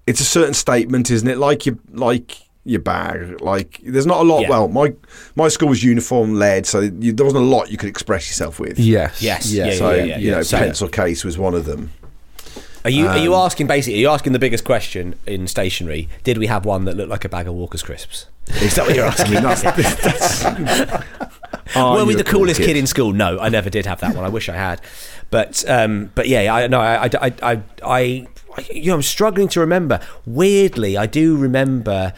it's 0.06 0.20
a 0.20 0.24
certain 0.24 0.54
statement, 0.54 1.10
isn't 1.10 1.28
it? 1.28 1.38
Like 1.38 1.66
your 1.66 1.78
like 1.92 2.36
your 2.64 2.80
bag. 2.80 3.40
Like 3.40 3.80
there's 3.84 4.06
not 4.06 4.20
a 4.20 4.24
lot. 4.24 4.42
Yeah. 4.42 4.48
Well, 4.50 4.68
my 4.68 4.92
my 5.36 5.46
school 5.48 5.68
was 5.68 5.84
uniform 5.84 6.34
led, 6.34 6.66
so 6.66 6.80
you, 6.80 7.12
there 7.12 7.24
wasn't 7.26 7.44
a 7.44 7.46
lot 7.46 7.70
you 7.70 7.76
could 7.76 7.88
express 7.88 8.28
yourself 8.28 8.58
with. 8.58 8.80
Yes. 8.80 9.22
Yes. 9.22 9.52
Yeah. 9.52 9.66
Yeah, 9.66 9.72
So 9.74 9.90
yeah, 9.94 10.04
yeah, 10.04 10.18
you 10.18 10.30
know, 10.32 10.42
So- 10.42 10.58
pencil 10.58 10.88
case 10.88 11.22
was 11.24 11.38
one 11.38 11.54
of 11.54 11.64
them. 11.64 11.92
Are 12.84 12.90
you 12.90 13.06
are 13.06 13.16
Um, 13.16 13.22
you 13.22 13.34
asking 13.34 13.66
basically? 13.68 13.98
Are 13.98 14.02
you 14.02 14.08
asking 14.08 14.32
the 14.32 14.38
biggest 14.38 14.64
question 14.64 15.14
in 15.26 15.46
stationery? 15.46 16.08
Did 16.24 16.38
we 16.38 16.46
have 16.48 16.64
one 16.64 16.84
that 16.86 16.96
looked 16.96 17.10
like 17.10 17.24
a 17.24 17.28
bag 17.28 17.46
of 17.46 17.54
Walker's 17.54 17.82
crisps? 17.82 18.26
Is 18.60 18.74
that 18.74 18.86
what 18.86 18.96
you're 18.96 19.06
asking? 19.06 19.36
Are 21.76 21.94
Were 21.96 22.04
we 22.04 22.14
the 22.14 22.24
coolest 22.24 22.60
kid? 22.60 22.66
kid 22.66 22.76
in 22.76 22.86
school? 22.86 23.12
No, 23.12 23.38
I 23.38 23.48
never 23.48 23.70
did 23.70 23.86
have 23.86 24.00
that 24.00 24.14
one. 24.14 24.24
I 24.24 24.28
wish 24.28 24.48
I 24.48 24.54
had, 24.54 24.80
but 25.30 25.64
um, 25.68 26.10
but 26.14 26.28
yeah, 26.28 26.52
I 26.54 26.66
no, 26.66 26.80
I, 26.80 27.04
I, 27.04 27.10
I, 27.22 27.32
I, 27.42 27.62
I, 27.84 28.00
you 28.70 28.86
know, 28.88 28.94
I'm 28.96 29.02
struggling 29.02 29.48
to 29.48 29.60
remember. 29.60 30.00
Weirdly, 30.26 30.96
I 30.96 31.06
do 31.06 31.36
remember. 31.36 32.12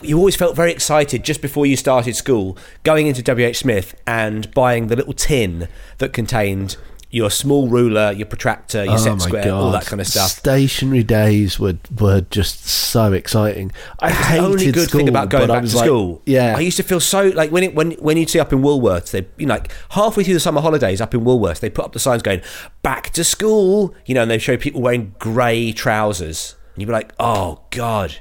You 0.00 0.18
always 0.18 0.34
felt 0.34 0.56
very 0.56 0.72
excited 0.72 1.22
just 1.22 1.40
before 1.40 1.64
you 1.64 1.76
started 1.76 2.16
school, 2.16 2.58
going 2.82 3.06
into 3.06 3.22
WH 3.22 3.54
Smith 3.54 3.94
and 4.04 4.52
buying 4.52 4.88
the 4.88 4.96
little 4.96 5.12
tin 5.12 5.68
that 5.98 6.12
contained 6.12 6.76
your 7.14 7.30
small 7.30 7.68
ruler, 7.68 8.10
your 8.10 8.26
protractor, 8.26 8.84
your 8.84 8.94
Oh 8.94 8.96
set 8.96 9.20
square, 9.20 9.44
god! 9.44 9.52
all 9.52 9.70
that 9.70 9.84
kind 9.86 10.00
of 10.00 10.06
stuff. 10.08 10.30
Stationary 10.30 11.02
days 11.04 11.60
were 11.60 11.76
were 12.00 12.22
just 12.22 12.66
so 12.66 13.12
exciting. 13.12 13.70
I 14.00 14.08
It's 14.08 14.18
the 14.18 14.24
hated 14.24 14.44
only 14.44 14.72
good 14.72 14.88
school, 14.88 14.98
thing 14.98 15.08
about 15.08 15.28
going 15.28 15.46
back 15.46 15.62
to 15.64 15.76
like- 15.76 15.84
school. 15.86 16.22
Yeah, 16.26 16.54
I 16.56 16.60
used 16.60 16.78
to 16.78 16.82
feel 16.82 17.00
so 17.00 17.28
like 17.28 17.52
when 17.52 17.62
it 17.64 17.74
when 17.74 17.92
when 17.92 18.16
you'd 18.16 18.30
see 18.30 18.40
up 18.40 18.52
in 18.52 18.62
Woolworths, 18.62 19.10
they 19.12 19.26
you 19.36 19.46
know 19.46 19.54
like 19.54 19.70
halfway 19.90 20.24
through 20.24 20.34
the 20.34 20.40
summer 20.40 20.60
holidays 20.62 21.00
up 21.00 21.14
in 21.14 21.20
Woolworths, 21.20 21.60
they 21.60 21.70
put 21.70 21.84
up 21.84 21.92
the 21.92 22.00
signs 22.00 22.22
going 22.22 22.40
back 22.82 23.10
to 23.10 23.22
school, 23.24 23.94
you 24.06 24.14
know, 24.14 24.22
and 24.22 24.30
they 24.30 24.38
show 24.38 24.56
people 24.56 24.80
wearing 24.80 25.14
grey 25.18 25.72
trousers, 25.72 26.56
and 26.74 26.80
you'd 26.80 26.86
be 26.86 26.92
like, 26.92 27.12
oh 27.20 27.60
god. 27.70 28.16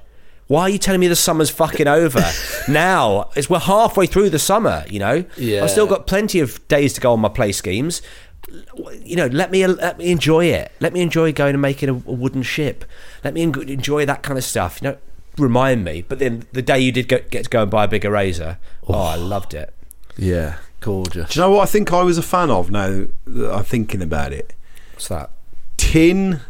Why 0.47 0.63
are 0.63 0.69
you 0.69 0.79
telling 0.79 0.99
me 0.99 1.07
the 1.07 1.15
summer's 1.15 1.49
fucking 1.49 1.87
over 1.87 2.19
now? 2.67 3.29
It's 3.37 3.49
we're 3.49 3.59
halfway 3.59 4.05
through 4.05 4.31
the 4.31 4.37
summer. 4.39 4.83
You 4.89 4.99
know, 4.99 5.25
Yeah. 5.37 5.63
I've 5.63 5.71
still 5.71 5.87
got 5.87 6.07
plenty 6.07 6.41
of 6.41 6.67
days 6.67 6.91
to 6.93 6.99
go 6.99 7.13
on 7.13 7.21
my 7.21 7.29
play 7.29 7.53
schemes. 7.53 8.01
You 9.03 9.15
know, 9.15 9.27
let 9.27 9.51
me 9.51 9.65
let 9.65 9.97
me 9.97 10.11
enjoy 10.11 10.45
it. 10.45 10.71
Let 10.79 10.93
me 10.93 11.01
enjoy 11.01 11.33
going 11.33 11.55
and 11.55 11.61
making 11.61 11.89
a, 11.89 11.93
a 11.93 11.95
wooden 11.95 12.43
ship. 12.43 12.85
Let 13.23 13.33
me 13.33 13.41
en- 13.43 13.69
enjoy 13.69 14.05
that 14.05 14.23
kind 14.23 14.37
of 14.37 14.43
stuff. 14.43 14.79
You 14.81 14.89
know, 14.89 14.97
remind 15.37 15.83
me. 15.83 16.03
But 16.07 16.19
then 16.19 16.43
the 16.51 16.61
day 16.61 16.79
you 16.79 16.91
did 16.91 17.07
go, 17.07 17.19
get 17.29 17.45
to 17.45 17.49
go 17.49 17.63
and 17.63 17.71
buy 17.71 17.85
a 17.85 17.87
big 17.87 18.05
eraser, 18.05 18.57
oh, 18.87 18.93
I 18.93 19.15
loved 19.15 19.53
it. 19.53 19.73
yeah, 20.17 20.57
gorgeous. 20.79 21.31
Do 21.31 21.39
you 21.39 21.45
know 21.45 21.51
what 21.51 21.63
I 21.63 21.65
think 21.65 21.91
I 21.93 22.03
was 22.03 22.17
a 22.17 22.23
fan 22.23 22.49
of 22.49 22.71
now 22.71 23.05
that 23.25 23.53
I'm 23.53 23.63
thinking 23.63 24.01
about 24.01 24.33
it? 24.33 24.53
What's 24.93 25.07
that? 25.07 25.31
Tin. 25.77 26.41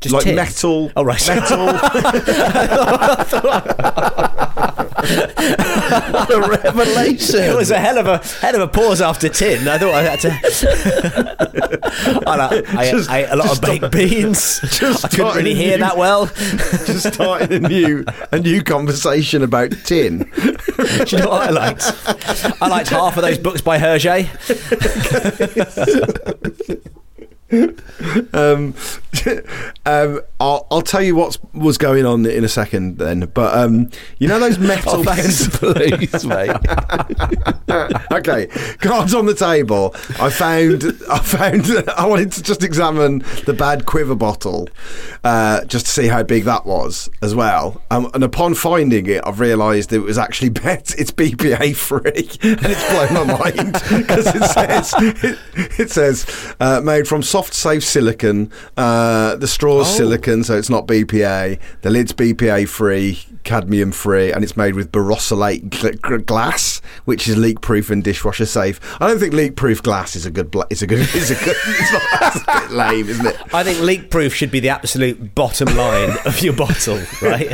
Just 0.00 0.14
like 0.14 0.24
tin? 0.24 0.36
metal. 0.36 0.92
Oh 0.96 1.02
right. 1.02 1.26
Metal. 1.26 1.68
what 6.10 6.30
a 6.32 6.40
revelation! 6.62 7.40
It 7.42 7.56
was 7.56 7.70
a 7.70 7.78
hell 7.78 7.98
of 7.98 8.06
a 8.06 8.18
hell 8.40 8.54
of 8.54 8.60
a 8.62 8.68
pause 8.68 9.00
after 9.00 9.28
tin. 9.28 9.66
I 9.68 9.78
thought 9.78 9.94
I 9.94 10.02
had 10.02 10.20
to. 10.20 10.30
I, 12.26 12.62
I, 12.78 12.90
Just- 12.90 13.10
I 13.10 13.18
ate 13.24 13.28
a 13.30 13.36
lot 13.36 13.50
of 13.52 13.60
baked 13.60 13.78
start- 13.78 13.92
beans. 13.92 14.60
just 14.78 15.04
I 15.04 15.08
couldn't 15.08 15.36
really 15.36 15.54
hear 15.54 15.76
new- 15.78 15.84
that 15.84 15.96
well. 15.96 16.26
just 16.26 17.12
started 17.14 17.52
a 17.52 17.60
new 17.68 18.04
a 18.32 18.38
new 18.38 18.62
conversation 18.62 19.42
about 19.42 19.70
tin. 19.84 20.18
Do 20.36 21.04
you 21.08 21.18
know 21.18 21.30
what 21.30 21.48
I 21.48 21.50
liked? 21.50 21.82
I 22.62 22.68
liked 22.68 22.88
half 22.90 23.16
of 23.16 23.22
those 23.22 23.38
books 23.38 23.60
by 23.60 23.78
Hergé. 23.78 24.26
Um, 27.52 28.74
um, 29.84 30.20
I'll, 30.40 30.66
I'll 30.70 30.82
tell 30.82 31.02
you 31.02 31.14
what 31.14 31.38
was 31.54 31.78
going 31.78 32.04
on 32.04 32.26
in 32.26 32.44
a 32.44 32.48
second 32.48 32.98
then. 32.98 33.30
But 33.32 33.56
um, 33.56 33.90
you 34.18 34.28
know 34.28 34.40
those 34.40 34.58
metal 34.58 34.94
Oh, 34.96 35.02
thanks, 35.04 35.48
please, 35.58 36.24
mate. 36.24 36.50
okay, 38.12 38.46
cards 38.80 39.14
on 39.14 39.26
the 39.26 39.34
table. 39.34 39.94
I 40.20 40.30
found. 40.30 40.84
I 41.10 41.18
found. 41.18 41.66
I 41.96 42.06
wanted 42.06 42.32
to 42.32 42.42
just 42.42 42.62
examine 42.62 43.18
the 43.46 43.54
bad 43.56 43.86
quiver 43.86 44.14
bottle, 44.14 44.68
uh, 45.22 45.64
just 45.64 45.86
to 45.86 45.92
see 45.92 46.08
how 46.08 46.22
big 46.22 46.44
that 46.44 46.66
was 46.66 47.08
as 47.22 47.34
well. 47.34 47.80
Um, 47.90 48.10
and 48.14 48.24
upon 48.24 48.54
finding 48.54 49.06
it, 49.06 49.22
I've 49.24 49.40
realised 49.40 49.92
it 49.92 50.00
was 50.00 50.18
actually 50.18 50.48
bet 50.50 50.94
it's 50.98 51.10
BPA 51.10 51.76
free, 51.76 52.28
and 52.42 52.60
it's 52.64 52.90
blown 52.90 53.26
my 53.26 53.38
mind 53.38 53.72
because 53.72 54.26
it 54.34 54.44
says 54.44 54.94
it, 54.98 55.38
it 55.78 55.90
says 55.90 56.54
uh, 56.60 56.80
made 56.80 57.06
from 57.06 57.22
soft, 57.36 57.52
safe 57.52 57.84
silicon. 57.84 58.50
Uh, 58.78 59.36
the 59.36 59.46
straw's 59.46 59.94
silicon, 59.94 60.42
so 60.42 60.56
it's 60.56 60.70
not 60.70 60.86
BPA. 60.86 61.58
The 61.82 61.90
lid's 61.90 62.14
BPA 62.14 62.66
free, 62.66 63.18
cadmium 63.44 63.92
free, 63.92 64.32
and 64.32 64.42
it's 64.42 64.56
made 64.56 64.74
with 64.74 64.90
borosilicate 64.90 65.68
gl- 65.68 65.98
gl- 65.98 66.24
glass, 66.24 66.80
which 67.04 67.28
is 67.28 67.36
leak 67.36 67.60
proof 67.60 67.90
and 67.90 68.02
dishwasher 68.02 68.46
safe. 68.46 68.80
I 69.02 69.06
don't 69.06 69.18
think 69.18 69.34
leak 69.34 69.54
proof 69.54 69.82
glass 69.82 70.16
is 70.16 70.24
a 70.24 70.30
good. 70.30 70.50
Bla- 70.50 70.66
is 70.70 70.80
a 70.80 70.86
good. 70.86 71.00
Is 71.14 71.30
a 71.30 71.44
good. 71.44 71.56
It's 71.66 71.92
not. 71.92 72.02
That's 72.20 72.36
a 72.36 72.60
bit 72.68 72.70
lame, 72.70 73.08
isn't 73.10 73.26
it? 73.26 73.36
I 73.54 73.62
think 73.62 73.80
leak 73.80 74.10
proof 74.10 74.32
should 74.32 74.50
be 74.50 74.60
the 74.60 74.70
absolute 74.70 75.34
bottom 75.34 75.76
line 75.76 76.16
of 76.24 76.40
your 76.40 76.54
bottle, 76.54 77.02
right? 77.20 77.52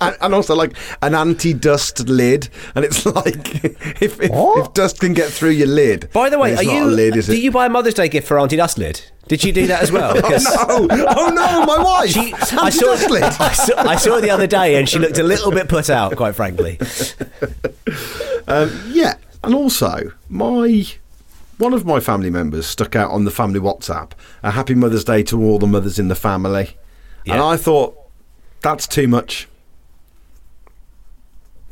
and, 0.00 0.16
and 0.22 0.34
also 0.34 0.54
like 0.54 0.72
an 1.02 1.14
anti-dust 1.14 2.08
lid, 2.08 2.48
and 2.74 2.86
it's 2.86 3.04
like 3.04 3.64
if, 4.00 4.18
if, 4.22 4.30
if 4.32 4.72
dust 4.72 4.98
can 5.00 5.12
get 5.12 5.30
through 5.30 5.50
your 5.50 5.66
lid. 5.68 6.08
By 6.14 6.30
the 6.30 6.38
way, 6.38 6.56
are 6.56 6.62
you? 6.62 6.86
lid, 6.86 7.12
do 7.14 7.32
it? 7.32 7.38
you 7.38 7.50
buy 7.50 7.66
a 7.66 7.68
Mother's 7.68 7.94
Day 7.94 8.08
gift 8.08 8.26
for 8.26 8.38
Auntie 8.38 8.56
Dust 8.56 8.78
Lid? 8.78 8.93
Did 9.28 9.42
you 9.42 9.52
do 9.52 9.66
that 9.68 9.82
as 9.82 9.90
well? 9.90 10.14
Oh 10.68 10.86
no! 10.86 11.06
Oh 11.08 11.30
no! 11.30 11.64
My 11.64 11.82
wife. 11.82 12.10
She, 12.10 12.32
I, 12.34 12.70
saw, 12.70 12.92
Anti-dust. 12.92 13.10
I, 13.40 13.52
saw, 13.52 13.74
I 13.78 13.96
saw 13.96 14.14
her 14.16 14.20
the 14.20 14.30
other 14.30 14.46
day 14.46 14.76
and 14.76 14.88
she 14.88 14.98
looked 14.98 15.18
a 15.18 15.22
little 15.22 15.50
bit 15.50 15.68
put 15.68 15.88
out, 15.88 16.16
quite 16.16 16.34
frankly. 16.34 16.78
Um, 18.46 18.78
yeah, 18.88 19.14
and 19.42 19.54
also 19.54 20.12
my 20.28 20.86
one 21.56 21.72
of 21.72 21.86
my 21.86 21.98
family 21.98 22.28
members 22.28 22.66
stuck 22.66 22.94
out 22.94 23.10
on 23.10 23.24
the 23.24 23.30
family 23.30 23.58
WhatsApp 23.58 24.10
a 24.42 24.50
Happy 24.50 24.74
Mother's 24.74 25.04
Day 25.04 25.22
to 25.24 25.42
all 25.42 25.58
the 25.58 25.66
mothers 25.66 25.98
in 25.98 26.08
the 26.08 26.14
family, 26.14 26.76
and 27.26 27.40
I 27.40 27.56
thought 27.56 27.96
that's 28.60 28.86
too 28.86 29.08
much. 29.08 29.48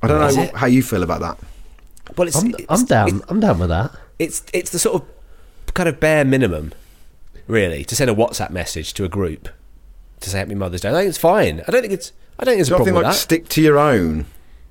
I 0.02 0.08
don't 0.08 0.22
Is 0.22 0.36
know 0.36 0.42
it? 0.44 0.54
how 0.56 0.66
you 0.66 0.82
feel 0.82 1.02
about 1.02 1.20
that. 1.20 1.38
Well, 2.16 2.26
it's, 2.26 2.36
I'm, 2.36 2.54
it's, 2.54 2.66
I'm 2.70 2.84
down. 2.86 3.22
I'm 3.28 3.40
down 3.40 3.58
with 3.58 3.68
that. 3.68 3.94
It's 4.18 4.42
it's 4.54 4.70
the 4.70 4.78
sort 4.78 5.02
of 5.02 5.74
kind 5.74 5.90
of 5.90 6.00
bare 6.00 6.24
minimum, 6.24 6.72
really, 7.46 7.84
to 7.84 7.96
send 7.96 8.10
a 8.10 8.14
WhatsApp 8.14 8.50
message 8.50 8.94
to 8.94 9.04
a 9.04 9.08
group 9.08 9.48
to 10.20 10.30
say 10.30 10.38
Happy 10.38 10.54
Mother's 10.54 10.80
Day. 10.82 10.90
I 10.90 10.92
think 10.92 11.08
it's 11.08 11.18
fine. 11.18 11.62
I 11.66 11.70
don't 11.70 11.82
think 11.82 11.92
it's. 11.92 12.12
I 12.38 12.44
don't 12.44 12.52
think 12.54 12.58
there's 12.58 12.68
a 12.68 12.70
Do 12.70 12.74
you 12.74 12.76
problem 12.78 12.84
think 12.86 12.96
with 12.96 13.04
like 13.04 13.12
that. 13.14 13.18
stick 13.20 13.48
to 13.50 13.60
your 13.62 13.78
own 13.78 14.26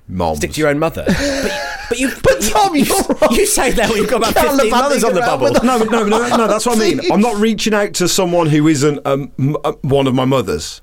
mom? 0.08 0.36
Stick 0.38 0.52
to 0.54 0.60
your 0.62 0.70
own 0.70 0.80
mother. 0.80 1.04
but, 1.08 1.52
but 1.90 2.00
you, 2.00 2.12
But 2.24 2.42
Tom, 2.42 2.76
you, 2.76 2.84
you're 2.86 2.98
wrong. 3.22 3.32
you 3.34 3.46
say 3.46 3.72
that 3.72 3.90
when 3.90 3.98
you've 4.00 4.10
got 4.10 4.18
about 4.18 4.34
Gallivanting 4.36 4.60
fifteen 4.60 4.72
mothers 4.72 5.04
on 5.04 5.14
the 5.14 5.20
bubble. 5.22 5.52
with 5.54 5.64
no, 5.64 5.78
no, 5.78 6.06
no, 6.06 6.36
no, 6.38 6.48
that's 6.48 6.66
what 6.66 6.78
I 6.78 6.80
mean. 6.82 7.00
I'm 7.12 7.22
not 7.22 7.38
reaching 7.38 7.74
out 7.74 7.94
to 7.96 8.08
someone 8.08 8.48
who 8.48 8.68
isn't 8.68 9.00
um, 9.06 9.32
uh, 9.64 9.74
one 9.82 10.08
of 10.08 10.16
my 10.16 10.26
mothers. 10.26 10.82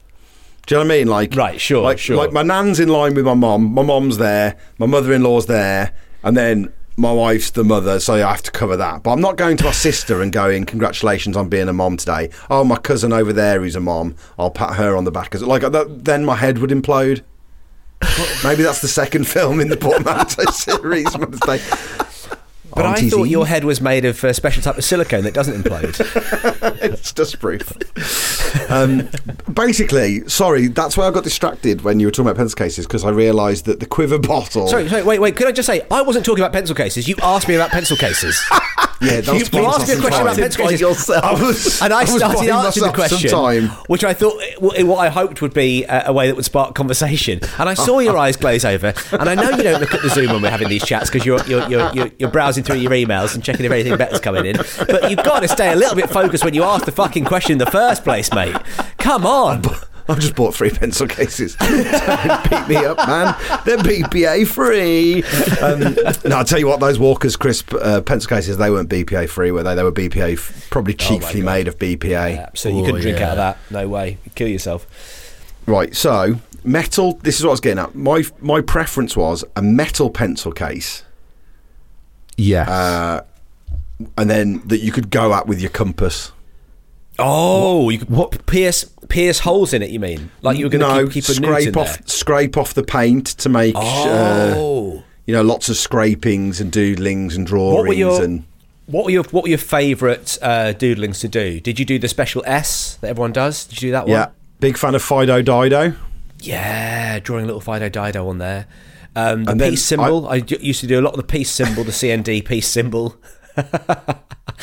Do 0.66 0.74
you 0.74 0.80
know 0.82 0.86
what 0.86 0.94
I 0.94 0.98
mean? 0.98 1.08
Like, 1.08 1.34
Right, 1.34 1.58
sure, 1.60 1.82
like, 1.82 1.98
sure. 1.98 2.16
Like 2.16 2.32
my 2.32 2.42
nan's 2.42 2.78
in 2.78 2.90
line 2.90 3.14
with 3.14 3.24
my 3.24 3.32
mom. 3.34 3.72
My 3.72 3.82
mom's 3.82 4.18
there. 4.18 4.56
My 4.78 4.84
mother-in-law's 4.86 5.46
there, 5.46 5.94
and 6.22 6.36
then 6.36 6.70
my 6.98 7.12
wife's 7.12 7.50
the 7.50 7.64
mother, 7.64 8.00
so 8.00 8.14
I 8.14 8.18
have 8.18 8.42
to 8.42 8.50
cover 8.50 8.76
that. 8.76 9.04
But 9.04 9.12
I'm 9.12 9.20
not 9.20 9.36
going 9.36 9.56
to 9.58 9.64
my 9.64 9.70
sister 9.88 10.20
and 10.20 10.32
going, 10.32 10.64
"Congratulations 10.64 11.36
on 11.36 11.48
being 11.48 11.68
a 11.68 11.72
mom 11.72 11.96
today." 11.96 12.30
Oh, 12.50 12.64
my 12.64 12.76
cousin 12.76 13.12
over 13.12 13.32
there 13.32 13.60
who's 13.60 13.76
a 13.76 13.80
mom. 13.80 14.16
I'll 14.38 14.50
pat 14.50 14.74
her 14.74 14.96
on 14.96 15.04
the 15.04 15.12
back. 15.12 15.34
As 15.34 15.42
like 15.42 15.62
that, 15.62 16.04
then 16.04 16.24
my 16.24 16.36
head 16.36 16.58
would 16.58 16.70
implode. 16.70 17.22
Maybe 18.44 18.62
that's 18.62 18.80
the 18.80 18.88
second 18.88 19.26
film 19.26 19.60
in 19.60 19.68
the 19.68 19.76
portmanteau 19.76 20.44
series. 20.52 21.06
But 22.74 22.86
I 22.86 23.08
thought 23.08 23.24
your 23.24 23.46
head 23.46 23.64
was 23.64 23.80
made 23.80 24.04
of 24.04 24.22
a 24.22 24.34
special 24.34 24.62
type 24.62 24.78
of 24.78 24.84
silicone 24.84 25.24
that 25.24 25.34
doesn't 25.34 25.62
implode. 25.62 25.98
it's 26.82 27.12
dust 27.12 27.38
proof. 27.40 27.72
um, 28.70 29.08
basically, 29.52 30.28
sorry, 30.28 30.68
that's 30.68 30.96
why 30.96 31.06
I 31.06 31.10
got 31.10 31.24
distracted 31.24 31.82
when 31.82 31.98
you 31.98 32.06
were 32.06 32.10
talking 32.10 32.26
about 32.26 32.36
pencil 32.36 32.56
cases 32.56 32.86
because 32.86 33.04
I 33.04 33.10
realised 33.10 33.64
that 33.64 33.80
the 33.80 33.86
quiver 33.86 34.18
bottle. 34.18 34.68
sorry, 34.68 34.88
sorry, 34.88 35.02
wait, 35.02 35.18
wait. 35.18 35.36
Could 35.36 35.46
I 35.48 35.52
just 35.52 35.66
say 35.66 35.82
I 35.90 36.02
wasn't 36.02 36.24
talking 36.24 36.42
about 36.42 36.52
pencil 36.52 36.74
cases. 36.74 37.08
You 37.08 37.16
asked 37.22 37.48
me 37.48 37.54
about 37.54 37.70
pencil 37.70 37.96
cases. 37.96 38.38
yeah, 39.00 39.20
that 39.20 39.26
you, 39.26 39.32
was 39.40 39.52
you 39.52 39.64
asked 39.64 39.88
me 39.88 39.94
a 39.94 40.00
question 40.00 40.22
about 40.22 40.36
pencil 40.36 40.64
by 40.64 40.70
yourself. 40.72 41.24
I 41.24 41.32
was- 41.32 41.82
and 41.82 41.92
I, 41.92 42.00
I 42.00 42.04
started 42.04 42.36
buying 42.36 42.50
answering 42.50 42.92
the 42.92 42.98
myself 42.98 43.20
some 43.20 43.20
question, 43.20 43.30
time. 43.30 43.68
which 43.86 44.04
I 44.04 44.14
thought 44.14 44.40
eh, 44.76 44.82
what 44.82 44.98
I 44.98 45.08
hoped 45.08 45.40
would 45.42 45.54
be 45.54 45.84
a, 45.84 46.04
a 46.08 46.12
way 46.12 46.26
that 46.26 46.36
would 46.36 46.44
spark 46.44 46.74
conversation. 46.74 47.40
And 47.58 47.68
I 47.68 47.74
saw 47.74 47.98
your 48.00 48.16
eyes 48.16 48.36
glaze 48.36 48.64
over, 48.64 48.92
and 49.12 49.28
I 49.28 49.34
know 49.34 49.50
you 49.50 49.62
don't 49.62 49.80
look 49.80 49.94
at 49.94 50.02
the 50.02 50.08
Zoom 50.10 50.32
when 50.32 50.42
we're 50.42 50.50
having 50.50 50.68
these 50.68 50.84
chats 50.84 51.10
because 51.10 51.24
you're 51.26 51.44
you're, 51.46 51.68
you're 51.68 51.90
you're 51.94 52.10
you're 52.18 52.30
browsing 52.30 52.64
through 52.64 52.76
your 52.76 52.92
emails 52.92 53.34
and 53.34 53.44
checking 53.44 53.64
if 53.64 53.72
anything 53.72 53.96
better's 53.96 54.20
coming 54.20 54.46
in. 54.46 54.56
But 54.86 55.10
you've 55.10 55.22
got 55.24 55.40
to 55.40 55.48
stay 55.48 55.72
a 55.72 55.76
little 55.76 55.94
bit 55.96 56.10
focused 56.10 56.44
when 56.44 56.54
you 56.54 56.62
ask 56.64 56.84
the 56.84 56.92
fucking 56.92 57.24
question 57.24 57.52
in 57.52 57.58
the 57.58 57.66
first 57.70 58.04
place, 58.04 58.32
mate. 58.32 58.56
Come 58.98 59.24
on. 59.26 59.62
I've 60.10 60.18
just 60.20 60.34
bought 60.34 60.54
three 60.54 60.70
pencil 60.70 61.06
cases. 61.06 61.54
Don't 61.60 62.50
beat 62.50 62.68
me 62.68 62.76
up, 62.76 62.96
man. 63.06 63.34
They're 63.66 63.76
BPA 63.78 64.46
free. 64.46 65.22
Um, 65.62 65.94
no, 66.28 66.38
I'll 66.38 66.44
tell 66.44 66.58
you 66.58 66.66
what, 66.66 66.80
those 66.80 66.98
Walker's 66.98 67.36
Crisp 67.36 67.74
uh, 67.74 68.00
pencil 68.00 68.28
cases, 68.28 68.56
they 68.56 68.70
weren't 68.70 68.88
BPA 68.88 69.28
free, 69.28 69.50
were 69.50 69.62
they? 69.62 69.74
They 69.74 69.82
were 69.82 69.92
BPA, 69.92 70.32
f- 70.34 70.66
probably 70.70 70.94
chiefly 70.94 71.42
made 71.42 71.68
of 71.68 71.78
BPA. 71.78 72.34
Yeah, 72.36 72.48
so 72.54 72.68
you 72.70 72.84
couldn't 72.84 73.02
drink 73.02 73.18
out 73.20 73.32
of 73.32 73.36
that. 73.36 73.58
No 73.70 73.86
way. 73.88 74.18
You'd 74.24 74.34
kill 74.34 74.48
yourself. 74.48 74.86
Right, 75.66 75.94
so 75.94 76.36
metal, 76.64 77.14
this 77.22 77.38
is 77.38 77.44
what 77.44 77.50
I 77.50 77.52
was 77.52 77.60
getting 77.60 77.78
at. 77.78 77.94
My, 77.94 78.24
my 78.40 78.62
preference 78.62 79.16
was 79.16 79.44
a 79.56 79.60
metal 79.62 80.08
pencil 80.08 80.52
case, 80.52 81.04
Yes. 82.36 82.68
uh, 82.68 83.24
and 84.16 84.30
then 84.30 84.62
that 84.68 84.78
you 84.78 84.92
could 84.92 85.10
go 85.10 85.34
at 85.34 85.46
with 85.46 85.60
your 85.60 85.70
compass. 85.70 86.32
Oh, 87.18 87.90
you 87.90 87.98
could 87.98 88.10
what? 88.10 88.46
pierce 88.46 88.84
pierce 89.08 89.40
holes 89.40 89.72
in 89.74 89.82
it. 89.82 89.90
You 89.90 90.00
mean 90.00 90.30
like 90.42 90.56
you 90.58 90.66
were 90.66 90.70
going 90.70 90.80
to 90.82 90.88
no, 90.88 91.04
keep, 91.04 91.24
keep 91.24 91.28
a 91.28 91.34
scrape 91.34 91.76
off, 91.76 91.98
there? 91.98 92.06
scrape 92.06 92.56
off 92.56 92.74
the 92.74 92.82
paint 92.82 93.26
to 93.38 93.48
make, 93.48 93.74
uh, 93.74 93.80
Oh. 94.56 95.02
you 95.26 95.34
know, 95.34 95.42
lots 95.42 95.68
of 95.68 95.76
scrapings 95.76 96.60
and 96.60 96.70
doodlings 96.70 97.34
and 97.36 97.46
drawings 97.46 97.74
What 97.76 97.88
were 97.88 97.94
your 97.94 98.22
and. 98.22 98.44
what 98.86 99.04
were 99.06 99.10
your 99.10 99.24
what 99.24 99.42
were 99.44 99.48
your 99.48 99.58
favourite 99.58 100.38
uh, 100.42 100.72
doodlings 100.74 101.20
to 101.22 101.28
do? 101.28 101.58
Did 101.60 101.78
you 101.78 101.84
do 101.84 101.98
the 101.98 102.08
special 102.08 102.42
S 102.46 102.96
that 103.00 103.08
everyone 103.08 103.32
does? 103.32 103.64
Did 103.66 103.82
you 103.82 103.88
do 103.88 103.92
that 103.92 104.04
one? 104.04 104.12
Yeah, 104.12 104.28
big 104.60 104.76
fan 104.76 104.94
of 104.94 105.02
Fido 105.02 105.42
Dido. 105.42 105.94
Yeah, 106.40 107.18
drawing 107.18 107.42
a 107.44 107.46
little 107.46 107.60
Fido 107.60 107.88
Dido 107.88 108.28
on 108.28 108.38
there. 108.38 108.66
Um, 109.16 109.42
the 109.44 109.50
And 109.52 109.60
peace 109.60 109.84
symbol. 109.84 110.28
I 110.28 110.36
used 110.36 110.80
to 110.82 110.86
do 110.86 111.00
a 111.00 111.02
lot 111.02 111.10
of 111.14 111.16
the 111.16 111.24
peace 111.24 111.50
symbol, 111.50 111.82
the 111.82 111.90
CND 111.90 112.44
peace 112.44 112.68
symbol. 112.68 113.16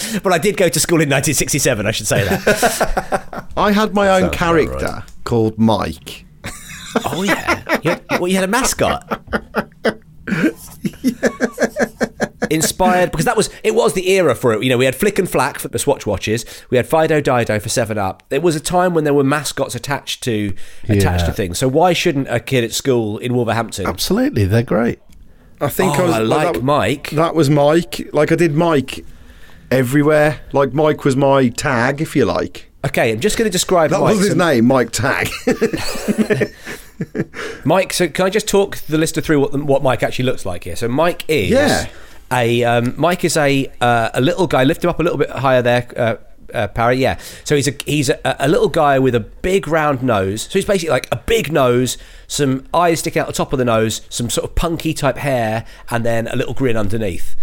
but 0.23 0.33
I 0.33 0.37
did 0.37 0.57
go 0.57 0.67
to 0.69 0.79
school 0.79 1.01
in 1.01 1.09
1967. 1.09 1.85
I 1.85 1.91
should 1.91 2.07
say 2.07 2.23
that. 2.23 3.47
I 3.57 3.71
had 3.71 3.93
my 3.93 4.09
own 4.09 4.21
Sounds 4.23 4.35
character 4.37 4.85
right. 4.85 5.03
called 5.23 5.57
Mike. 5.57 6.25
oh 7.05 7.23
yeah, 7.23 7.79
you 7.83 7.89
had, 7.91 8.03
well, 8.11 8.27
you 8.27 8.35
had 8.35 8.43
a 8.43 8.47
mascot. 8.47 9.21
Inspired 12.51 13.11
because 13.11 13.25
that 13.25 13.35
was 13.35 13.49
it 13.63 13.73
was 13.73 13.93
the 13.93 14.09
era 14.11 14.35
for 14.35 14.53
it. 14.53 14.63
You 14.63 14.69
know, 14.69 14.77
we 14.77 14.85
had 14.85 14.95
Flick 14.95 15.17
and 15.17 15.29
Flack 15.29 15.57
for 15.57 15.67
the 15.67 15.79
Swatch 15.79 16.05
watches. 16.05 16.45
We 16.69 16.77
had 16.77 16.87
Fido 16.87 17.19
Dido 17.19 17.59
for 17.59 17.69
Seven 17.69 17.97
Up. 17.97 18.21
There 18.29 18.39
was 18.41 18.55
a 18.55 18.59
time 18.59 18.93
when 18.93 19.03
there 19.03 19.13
were 19.15 19.23
mascots 19.23 19.73
attached 19.73 20.23
to 20.25 20.53
attached 20.83 21.21
Yeah. 21.23 21.27
to 21.27 21.33
things. 21.33 21.57
So 21.57 21.67
why 21.67 21.93
shouldn't 21.93 22.27
a 22.29 22.39
kid 22.39 22.63
at 22.63 22.71
school 22.71 23.17
in 23.17 23.33
Wolverhampton? 23.33 23.87
Absolutely, 23.87 24.45
they're 24.45 24.61
great. 24.63 24.99
I 25.59 25.69
think 25.69 25.97
Oh, 25.97 26.03
I 26.03 26.05
was 26.05 26.15
I 26.15 26.19
like 26.19 26.53
that, 26.53 26.63
Mike. 26.63 27.09
That 27.11 27.33
was 27.33 27.49
Mike. 27.49 28.09
Like 28.13 28.31
I 28.31 28.35
did 28.35 28.53
Mike 28.53 29.03
everywhere. 29.71 30.41
Like 30.53 30.73
Mike 30.73 31.03
was 31.03 31.15
my 31.15 31.49
tag, 31.49 32.01
if 32.01 32.15
you 32.15 32.25
like. 32.25 32.71
Okay, 32.85 33.11
I'm 33.11 33.19
just 33.19 33.35
going 33.37 33.47
to 33.47 33.51
describe 33.51 33.89
That 33.89 33.99
Mike. 33.99 34.15
was 34.17 34.27
his 34.27 34.35
name, 34.35 34.65
Mike 34.65 34.91
Tag. 34.91 35.27
Mike, 37.65 37.91
so 37.93 38.07
can 38.07 38.25
I 38.25 38.29
just 38.29 38.47
talk 38.47 38.77
the 38.77 38.97
listener 38.97 39.21
through 39.21 39.39
what 39.41 39.53
what 39.63 39.83
Mike 39.83 40.03
actually 40.03 40.25
looks 40.25 40.45
like 40.45 40.63
here? 40.63 40.75
So 40.75 40.87
Mike 40.87 41.25
is 41.27 41.49
Yeah. 41.49 41.87
a 42.31 42.63
um, 42.63 42.93
Mike 42.97 43.23
is 43.25 43.35
a 43.37 43.71
uh, 43.81 44.09
a 44.13 44.21
little 44.21 44.47
guy. 44.47 44.63
Lift 44.63 44.83
him 44.83 44.89
up 44.89 44.99
a 44.99 45.03
little 45.03 45.17
bit 45.17 45.29
higher 45.31 45.61
there, 45.61 45.87
uh, 45.97 46.15
uh, 46.55 46.67
Parry. 46.69 46.97
Yeah. 46.97 47.17
So 47.43 47.55
he's 47.55 47.67
a 47.67 47.73
he's 47.85 48.09
a, 48.09 48.19
a 48.39 48.47
little 48.47 48.69
guy 48.69 48.99
with 48.99 49.15
a 49.15 49.19
big 49.19 49.67
round 49.67 50.03
nose. 50.03 50.43
So 50.43 50.51
he's 50.59 50.65
basically 50.65 50.91
like 50.91 51.07
a 51.11 51.17
big 51.17 51.51
nose, 51.51 51.97
some 52.27 52.65
eyes 52.73 52.99
sticking 52.99 53.19
out 53.21 53.27
the 53.27 53.33
top 53.33 53.51
of 53.51 53.59
the 53.59 53.65
nose, 53.65 54.01
some 54.09 54.29
sort 54.29 54.47
of 54.49 54.55
punky 54.55 54.93
type 54.93 55.17
hair, 55.17 55.65
and 55.89 56.05
then 56.05 56.27
a 56.27 56.35
little 56.35 56.53
grin 56.53 56.77
underneath. 56.77 57.35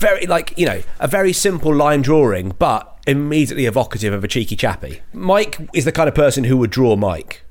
Very 0.00 0.26
like 0.26 0.54
you 0.56 0.66
know 0.66 0.82
a 0.98 1.06
very 1.06 1.32
simple 1.32 1.72
line 1.74 2.02
drawing, 2.02 2.54
but 2.58 2.98
immediately 3.06 3.66
evocative 3.66 4.12
of 4.12 4.24
a 4.24 4.28
cheeky 4.28 4.56
chappy. 4.56 5.00
Mike 5.12 5.58
is 5.74 5.84
the 5.84 5.92
kind 5.92 6.08
of 6.08 6.14
person 6.14 6.44
who 6.44 6.56
would 6.56 6.70
draw 6.70 6.96
Mike. 6.96 7.44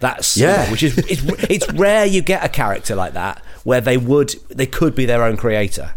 That's 0.00 0.36
Yeah. 0.36 0.70
which 0.70 0.84
is 0.84 0.96
it's, 0.98 1.22
it's 1.50 1.72
rare 1.72 2.06
you 2.06 2.22
get 2.22 2.44
a 2.44 2.48
character 2.48 2.94
like 2.94 3.14
that 3.14 3.42
where 3.64 3.80
they 3.80 3.96
would 3.96 4.34
they 4.48 4.66
could 4.66 4.94
be 4.94 5.06
their 5.06 5.24
own 5.24 5.36
creator. 5.36 5.94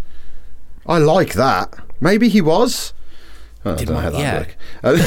I 0.87 0.97
like 0.97 1.33
that. 1.33 1.71
Maybe 1.99 2.29
he 2.29 2.41
was. 2.41 2.93
Oh, 3.63 3.73
I 3.73 3.75
Did 3.75 3.89
don't 3.89 3.95
know 3.97 4.01
how 4.01 4.09
Mike- 4.09 4.57
that 4.81 4.83
yeah. 4.83 4.97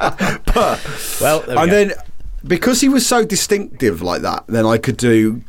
work. 0.00 0.42
but 0.54 1.20
Well, 1.20 1.40
there 1.42 1.56
we 1.56 1.62
and 1.62 1.70
go. 1.70 1.76
then 1.76 1.92
because 2.44 2.80
he 2.80 2.88
was 2.88 3.06
so 3.06 3.24
distinctive 3.24 4.02
like 4.02 4.22
that, 4.22 4.42
then 4.48 4.66
I 4.66 4.78
could 4.78 4.96
do. 4.96 5.42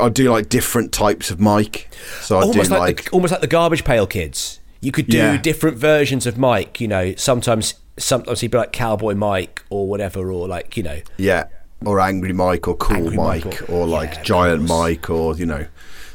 I'd 0.00 0.14
do 0.14 0.30
like 0.30 0.48
different 0.48 0.92
types 0.92 1.30
of 1.30 1.40
Mike. 1.40 1.88
So 2.20 2.38
I'd 2.38 2.44
almost 2.44 2.70
do 2.70 2.76
like, 2.76 2.80
like, 2.80 3.04
the, 3.04 3.10
almost 3.10 3.30
like 3.32 3.40
the 3.40 3.46
garbage 3.46 3.84
pail 3.84 4.06
kids. 4.06 4.60
You 4.80 4.92
could 4.92 5.06
do 5.06 5.16
Yeah. 5.16 5.36
different 5.38 5.76
versions 5.78 6.26
of 6.26 6.36
Mike. 6.36 6.80
You 6.80 6.88
know, 6.88 7.14
sometimes 7.16 7.74
sometimes 7.96 8.40
he'd 8.40 8.50
be 8.50 8.58
like 8.58 8.72
Cowboy 8.72 9.14
Mike 9.14 9.62
or 9.70 9.86
whatever, 9.86 10.30
or 10.32 10.46
like 10.48 10.76
you 10.76 10.82
know, 10.82 11.00
Yeah, 11.16 11.44
or 11.84 12.00
Angry 12.00 12.32
Mike, 12.32 12.66
or 12.68 12.76
Cool 12.76 12.96
Angry 12.96 13.16
Mike, 13.16 13.44
Mike, 13.44 13.62
or, 13.70 13.72
or- 13.82 13.86
like 13.86 14.14
yeah, 14.14 14.22
Giant. 14.22 14.68
Mike, 14.68 15.08
or 15.10 15.36
you 15.36 15.46
know, 15.46 15.66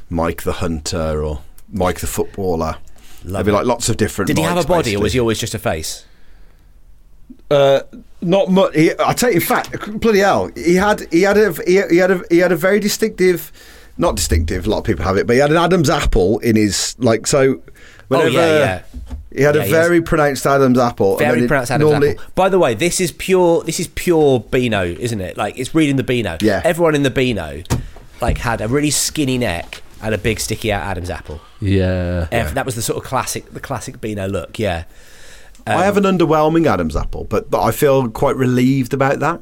Mike 0.10 0.44
the 0.44 0.54
Hunter, 0.54 1.24
or 1.24 1.42
Mike 1.72 2.00
the 2.00 2.08
Footballer. 2.08 2.78
There'd 3.24 3.46
be 3.46 3.52
like 3.52 3.66
lots 3.66 3.90
of 3.90 3.98
different. 3.98 4.28
did 4.28 4.38
he 4.38 4.44
have 4.44 4.58
a 4.64 4.68
body 4.68 4.96
or 4.96 5.02
was 5.02 5.14
he 5.14 5.20
always 5.20 5.40
just 5.40 5.54
a 5.54 5.60
face? 5.60 6.06
Uh, 7.50 7.82
not 8.22 8.50
much. 8.52 8.76
He, 8.76 8.92
I 9.00 9.14
tell 9.14 9.30
you, 9.30 9.36
in 9.36 9.42
fact, 9.42 10.00
bloody 10.00 10.20
hell, 10.20 10.52
he 10.56 10.76
had 10.76 11.02
he 11.12 11.22
had 11.24 11.38
a 11.38 11.54
he, 11.66 11.82
he 11.90 11.98
had 11.98 12.12
a 12.12 12.22
he 12.30 12.38
had 12.40 12.52
a 12.52 12.56
very 12.56 12.80
distinctive, 12.80 13.52
not 13.98 14.16
distinctive. 14.16 14.66
A 14.68 14.70
lot 14.70 14.80
of 14.80 14.84
people 14.84 15.06
have 15.06 15.18
it, 15.18 15.26
but 15.28 15.34
he 15.34 15.40
had 15.40 15.52
an 15.52 15.58
Adam's 15.58 15.90
apple 15.90 16.40
in 16.40 16.56
his 16.56 16.96
like 17.00 17.26
so. 17.28 17.62
Whenever, 18.10 18.30
Oh, 18.30 18.32
yeah, 18.32 18.58
yeah. 18.58 18.82
He 19.32 19.44
had 19.44 19.54
Yeah, 19.56 19.62
a 19.66 19.70
very 19.70 20.02
pronounced 20.02 20.44
Adam's 20.48 20.80
apple. 20.80 21.18
Very 21.18 21.44
it 21.44 21.48
pronounced 21.48 21.70
Adam's 21.72 21.92
normally- 21.92 22.10
apple. 22.18 22.24
By 22.34 22.50
the 22.50 22.58
way, 22.58 22.74
this 22.74 23.00
is 23.00 23.12
pure. 23.12 23.64
This 23.64 23.80
is 23.80 23.88
pure 23.88 24.40
Beano, 24.40 24.84
isn't 24.84 25.22
it? 25.22 25.38
Like 25.38 25.58
it's 25.60 25.76
reading 25.76 25.96
the 25.96 26.04
Beano. 26.04 26.38
Yeah. 26.42 26.62
Everyone 26.66 26.96
in 26.96 27.04
the 27.04 27.12
Beano, 27.12 27.62
like, 28.20 28.40
had 28.40 28.62
a 28.62 28.68
really 28.68 28.90
skinny 28.90 29.38
neck 29.38 29.84
and 30.02 30.16
a 30.16 30.18
big 30.18 30.40
sticky 30.40 30.72
out 30.72 30.82
Adam's 30.88 31.12
apple. 31.12 31.40
Yeah. 31.62 32.28
Ev- 32.32 32.56
That 32.56 32.66
was 32.66 32.74
the 32.74 32.82
sort 32.82 32.98
of 32.98 33.04
classic, 33.04 33.52
the 33.54 33.60
classic 33.60 34.02
Beano 34.02 34.28
look. 34.28 34.58
Yeah. 34.58 34.86
I 35.78 35.86
have 35.86 35.98
an 35.98 36.04
underwhelming 36.04 36.66
Adam's 36.66 36.96
apple, 36.96 37.26
but 37.26 37.50
but 37.52 37.62
I 37.62 37.72
feel 37.72 38.10
quite 38.10 38.36
relieved 38.36 38.94
about 38.94 39.20
that. 39.20 39.42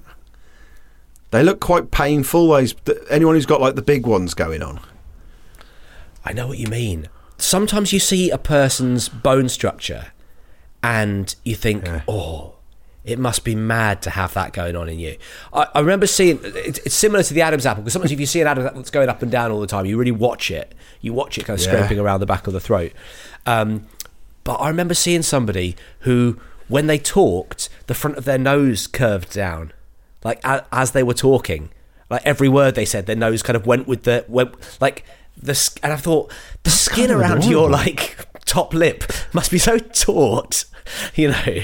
They 1.32 1.44
look 1.44 1.60
quite 1.60 1.92
painful. 1.92 2.48
Those 2.48 2.74
anyone 3.10 3.36
who's 3.36 3.46
got 3.46 3.62
like 3.62 3.76
the 3.76 3.82
big 3.82 4.06
ones 4.06 4.34
going 4.34 4.62
on. 4.64 4.80
I 6.24 6.34
know 6.34 6.48
what 6.48 6.58
you 6.58 6.68
mean. 6.68 7.10
Sometimes 7.38 7.94
you 7.94 8.00
see 8.00 8.30
a 8.30 8.38
person's 8.38 9.08
bone 9.10 9.48
structure 9.50 10.08
and 10.84 11.34
you 11.46 11.56
think, 11.56 11.86
oh, 12.08 12.56
it 13.06 13.18
must 13.20 13.44
be 13.46 13.56
mad 13.56 14.02
to 14.02 14.10
have 14.10 14.34
that 14.34 14.52
going 14.54 14.76
on 14.76 14.90
in 14.90 15.00
you. 15.00 15.18
I, 15.54 15.68
I 15.76 15.80
remember 15.80 16.08
seeing, 16.08 16.40
it's, 16.44 16.80
it's 16.80 16.96
similar 16.96 17.24
to 17.24 17.34
the 17.34 17.42
Adam's 17.42 17.66
apple, 17.66 17.84
because 17.84 17.94
sometimes 17.94 18.12
if 18.12 18.20
you 18.20 18.26
see 18.26 18.42
an 18.42 18.48
Adam's 18.48 18.66
apple 18.68 18.80
that's 18.82 18.90
going 18.92 19.08
up 19.08 19.22
and 19.22 19.32
down 19.32 19.52
all 19.52 19.62
the 19.62 19.68
time, 19.68 19.86
you 19.86 19.98
really 19.98 20.12
watch 20.12 20.52
it. 20.52 20.74
You 21.00 21.14
watch 21.14 21.38
it 21.38 21.46
kind 21.46 21.60
of 21.60 21.66
Yeah. 21.66 21.72
scraping 21.74 22.00
around 22.00 22.20
the 22.20 22.26
back 22.26 22.48
of 22.48 22.54
the 22.54 22.60
throat. 22.60 22.92
Um, 23.46 23.88
but 24.48 24.62
I 24.62 24.70
remember 24.70 24.94
seeing 24.94 25.24
somebody 25.24 25.76
who, 26.00 26.40
when 26.70 26.88
they 26.88 26.98
talked, 26.98 27.68
the 27.88 27.94
front 27.94 28.18
of 28.18 28.24
their 28.24 28.38
nose 28.38 28.88
curved 28.88 29.34
down, 29.34 29.74
like 30.24 30.42
a, 30.46 30.66
as 30.72 30.92
they 30.92 31.04
were 31.04 31.14
talking. 31.14 31.70
Like 32.10 32.22
every 32.24 32.48
word 32.48 32.76
they 32.76 32.86
said, 32.86 33.08
their 33.08 33.16
nose 33.18 33.44
kind 33.44 33.58
of 33.58 33.68
went 33.68 33.90
with 33.90 34.04
the 34.04 34.24
went 34.30 34.56
like 34.80 35.04
the. 35.36 35.80
And 35.84 35.92
I 35.92 35.98
thought 35.98 36.32
the 36.64 36.70
skin 36.70 37.10
kind 37.10 37.12
of 37.12 37.20
around 37.20 37.44
your 37.44 37.70
like 37.70 38.26
top 38.46 38.74
lip 38.74 39.04
must 39.34 39.52
be 39.52 39.58
so 39.58 39.80
taut, 39.80 40.64
you 41.16 41.32
know. 41.32 41.64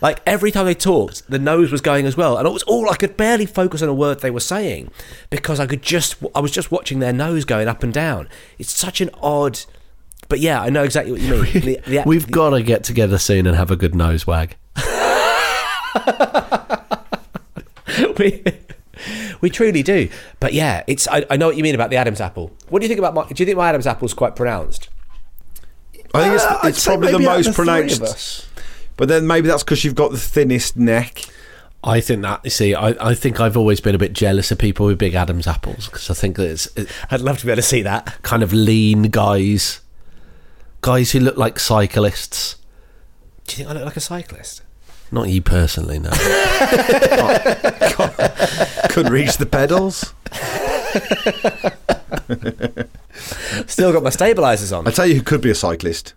Like 0.00 0.22
every 0.24 0.50
time 0.50 0.64
they 0.64 0.74
talked, 0.74 1.28
the 1.30 1.38
nose 1.38 1.70
was 1.70 1.82
going 1.82 2.06
as 2.06 2.16
well, 2.16 2.38
and 2.38 2.48
it 2.48 2.50
was 2.50 2.62
all 2.62 2.88
I 2.88 2.96
could 2.96 3.14
barely 3.18 3.44
focus 3.44 3.82
on 3.82 3.90
a 3.90 3.94
word 3.94 4.20
they 4.20 4.30
were 4.30 4.40
saying 4.40 4.90
because 5.28 5.60
I 5.60 5.66
could 5.66 5.82
just 5.82 6.16
I 6.34 6.40
was 6.40 6.50
just 6.50 6.72
watching 6.72 7.00
their 7.00 7.12
nose 7.12 7.44
going 7.44 7.68
up 7.68 7.82
and 7.82 7.92
down. 7.92 8.26
It's 8.58 8.72
such 8.72 9.02
an 9.02 9.10
odd, 9.20 9.60
but 10.28 10.40
yeah, 10.40 10.60
I 10.60 10.70
know 10.70 10.82
exactly 10.84 11.12
what 11.12 11.20
you 11.20 11.42
mean. 11.42 11.44
The- 11.62 11.80
the- 11.86 12.02
We've 12.06 12.30
got 12.30 12.50
to 12.50 12.62
get 12.62 12.84
together 12.84 13.18
soon 13.18 13.46
and 13.46 13.56
have 13.56 13.70
a 13.70 13.76
good 13.76 13.94
nose 13.94 14.26
wag. 14.26 14.56
we, 18.18 18.42
we 19.40 19.50
truly 19.50 19.82
do. 19.82 20.08
But 20.40 20.52
yeah, 20.52 20.82
it's. 20.86 21.08
I, 21.08 21.24
I 21.30 21.36
know 21.36 21.46
what 21.46 21.56
you 21.56 21.62
mean 21.62 21.74
about 21.74 21.90
the 21.90 21.96
Adam's 21.96 22.20
apple. 22.20 22.50
What 22.68 22.80
do 22.80 22.84
you 22.84 22.88
think 22.88 22.98
about 22.98 23.14
my? 23.14 23.26
Do 23.26 23.34
you 23.42 23.46
think 23.46 23.56
my 23.58 23.68
Adam's 23.68 23.86
apple 23.86 24.06
is 24.06 24.14
quite 24.14 24.36
pronounced? 24.36 24.88
I 26.14 26.22
think 26.22 26.40
Uh, 26.40 26.58
it's, 26.64 26.78
it's 26.78 26.84
probably 26.86 27.12
the 27.12 27.18
maybe 27.18 27.28
out 27.28 27.32
of 27.32 27.36
most 27.38 27.46
the 27.46 27.52
pronounced. 27.52 28.48
But 28.96 29.08
then 29.08 29.26
maybe 29.26 29.46
that's 29.48 29.62
because 29.62 29.84
you've 29.84 29.94
got 29.94 30.10
the 30.10 30.18
thinnest 30.18 30.76
neck. 30.76 31.22
I 31.84 32.00
think 32.00 32.22
that 32.22 32.40
you 32.42 32.50
see, 32.50 32.74
I, 32.74 32.88
I 33.10 33.14
think 33.14 33.40
I've 33.40 33.56
always 33.56 33.80
been 33.80 33.94
a 33.94 33.98
bit 33.98 34.12
jealous 34.12 34.50
of 34.50 34.58
people 34.58 34.86
with 34.86 34.98
big 34.98 35.14
Adam's 35.14 35.46
apples 35.46 35.86
because 35.86 36.10
I 36.10 36.14
think 36.14 36.36
that 36.36 36.50
it's 36.50 36.66
it, 36.76 36.88
I'd 37.10 37.20
love 37.20 37.38
to 37.38 37.46
be 37.46 37.52
able 37.52 37.62
to 37.62 37.68
see 37.68 37.82
that. 37.82 38.20
kind 38.22 38.42
of 38.42 38.52
lean 38.52 39.02
guys, 39.04 39.80
guys 40.80 41.12
who 41.12 41.20
look 41.20 41.36
like 41.36 41.58
cyclists. 41.58 42.56
Do 43.46 43.52
you 43.52 43.56
think 43.58 43.68
I 43.70 43.72
look 43.74 43.84
like 43.84 43.96
a 43.96 44.00
cyclist? 44.00 44.62
Not 45.10 45.28
you 45.30 45.40
personally, 45.40 45.98
no. 45.98 46.10
Couldn't 48.90 49.12
reach 49.12 49.38
the 49.38 49.46
pedals. 49.50 50.12
Still 53.66 53.92
got 53.92 54.02
my 54.02 54.10
stabilizers 54.10 54.72
on. 54.72 54.86
I 54.86 54.90
tell 54.90 55.06
you 55.06 55.14
who 55.16 55.22
could 55.22 55.40
be 55.40 55.50
a 55.50 55.54
cyclist. 55.54 56.14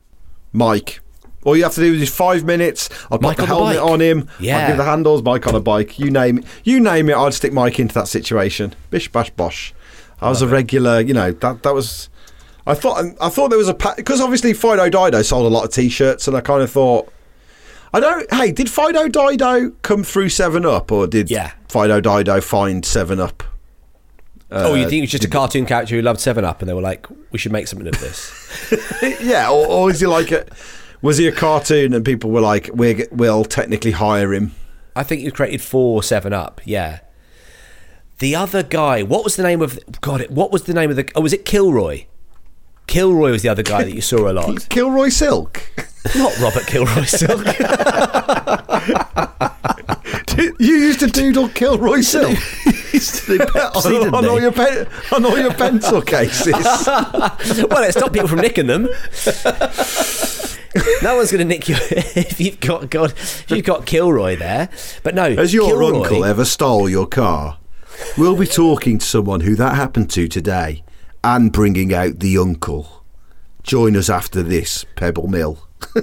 Mike. 0.51 0.99
All 1.43 1.55
you 1.57 1.63
have 1.63 1.73
to 1.75 1.81
do 1.81 1.93
is 1.93 2.13
five 2.13 2.43
minutes. 2.43 2.89
I'll 3.05 3.17
put 3.17 3.21
Mike 3.21 3.37
the 3.37 3.43
on 3.43 3.49
the 3.49 3.55
helmet 3.55 3.77
bike. 3.77 3.89
on 3.91 4.01
him. 4.01 4.29
Yeah. 4.39 4.59
I'll 4.59 4.67
give 4.67 4.77
the 4.77 4.83
handles. 4.83 5.23
Mike 5.23 5.47
on 5.47 5.55
a 5.55 5.59
bike. 5.59 5.97
You 5.97 6.11
name 6.11 6.39
it. 6.39 6.45
You 6.63 6.79
name 6.79 7.09
it. 7.09 7.15
I'd 7.15 7.33
stick 7.33 7.51
Mike 7.53 7.79
into 7.79 7.93
that 7.95 8.07
situation. 8.07 8.75
Bish 8.91 9.11
bash 9.11 9.29
bosh. 9.31 9.73
I 10.19 10.29
was 10.29 10.41
a 10.41 10.47
regular. 10.47 10.99
You 10.99 11.13
know 11.15 11.31
that 11.31 11.63
that 11.63 11.73
was. 11.73 12.09
I 12.67 12.73
thought 12.75 13.03
I 13.19 13.29
thought 13.29 13.49
there 13.49 13.57
was 13.57 13.69
a 13.69 13.73
because 13.73 14.21
obviously 14.21 14.53
Fido 14.53 14.89
Dido 14.89 15.21
sold 15.21 15.45
a 15.45 15.49
lot 15.55 15.63
of 15.65 15.71
T-shirts, 15.71 16.27
and 16.27 16.37
I 16.37 16.41
kind 16.41 16.61
of 16.61 16.71
thought. 16.71 17.11
I 17.93 17.99
don't. 17.99 18.31
Hey, 18.33 18.51
did 18.51 18.69
Fido 18.69 19.07
Dido 19.09 19.71
come 19.81 20.03
through 20.03 20.29
Seven 20.29 20.65
Up, 20.65 20.91
or 20.91 21.07
did 21.07 21.29
Yeah. 21.29 21.51
Fido 21.67 21.99
Dido 21.99 22.39
find 22.39 22.85
Seven 22.85 23.19
Up? 23.19 23.43
oh, 24.51 24.73
Uh, 24.73 24.75
you 24.75 24.83
think 24.83 24.99
it 24.99 25.01
was 25.01 25.11
just 25.11 25.23
a 25.25 25.29
cartoon 25.29 25.65
character 25.65 25.95
who 25.95 26.01
loved 26.01 26.19
Seven 26.19 26.45
Up, 26.45 26.61
and 26.61 26.69
they 26.69 26.73
were 26.73 26.81
like, 26.81 27.05
"We 27.31 27.39
should 27.39 27.51
make 27.51 27.67
something 27.67 27.87
of 27.87 27.99
this." 27.99 28.31
yeah, 29.21 29.49
or, 29.49 29.65
or 29.67 29.89
is 29.91 29.99
he 29.99 30.07
like 30.07 30.31
a? 30.31 30.45
Was 31.01 31.17
he 31.17 31.27
a 31.27 31.31
cartoon 31.31 31.93
and 31.95 32.05
people 32.05 32.29
were 32.29 32.41
like, 32.41 32.69
we 32.75 33.05
will 33.11 33.43
technically 33.43 33.89
hire 33.91 34.33
him? 34.35 34.53
I 34.95 35.01
think 35.01 35.21
you 35.23 35.31
created 35.31 35.59
four 35.61 36.03
Seven 36.03 36.31
Up. 36.31 36.61
Yeah. 36.63 36.99
The 38.19 38.35
other 38.35 38.61
guy, 38.61 39.01
what 39.01 39.23
was 39.23 39.35
the 39.35 39.41
name 39.41 39.61
of? 39.63 39.79
God, 40.01 40.21
it- 40.21 40.29
what 40.31 40.51
was 40.51 40.63
the 40.63 40.73
name 40.75 40.91
of 40.91 40.95
the? 40.95 41.09
Oh, 41.15 41.21
was 41.21 41.33
it 41.33 41.43
Kilroy? 41.43 42.05
Kilroy 42.91 43.31
was 43.31 43.41
the 43.41 43.47
other 43.47 43.63
guy 43.63 43.85
that 43.85 43.93
you 43.93 44.01
saw 44.01 44.29
a 44.29 44.33
lot. 44.33 44.67
Kilroy 44.69 45.07
Silk. 45.07 45.71
Not 46.13 46.37
Robert 46.39 46.67
Kilroy 46.67 47.05
Silk. 47.05 47.45
you 50.59 50.75
used 50.75 50.99
to 50.99 51.07
doodle 51.07 51.47
Kilroy 51.47 52.01
Silk 52.01 52.37
on, 53.55 54.13
on 54.15 54.25
all 54.25 54.41
your 54.41 54.51
pen, 54.51 54.89
on 55.13 55.23
all 55.25 55.39
your 55.39 55.53
pencil 55.53 56.01
cases. 56.01 56.51
well, 56.51 57.83
it 57.83 57.93
stopped 57.93 58.11
people 58.11 58.27
from 58.27 58.39
nicking 58.39 58.67
them. 58.67 58.89
no 61.01 61.15
one's 61.15 61.31
going 61.31 61.39
to 61.39 61.45
nick 61.45 61.69
you 61.69 61.77
if 61.79 62.41
you've 62.41 62.59
got 62.59 62.89
God, 62.89 63.11
if 63.11 63.51
you've 63.51 63.63
got 63.63 63.85
Kilroy 63.85 64.35
there. 64.35 64.67
But 65.01 65.15
no, 65.15 65.33
Has 65.33 65.53
your 65.53 65.67
Kilroy, 65.67 66.01
uncle 66.01 66.25
ever 66.25 66.43
stole 66.43 66.89
your 66.89 67.07
car? 67.07 67.57
We'll 68.17 68.35
be 68.35 68.47
talking 68.47 68.97
to 68.97 69.05
someone 69.05 69.39
who 69.39 69.55
that 69.55 69.75
happened 69.75 70.09
to 70.09 70.27
today 70.27 70.83
and 71.23 71.51
bringing 71.51 71.93
out 71.93 72.19
the 72.19 72.37
uncle. 72.37 73.03
Join 73.63 73.95
us 73.95 74.09
after 74.09 74.41
this, 74.41 74.85
Pebble 74.95 75.27
Mill. 75.27 75.59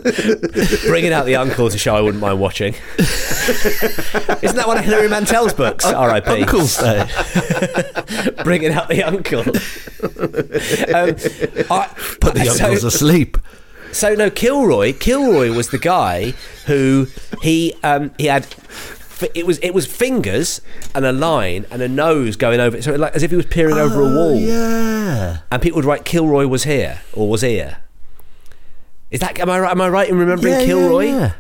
bringing 0.87 1.13
out 1.13 1.25
the 1.25 1.37
uncle 1.37 1.67
is 1.67 1.75
a 1.75 1.79
show 1.79 1.95
I 1.97 2.01
wouldn't 2.01 2.21
mind 2.21 2.41
watching. 2.41 2.75
Isn't 2.99 4.57
that 4.57 4.65
one 4.67 4.77
of 4.79 4.85
Hilary 4.85 5.09
Mantel's 5.09 5.55
books? 5.55 5.85
R.I.P. 5.85 6.43
Uncle's 6.43 6.77
Day. 6.77 7.07
bringing 8.45 8.73
out 8.73 8.89
the 8.89 9.03
uncle. 9.05 9.41
Um, 9.41 11.15
I, 11.71 11.89
Put 12.21 12.35
the 12.35 12.45
so- 12.45 12.65
uncles 12.65 12.85
asleep. 12.85 13.39
So 13.93 14.15
no, 14.15 14.31
Kilroy. 14.31 14.93
Kilroy 14.93 15.51
was 15.53 15.71
the 15.71 15.79
guy 15.79 16.31
who 16.67 17.07
he 17.43 17.75
um, 17.83 18.11
he 18.19 18.27
had. 18.27 18.47
It 19.35 19.47
was 19.47 19.59
it 19.59 19.73
was 19.75 19.87
fingers 19.87 20.61
and 20.95 21.05
a 21.05 21.13
line 21.13 21.67
and 21.71 21.83
a 21.83 21.89
nose 21.89 22.37
going 22.37 22.61
over 22.61 22.77
it, 22.77 22.85
so 22.85 22.95
like 22.95 23.15
as 23.15 23.23
if 23.23 23.31
he 23.31 23.37
was 23.37 23.47
peering 23.47 23.77
over 23.77 24.01
a 24.01 24.05
oh, 24.05 24.15
wall. 24.15 24.35
Yeah. 24.37 25.39
And 25.51 25.63
people 25.63 25.77
would 25.77 25.85
write 25.85 26.05
Kilroy 26.05 26.47
was 26.47 26.65
here 26.65 27.01
or 27.13 27.29
was 27.29 27.43
here. 27.43 27.79
Is 29.11 29.21
that 29.21 29.39
am 29.39 29.51
I 29.51 29.61
right? 29.61 29.71
Am 29.71 29.81
I 29.81 29.89
right 29.89 30.09
in 30.09 30.19
remembering 30.19 30.53
Yeah, 30.53 30.61
yeah, 30.61 30.67
Kilroy? 30.67 31.05
yeah. 31.07 31.33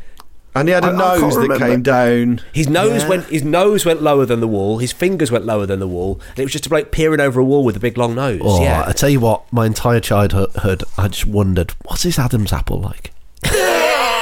And 0.54 0.66
he 0.66 0.72
had 0.72 0.82
a 0.82 0.88
I- 0.88 0.90
I 0.90 0.96
can't 0.96 1.20
nose 1.22 1.34
that 1.34 1.40
remember. 1.42 1.66
came 1.66 1.82
down. 1.82 2.40
His 2.52 2.68
nose 2.68 3.02
Yeah. 3.02 3.08
went 3.08 3.24
his 3.26 3.44
nose 3.44 3.84
went 3.84 4.02
lower 4.02 4.24
than 4.24 4.40
the 4.40 4.48
wall. 4.48 4.78
His 4.78 4.90
fingers 4.92 5.30
went 5.30 5.44
lower 5.44 5.66
than 5.66 5.78
the 5.78 5.86
wall. 5.86 6.20
And 6.30 6.38
it 6.40 6.44
was 6.44 6.52
just 6.52 6.66
a 6.66 6.68
bloke 6.68 6.90
peering 6.90 7.20
over 7.20 7.38
a 7.38 7.44
wall 7.44 7.62
with 7.64 7.76
a 7.76 7.80
big 7.80 7.96
long 7.98 8.14
nose. 8.14 8.40
Oh, 8.42 8.62
yeah. 8.62 8.84
I 8.86 8.92
tell 8.92 9.10
you 9.10 9.20
what, 9.20 9.44
my 9.52 9.66
entire 9.66 10.00
childhood, 10.00 10.82
I 10.96 11.08
just 11.08 11.26
wondered, 11.26 11.72
what's 11.84 12.02
his 12.02 12.18
Adam's 12.18 12.52
apple 12.52 12.80
like? 12.80 13.12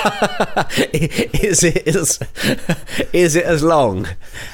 is 0.92 1.64
it 1.64 1.86
as, 1.88 2.18
is 3.12 3.36
it 3.36 3.44
as 3.44 3.62
long 3.62 4.08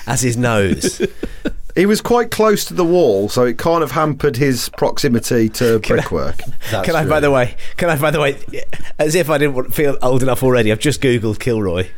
as 0.06 0.22
his 0.22 0.36
nose? 0.36 1.00
He 1.74 1.86
was 1.86 2.02
quite 2.02 2.30
close 2.30 2.66
to 2.66 2.74
the 2.74 2.84
wall, 2.84 3.30
so 3.30 3.44
it 3.44 3.56
kind 3.56 3.82
of 3.82 3.92
hampered 3.92 4.36
his 4.36 4.68
proximity 4.68 5.48
to 5.48 5.78
brickwork. 5.78 6.38
can 6.70 6.94
I, 6.94 7.06
by 7.06 7.18
the 7.18 7.30
way, 7.30 7.56
can 7.78 7.88
I, 7.88 7.96
by 7.96 8.10
the 8.10 8.20
way, 8.20 8.36
as 8.98 9.14
if 9.14 9.30
I 9.30 9.38
didn't 9.38 9.72
feel 9.72 9.96
old 10.02 10.22
enough 10.22 10.42
already, 10.42 10.70
I've 10.70 10.80
just 10.80 11.00
googled 11.00 11.38
Kilroy. 11.38 11.88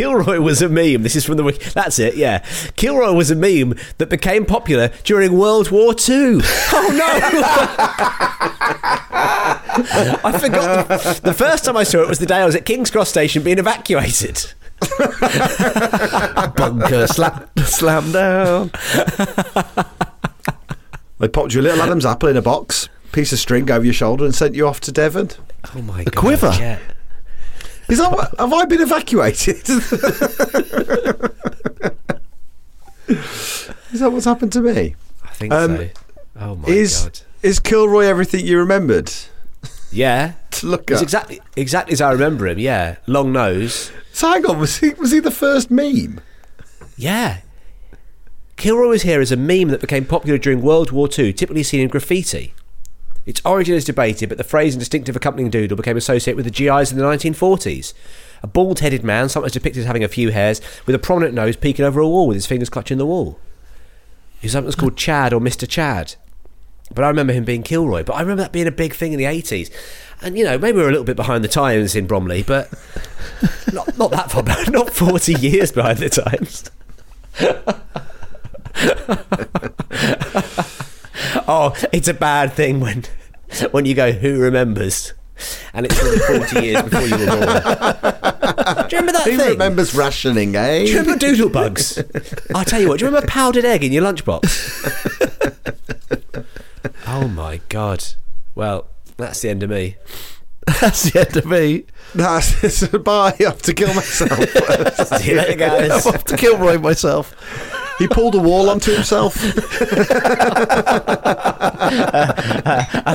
Kilroy 0.00 0.40
was 0.40 0.62
a 0.62 0.68
meme. 0.70 1.02
This 1.02 1.14
is 1.14 1.26
from 1.26 1.36
the 1.36 1.44
wiki. 1.44 1.62
That's 1.74 1.98
it. 1.98 2.16
Yeah, 2.16 2.38
Kilroy 2.76 3.12
was 3.12 3.30
a 3.30 3.34
meme 3.34 3.74
that 3.98 4.08
became 4.08 4.46
popular 4.46 4.88
during 5.04 5.36
World 5.36 5.70
War 5.70 5.92
Two. 5.92 6.40
Oh 6.72 6.88
no! 6.92 7.04
I 10.24 10.38
forgot. 10.40 10.88
The, 10.88 11.20
the 11.24 11.34
first 11.34 11.64
time 11.66 11.76
I 11.76 11.82
saw 11.82 12.00
it 12.00 12.08
was 12.08 12.18
the 12.18 12.24
day 12.26 12.36
I 12.36 12.46
was 12.46 12.54
at 12.54 12.64
King's 12.64 12.90
Cross 12.90 13.10
Station 13.10 13.42
being 13.42 13.58
evacuated. 13.58 14.54
Bunker 16.56 17.06
slam, 17.06 17.46
slam 17.58 18.12
down. 18.12 18.70
They 21.18 21.28
popped 21.28 21.52
you 21.54 21.60
a 21.60 21.62
little 21.62 21.82
Adam's 21.82 22.06
apple 22.06 22.30
in 22.30 22.38
a 22.38 22.42
box, 22.42 22.88
piece 23.12 23.32
of 23.32 23.38
string 23.38 23.70
over 23.70 23.84
your 23.84 23.92
shoulder, 23.92 24.24
and 24.24 24.34
sent 24.34 24.54
you 24.54 24.66
off 24.66 24.80
to 24.80 24.90
Devon. 24.92 25.28
Oh 25.76 25.82
my 25.82 26.00
A 26.00 26.04
god! 26.04 26.16
quiver. 26.16 26.52
Yeah. 26.58 26.78
Is 27.90 27.98
that 27.98 28.34
have 28.38 28.52
I 28.52 28.64
been 28.66 28.80
evacuated? 28.80 29.56
Is 33.92 33.98
that 34.00 34.10
what's 34.12 34.24
happened 34.24 34.52
to 34.52 34.60
me? 34.60 34.94
I 35.24 35.28
think 35.32 35.52
Um, 35.52 35.76
so. 35.76 35.88
Oh 36.38 36.54
my 36.56 36.68
is 36.68 37.02
god! 37.02 37.20
is 37.42 37.58
Kilroy 37.58 38.04
everything 38.06 38.46
you 38.46 38.58
remembered? 38.58 39.12
Yeah, 39.90 40.32
To 40.52 40.66
look 40.66 40.90
at. 40.90 41.02
exactly 41.02 41.40
exactly 41.56 41.92
as 41.92 42.00
I 42.00 42.12
remember 42.12 42.46
him. 42.46 42.58
Yeah, 42.58 42.96
long 43.06 43.32
nose. 43.32 43.90
So 44.12 44.28
hang 44.28 44.46
on, 44.46 44.58
was 44.60 44.78
he 44.78 44.90
was 44.90 45.10
he 45.10 45.18
the 45.18 45.30
first 45.32 45.70
meme? 45.70 46.20
Yeah. 46.96 47.38
Kilroy 48.56 48.88
was 48.88 49.02
here 49.02 49.20
as 49.20 49.32
a 49.32 49.36
meme 49.36 49.68
that 49.68 49.80
became 49.80 50.04
popular 50.04 50.36
during 50.38 50.60
World 50.60 50.90
War 50.92 51.08
II, 51.18 51.32
typically 51.32 51.62
seen 51.62 51.80
in 51.80 51.88
graffiti. 51.88 52.52
Its 53.26 53.42
origin 53.44 53.74
is 53.74 53.84
debated, 53.84 54.28
but 54.28 54.38
the 54.38 54.44
phrase 54.44 54.74
and 54.74 54.80
distinctive 54.80 55.14
accompanying 55.14 55.50
doodle 55.50 55.76
became 55.76 55.96
associated 55.96 56.36
with 56.36 56.46
the 56.46 56.50
GIs 56.50 56.90
in 56.90 56.98
the 56.98 57.04
1940s. 57.04 57.92
A 58.42 58.46
bald 58.46 58.80
headed 58.80 59.04
man, 59.04 59.28
sometimes 59.28 59.52
depicted 59.52 59.80
as 59.80 59.86
having 59.86 60.04
a 60.04 60.08
few 60.08 60.30
hairs, 60.30 60.60
with 60.86 60.94
a 60.94 60.98
prominent 60.98 61.34
nose 61.34 61.56
peeking 61.56 61.84
over 61.84 62.00
a 62.00 62.08
wall 62.08 62.26
with 62.26 62.36
his 62.36 62.46
fingers 62.46 62.70
clutching 62.70 62.98
the 62.98 63.06
wall. 63.06 63.38
He 64.40 64.46
was 64.46 64.52
sometimes 64.52 64.74
called 64.74 64.96
Chad 64.96 65.32
or 65.32 65.40
Mr. 65.40 65.68
Chad. 65.68 66.14
But 66.94 67.04
I 67.04 67.08
remember 67.08 67.32
him 67.32 67.44
being 67.44 67.62
Kilroy. 67.62 68.02
But 68.02 68.14
I 68.14 68.22
remember 68.22 68.42
that 68.42 68.52
being 68.52 68.66
a 68.66 68.72
big 68.72 68.94
thing 68.94 69.12
in 69.12 69.18
the 69.18 69.24
80s. 69.24 69.70
And, 70.22 70.36
you 70.36 70.44
know, 70.44 70.58
maybe 70.58 70.78
we 70.78 70.84
are 70.84 70.88
a 70.88 70.90
little 70.90 71.04
bit 71.04 71.16
behind 71.16 71.44
the 71.44 71.48
times 71.48 71.94
in 71.94 72.06
Bromley, 72.06 72.42
but 72.42 72.72
not, 73.72 73.96
not 73.96 74.10
that 74.10 74.30
far 74.30 74.42
not 74.70 74.90
40 74.90 75.34
years 75.34 75.72
behind 75.72 75.98
the 75.98 76.08
times. 76.08 76.70
oh, 81.50 81.74
it's 81.92 82.08
a 82.08 82.14
bad 82.14 82.52
thing 82.52 82.80
when 82.80 83.04
when 83.72 83.84
you 83.84 83.94
go, 83.94 84.12
who 84.12 84.40
remembers? 84.40 85.12
And 85.72 85.86
it's 85.86 86.00
really 86.02 86.18
40 86.40 86.66
years 86.66 86.82
before 86.82 87.00
you 87.00 87.16
were 87.16 87.26
born. 87.26 87.40
Do 87.40 88.96
you 88.96 89.00
remember 89.00 89.12
that 89.12 89.22
Who 89.24 89.36
thing? 89.38 89.48
remembers 89.50 89.94
rationing, 89.94 90.54
eh? 90.54 90.84
Do 90.84 90.90
you 90.90 90.98
remember 90.98 91.18
doodle 91.18 91.48
bugs? 91.48 91.98
I'll 92.54 92.64
tell 92.66 92.78
you 92.80 92.88
what, 92.88 92.98
do 92.98 93.04
you 93.06 93.10
remember 93.10 93.26
powdered 93.26 93.64
egg 93.64 93.82
in 93.82 93.90
your 93.90 94.02
lunchbox? 94.04 94.44
oh 97.06 97.28
my 97.28 97.60
god. 97.70 98.04
Well, 98.54 98.88
that's 99.16 99.40
the 99.40 99.48
end 99.48 99.62
of 99.62 99.70
me. 99.70 99.96
That's 100.80 101.10
the 101.10 101.20
end 101.26 101.36
of 101.38 101.46
me. 101.46 101.84
That's 102.14 102.62
it's 102.64 102.82
a 102.82 102.98
bye. 102.98 103.34
I 103.40 103.44
have 103.44 103.62
to 103.62 103.72
kill 103.74 103.94
myself. 103.94 104.38
See 105.20 105.30
you 105.30 105.36
later, 105.38 105.56
guys. 105.56 105.90
I 105.90 105.94
have 105.94 106.06
off 106.06 106.24
to 106.24 106.36
Kilroy 106.36 106.78
myself. 106.78 107.34
He 108.00 108.08
pulled 108.08 108.34
a 108.34 108.38
wall 108.40 108.68
onto 108.70 108.92
himself. 108.92 109.36
and 109.44 109.54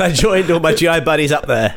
I 0.04 0.12
joined 0.14 0.52
all 0.52 0.60
my 0.60 0.74
GI 0.74 1.02
buddies 1.02 1.32
up 1.32 1.48
there. 1.48 1.76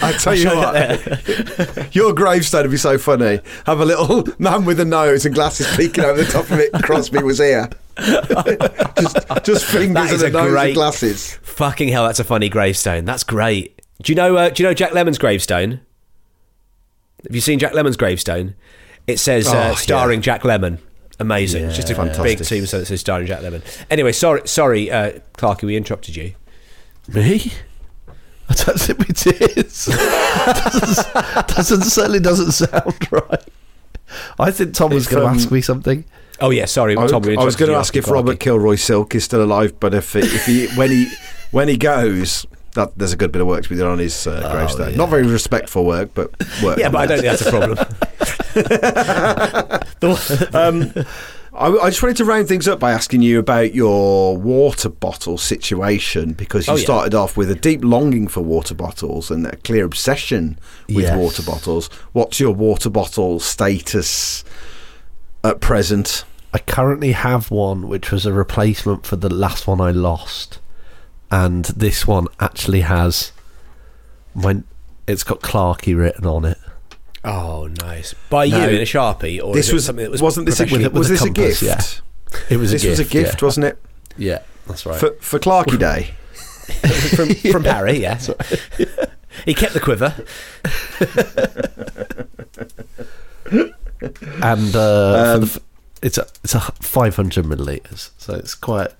I 0.00 0.12
tell 0.12 0.34
you 0.34 0.48
what, 0.56 1.94
your 1.94 2.12
gravestone 2.12 2.62
would 2.62 2.70
be 2.70 2.76
so 2.76 2.98
funny. 2.98 3.40
Have 3.66 3.80
a 3.80 3.84
little 3.84 4.24
man 4.38 4.64
with 4.64 4.80
a 4.80 4.84
nose 4.84 5.26
and 5.26 5.34
glasses 5.34 5.66
peeking 5.76 6.04
over 6.04 6.22
the 6.22 6.30
top 6.30 6.50
of 6.50 6.58
it. 6.60 6.72
Crosby 6.84 7.22
was 7.22 7.38
here. 7.38 7.68
just, 7.98 9.44
just 9.44 9.64
fingers 9.64 10.22
and 10.22 10.34
a 10.34 10.38
nose 10.38 10.50
great- 10.50 10.64
and 10.66 10.74
glasses. 10.74 11.34
Fucking 11.42 11.88
hell, 11.88 12.06
that's 12.06 12.20
a 12.20 12.24
funny 12.24 12.48
gravestone. 12.48 13.04
That's 13.06 13.24
great. 13.24 13.80
Do 14.02 14.12
you 14.12 14.16
know? 14.16 14.36
Uh, 14.36 14.50
do 14.50 14.62
you 14.62 14.68
know 14.68 14.74
Jack 14.74 14.92
Lemmon's 14.92 15.18
gravestone? 15.18 15.80
Have 17.26 17.34
you 17.34 17.40
seen 17.40 17.58
Jack 17.58 17.72
Lemmon's 17.72 17.96
gravestone? 17.96 18.54
It 19.06 19.18
says 19.18 19.48
uh, 19.48 19.70
Oh, 19.72 19.74
starring 19.74 20.20
Jack 20.20 20.42
Lemmon. 20.42 20.78
Amazing. 21.18 21.64
It's 21.64 21.76
just 21.76 21.90
a 21.90 21.94
fantastic. 21.94 22.22
big 22.22 22.38
Fantastic. 22.38 22.58
tombstone 22.58 22.80
that 22.80 22.86
says 22.86 23.00
starring 23.00 23.26
Jack 23.26 23.40
Lemmon. 23.40 23.62
Anyway, 23.90 24.12
sorry, 24.12 24.46
sorry, 24.46 24.90
uh, 24.90 25.18
Clarky, 25.38 25.62
we 25.62 25.76
interrupted 25.76 26.16
you. 26.16 26.34
Me? 27.08 27.52
I 28.48 28.54
don't 28.54 28.78
think 28.78 28.98
we 28.98 29.06
did. 29.06 29.54
doesn't, 29.56 31.48
doesn't 31.48 31.82
certainly 31.82 32.20
doesn't 32.20 32.52
sound 32.52 33.08
right. 33.10 33.42
I 34.38 34.50
think 34.50 34.74
Tom 34.74 34.92
was 34.92 35.06
going 35.06 35.22
to 35.22 35.28
um, 35.28 35.36
ask 35.36 35.50
me 35.50 35.60
something. 35.60 36.04
Oh 36.40 36.50
yeah, 36.50 36.66
sorry, 36.66 36.96
I, 36.96 37.06
Tom. 37.06 37.22
we 37.22 37.36
I 37.36 37.44
was 37.44 37.56
going 37.56 37.70
to 37.70 37.76
ask 37.76 37.96
after 37.96 38.10
if 38.10 38.12
Robert 38.12 38.38
Kilroy 38.38 38.76
Silk 38.76 39.14
is 39.14 39.24
still 39.24 39.42
alive, 39.42 39.80
but 39.80 39.94
if 39.94 40.14
if 40.14 40.46
he 40.46 40.66
when 40.76 40.90
he 40.90 41.08
when 41.50 41.68
he 41.68 41.76
goes, 41.76 42.46
that 42.76 42.96
there's 42.96 43.12
a 43.12 43.16
good 43.16 43.32
bit 43.32 43.42
of 43.42 43.48
work 43.48 43.64
to 43.64 43.68
be 43.68 43.76
done 43.76 43.88
on 43.90 43.98
his 43.98 44.26
uh, 44.26 44.40
gravestone. 44.52 44.96
Not 44.96 45.08
very 45.10 45.24
respectful 45.26 45.84
work, 45.84 46.10
but 46.14 46.30
work. 46.62 46.76
Oh, 46.78 46.80
Yeah, 46.80 46.88
but 46.88 46.98
I 46.98 47.06
don't 47.06 47.20
think 47.20 47.36
that's 47.36 47.46
a 47.46 47.50
problem. 47.50 47.78
um, 50.54 50.92
I, 51.52 51.68
I 51.84 51.88
just 51.90 52.02
wanted 52.02 52.16
to 52.18 52.24
round 52.24 52.48
things 52.48 52.68
up 52.68 52.78
by 52.78 52.92
asking 52.92 53.22
you 53.22 53.38
about 53.38 53.74
your 53.74 54.36
water 54.36 54.88
bottle 54.88 55.38
situation 55.38 56.32
because 56.32 56.66
you 56.66 56.74
Oh, 56.74 56.76
yeah. 56.76 56.84
started 56.84 57.14
off 57.14 57.36
with 57.36 57.50
a 57.50 57.54
deep 57.54 57.82
longing 57.82 58.28
for 58.28 58.42
water 58.42 58.74
bottles 58.74 59.30
and 59.30 59.46
a 59.46 59.56
clear 59.56 59.84
obsession 59.84 60.58
with 60.86 61.04
Yes. 61.04 61.16
water 61.16 61.42
bottles. 61.42 61.86
What's 62.12 62.38
your 62.40 62.52
water 62.52 62.90
bottle 62.90 63.40
status 63.40 64.44
at 65.42 65.60
present? 65.60 66.24
I 66.52 66.58
currently 66.58 67.12
have 67.12 67.50
one 67.50 67.88
which 67.88 68.10
was 68.12 68.26
a 68.26 68.32
replacement 68.32 69.06
for 69.06 69.16
the 69.16 69.32
last 69.32 69.66
one 69.66 69.80
I 69.80 69.90
lost. 69.90 70.58
And 71.30 71.64
this 71.66 72.06
one 72.06 72.28
actually 72.40 72.82
has 72.82 73.32
my 74.34 74.62
it's 75.06 75.22
got 75.24 75.40
Clarky 75.40 75.96
written 75.96 76.26
on 76.26 76.44
it. 76.44 76.58
Oh, 77.24 77.68
nice. 77.82 78.14
By 78.30 78.46
No. 78.48 78.58
you 78.64 78.76
in 78.76 78.80
a 78.82 78.84
sharpie, 78.84 79.42
or 79.42 79.52
this 79.54 79.72
was 79.72 79.84
something 79.84 80.04
that 80.04 80.10
was 80.12 80.22
wasn't 80.22 80.46
this 80.46 80.60
a, 80.60 80.64
professionally- 80.66 80.96
was 80.98 81.08
this 81.08 81.22
a 81.22 81.24
compass, 81.24 81.60
gift? 81.60 82.02
yeah. 82.32 82.38
It 82.50 82.56
was 82.58 82.70
this 82.70 82.84
a 82.84 82.90
was 82.90 82.98
a 83.00 83.02
gift, 83.04 83.12
gift, 83.12 83.42
yeah. 83.42 83.46
wasn't 83.46 83.66
it? 83.66 83.78
Yeah, 84.16 84.42
that's 84.66 84.86
right. 84.86 84.98
For 85.00 85.10
for 85.20 85.38
Clarky 85.38 85.78
Day. 85.78 86.14
from 87.16 87.34
from 87.52 87.64
Harry? 87.64 87.98
Yeah, 87.98 88.18
he 89.44 89.54
kept 89.54 89.72
the 89.74 89.80
quiver. 89.80 90.14
and 94.42 94.74
uh, 94.76 95.34
Um, 95.34 95.40
for 95.40 95.46
the 95.46 95.46
f- 95.46 95.58
it's 96.02 96.18
a 96.18 96.26
it's 96.44 96.54
a 96.54 96.60
500 96.60 97.44
milliliters, 97.44 98.10
so 98.18 98.34
it's 98.34 98.54
quite 98.54 98.90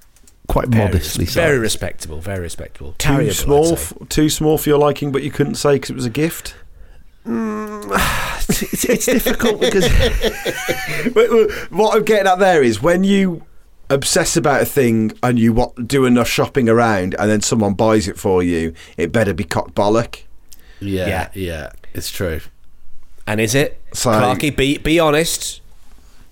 quite 0.46 0.68
Very, 0.68 0.84
modestly 0.84 1.24
sized. 1.26 1.34
very 1.34 1.58
respectable. 1.58 2.20
Very 2.20 2.40
respectable. 2.40 2.92
Too 2.98 3.08
Carryable, 3.08 3.34
small, 3.34 3.72
f- 3.72 3.92
too 4.08 4.28
small 4.28 4.58
for 4.58 4.68
your 4.68 4.78
liking, 4.78 5.12
but 5.12 5.22
you 5.22 5.30
couldn't 5.30 5.56
say 5.56 5.74
because 5.74 5.90
it 5.90 5.96
was 5.96 6.06
a 6.06 6.10
gift. 6.10 6.54
Mm, 7.26 7.84
it's, 8.48 8.84
it's 8.84 9.06
difficult 9.06 9.60
because 9.60 9.84
Wait, 11.14 11.30
wait, 11.32 11.50
what 11.72 11.96
I'm 11.96 12.04
getting 12.04 12.26
at 12.28 12.38
there 12.38 12.62
is 12.62 12.80
when 12.82 13.02
you 13.04 13.42
obsess 13.90 14.36
about 14.36 14.62
a 14.62 14.64
thing 14.64 15.12
and 15.22 15.38
you 15.38 15.52
wa- 15.52 15.72
do 15.86 16.04
enough 16.06 16.28
shopping 16.28 16.68
around, 16.68 17.14
and 17.18 17.30
then 17.30 17.40
someone 17.40 17.74
buys 17.74 18.06
it 18.08 18.18
for 18.18 18.42
you, 18.42 18.72
it 18.96 19.12
better 19.12 19.32
be 19.34 19.44
cock 19.44 19.72
bollock. 19.72 20.20
yeah, 20.80 21.06
Yeah. 21.08 21.28
yeah, 21.34 21.70
it's 21.94 22.10
true. 22.10 22.40
And 23.26 23.40
is 23.40 23.54
it? 23.56 23.80
So- 23.92 24.10
Clarky, 24.10 24.56
be 24.56 24.78
be 24.78 25.00
honest. 25.00 25.60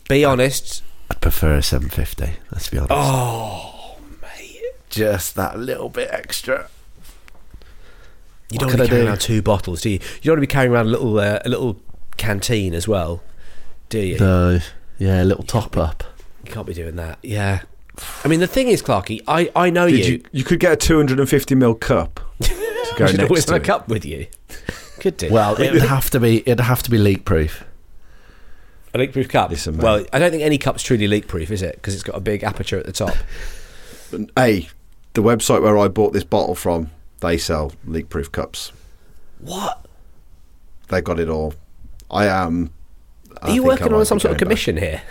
Be 0.09 0.25
honest. 0.25 0.83
I'd 1.11 1.21
prefer 1.21 1.55
a 1.57 1.63
750. 1.63 2.39
Let's 2.53 2.69
be 2.69 2.79
honest. 2.79 2.93
Oh, 2.95 3.63
mate. 3.65 3.74
Just 4.95 5.35
that 5.37 5.59
little 5.59 5.89
bit 5.89 6.09
extra. 6.11 6.69
You 8.51 8.59
What 8.59 8.61
don't 8.61 8.69
want 8.69 8.77
to 8.79 8.83
be 8.85 8.89
carrying 8.89 9.05
do? 9.07 9.09
around 9.11 9.21
two 9.21 9.43
bottles, 9.43 9.81
do 9.81 9.91
you? 9.91 9.95
You 9.95 10.01
don't 10.23 10.33
want 10.35 10.39
to 10.39 10.41
be 10.43 10.47
carrying 10.47 10.73
around 10.73 10.87
a 10.87 10.91
little 10.91 11.19
uh, 11.19 11.39
a 11.45 11.49
little 11.49 11.81
canteen 12.17 12.75
as 12.75 12.87
well, 12.87 13.23
do 13.89 13.99
you? 13.99 14.19
No, 14.19 14.61
yeah, 14.99 15.23
a 15.23 15.25
little 15.25 15.45
top 15.45 15.77
up. 15.77 16.05
You 16.45 16.53
can't 16.53 16.67
be 16.67 16.75
doing 16.75 16.97
that. 16.97 17.19
Yeah. 17.23 17.63
I 18.25 18.29
mean, 18.29 18.41
the 18.41 18.47
thing 18.47 18.69
is, 18.69 18.83
Clarky, 18.83 19.21
I, 19.27 19.51
I 19.55 19.71
know 19.71 19.87
you. 19.87 19.97
you, 19.97 20.23
you 20.33 20.45
could 20.45 20.59
get 20.61 20.73
a 20.73 20.77
250 20.77 21.55
ml 21.55 21.79
cup 21.79 22.21
to 22.43 22.51
go 22.97 23.05
You 23.05 23.09
should 23.13 23.31
next 23.31 23.45
to 23.47 23.55
a 23.55 23.61
cup 23.61 23.89
with 23.89 24.05
you. 24.05 24.27
Could 25.01 25.17
do. 25.17 25.31
Well, 25.33 25.59
it'd 25.61 25.81
have 25.89 26.11
to 26.11 26.21
be 26.21 26.39
it'd 26.41 26.61
have 26.61 26.83
to 26.83 26.91
be 26.91 26.99
leak 26.99 27.25
proof. 27.25 27.65
a 28.93 28.99
leak-proof 28.99 29.29
cup. 29.29 29.51
Listen, 29.51 29.79
well, 29.79 30.05
I 30.13 30.19
don't 30.19 30.31
think 30.31 30.43
any 30.43 30.59
cup's 30.59 30.83
truly 30.83 31.07
leak-proof, 31.09 31.51
is 31.51 31.63
it? 31.63 31.77
Because 31.77 31.95
it's 31.95 32.03
got 32.05 32.17
a 32.17 32.21
big 32.21 32.43
aperture 32.45 32.79
at 32.79 32.87
the 32.87 32.93
top. 32.93 33.15
Hey, 34.37 34.69
the 35.15 35.23
website 35.23 35.63
where 35.63 35.79
I 35.79 35.89
bought 35.89 36.13
this 36.13 36.25
bottle 36.25 36.55
from, 36.55 36.91
they 37.21 37.39
sell 37.39 37.73
leak-proof 37.87 38.31
cups. 38.33 38.73
What? 39.41 39.85
They 40.89 41.01
got 41.01 41.19
it 41.19 41.29
all. 41.29 41.55
I 42.11 42.27
am. 42.27 42.71
I 43.43 43.49
Are 43.49 43.55
you 43.55 43.63
working 43.65 43.93
on 43.93 44.05
some 44.07 44.21
sort 44.21 44.33
of 44.33 44.39
going 44.39 44.55
back. 44.55 44.65
commission 44.65 44.77
here? 44.77 45.03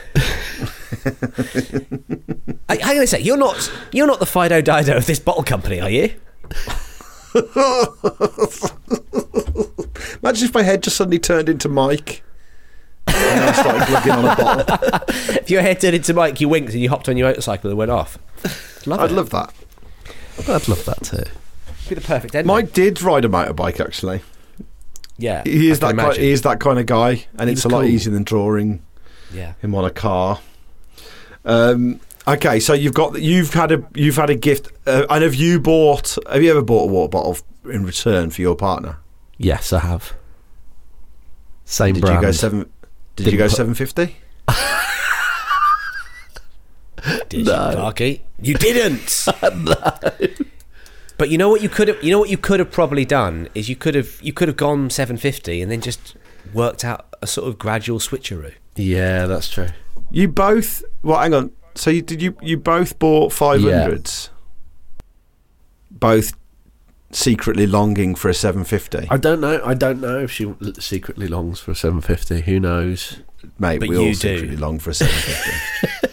Hey, 2.69 2.79
Hang 2.79 2.97
on 2.97 3.03
a 3.03 3.07
sec. 3.07 3.25
You're 3.25 3.37
not 3.37 3.71
you're 3.91 4.07
not 4.07 4.19
the 4.19 4.25
Fido 4.25 4.61
Dido 4.61 4.95
of 4.95 5.05
this 5.05 5.19
bottle 5.19 5.43
company, 5.43 5.81
are 5.81 5.89
you? 5.89 6.13
Imagine 10.21 10.47
if 10.47 10.53
my 10.53 10.63
head 10.63 10.83
just 10.83 10.95
suddenly 10.95 11.19
turned 11.19 11.49
into 11.49 11.67
Mike. 11.67 12.23
and 13.07 13.15
I 13.43 13.51
started 13.51 14.09
on 14.11 14.25
a 14.25 14.35
bottle. 14.35 14.99
If 15.43 15.49
your 15.49 15.61
head 15.61 15.81
turned 15.81 15.95
into 15.95 16.13
Mike, 16.13 16.39
you 16.39 16.47
winked 16.47 16.71
and 16.73 16.81
you 16.81 16.89
hopped 16.89 17.09
on 17.09 17.17
your 17.17 17.27
motorcycle 17.27 17.69
and 17.69 17.77
went 17.77 17.91
off. 17.91 18.17
Love 18.85 18.99
I'd 19.01 19.11
it. 19.11 19.13
love 19.13 19.29
that. 19.31 19.53
I'd 20.39 20.67
love 20.67 20.85
that 20.85 21.03
too. 21.03 21.23
be 21.89 21.95
the 21.95 22.01
perfect 22.01 22.35
end. 22.35 22.47
Mike 22.47 22.73
did 22.73 23.01
ride 23.01 23.25
a 23.25 23.29
motorbike 23.29 23.79
actually. 23.79 24.21
yeah, 25.17 25.43
He 25.45 25.69
is 25.69 25.81
I 25.83 25.91
that 25.93 26.15
ki- 26.15 26.21
he 26.21 26.31
is 26.31 26.41
that 26.43 26.59
kind 26.59 26.79
of 26.79 26.85
guy, 26.85 27.25
and 27.37 27.49
He 27.49 27.53
it's 27.53 27.63
was 27.63 27.71
a 27.71 27.75
lot 27.75 27.85
easier 27.85 28.11
than 28.13 28.23
drawing 28.23 28.81
Yeah. 29.33 29.53
him 29.61 29.75
on 29.75 29.85
a 29.85 29.89
car. 29.91 30.39
Um, 31.45 31.99
okay, 32.27 32.59
so 32.59 32.73
you've 32.73 32.93
got 32.93 33.21
you've 33.21 33.53
had 33.53 33.71
a 33.71 33.83
you've 33.93 34.15
had 34.15 34.29
a 34.29 34.35
gift, 34.35 34.69
uh, 34.87 35.05
and 35.09 35.23
have 35.23 35.35
you 35.35 35.59
bought? 35.59 36.17
Have 36.31 36.41
you 36.41 36.51
ever 36.51 36.61
bought 36.61 36.83
a 36.89 36.91
water 36.91 37.09
bottle 37.09 37.37
in 37.69 37.85
return 37.85 38.29
for 38.29 38.41
your 38.41 38.55
partner? 38.55 38.97
Yes, 39.37 39.73
I 39.73 39.79
have. 39.79 40.13
Same 41.65 41.95
Did 41.95 42.01
brand. 42.01 42.15
you 42.21 42.27
go 42.27 42.31
seven? 42.31 42.59
Did 43.15 43.23
Didn't 43.25 43.31
you 43.33 43.37
go 43.39 43.47
seven 43.49 43.73
fifty? 43.73 44.17
Did 47.29 47.45
No. 47.45 47.69
you, 47.69 47.75
Clarky? 47.77 48.21
You 48.41 48.55
didn't. 48.55 49.25
no. 49.63 49.75
But 51.17 51.29
you 51.29 51.37
know 51.37 51.47
what 51.49 51.61
you 51.61 51.69
could 51.69 51.87
have. 51.87 52.03
You 52.03 52.11
know 52.11 52.19
what 52.19 52.29
you 52.29 52.37
could 52.37 52.59
have 52.59 52.71
probably 52.71 53.05
done 53.05 53.47
is 53.55 53.69
you 53.69 53.75
could 53.77 53.95
have 53.95 54.19
you 54.21 54.33
could 54.33 54.47
have 54.49 54.57
gone 54.57 54.89
750 54.89 55.61
and 55.61 55.71
then 55.71 55.79
just 55.79 56.15
worked 56.53 56.83
out 56.83 57.07
a 57.21 57.27
sort 57.27 57.47
of 57.47 57.57
gradual 57.57 57.99
switcheroo. 57.99 58.53
Yeah, 58.75 59.27
that's 59.27 59.47
true. 59.49 59.67
You 60.11 60.27
both. 60.27 60.83
Well, 61.03 61.19
hang 61.19 61.33
on. 61.33 61.51
So 61.75 61.89
you 61.89 62.01
did 62.01 62.21
you 62.21 62.35
you 62.41 62.57
both 62.57 62.99
bought 62.99 63.31
five 63.31 63.61
hundreds? 63.61 64.29
Both 65.91 66.33
secretly 67.11 67.67
longing 67.67 68.15
for 68.15 68.27
a 68.29 68.33
seven 68.33 68.63
fifty. 68.63 69.07
I 69.09 69.17
don't 69.17 69.39
know. 69.39 69.61
I 69.63 69.73
don't 69.75 70.01
know 70.01 70.19
if 70.19 70.31
she 70.31 70.53
secretly 70.79 71.27
longs 71.27 71.59
for 71.59 71.71
a 71.71 71.75
750. 71.75 72.41
Who 72.41 72.59
knows? 72.59 73.21
Mate, 73.59 73.79
But 73.79 73.89
we 73.89 73.97
all 73.97 74.03
you 74.05 74.15
do. 74.15 74.37
secretly 74.37 74.57
long 74.57 74.79
for 74.79 74.89
a 74.89 74.93
750. 74.93 76.07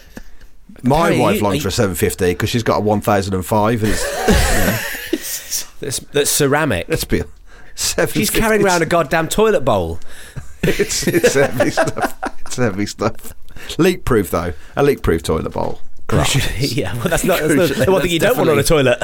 My 0.83 1.07
Harry, 1.09 1.19
wife 1.19 1.37
you- 1.37 1.43
longs 1.43 1.57
are 1.59 1.61
for 1.63 1.67
a 1.69 1.71
750 1.71 2.25
because 2.31 2.49
she's 2.49 2.63
got 2.63 2.77
a 2.77 2.81
1005 2.81 3.83
and 3.83 3.91
it's, 3.91 5.63
That's, 5.79 5.99
that's 5.99 6.29
ceramic. 6.29 6.87
let's 6.89 7.03
be 7.05 7.23
She's 7.75 8.29
carrying 8.29 8.63
around 8.63 8.83
a 8.83 8.85
goddamn 8.85 9.27
toilet 9.27 9.61
bowl. 9.61 9.99
it's, 10.61 11.07
it's 11.07 11.33
heavy 11.33 11.71
stuff. 11.71 12.19
It's 12.45 12.57
heavy 12.57 12.85
stuff. 12.85 13.33
Leak 13.79 14.05
proof 14.05 14.29
though. 14.29 14.53
A 14.75 14.83
leak 14.83 15.01
proof 15.01 15.23
toilet 15.23 15.51
bowl. 15.51 15.79
yeah, 16.59 16.93
well, 16.95 17.07
that's 17.07 17.23
not 17.23 17.39
that's 17.39 17.77
not- 17.77 17.85
the 17.85 17.91
one 17.91 18.01
thing 18.01 18.11
you 18.11 18.19
don't 18.19 18.37
want 18.37 18.49
on 18.49 18.59
a 18.59 18.63
toilet. 18.63 19.01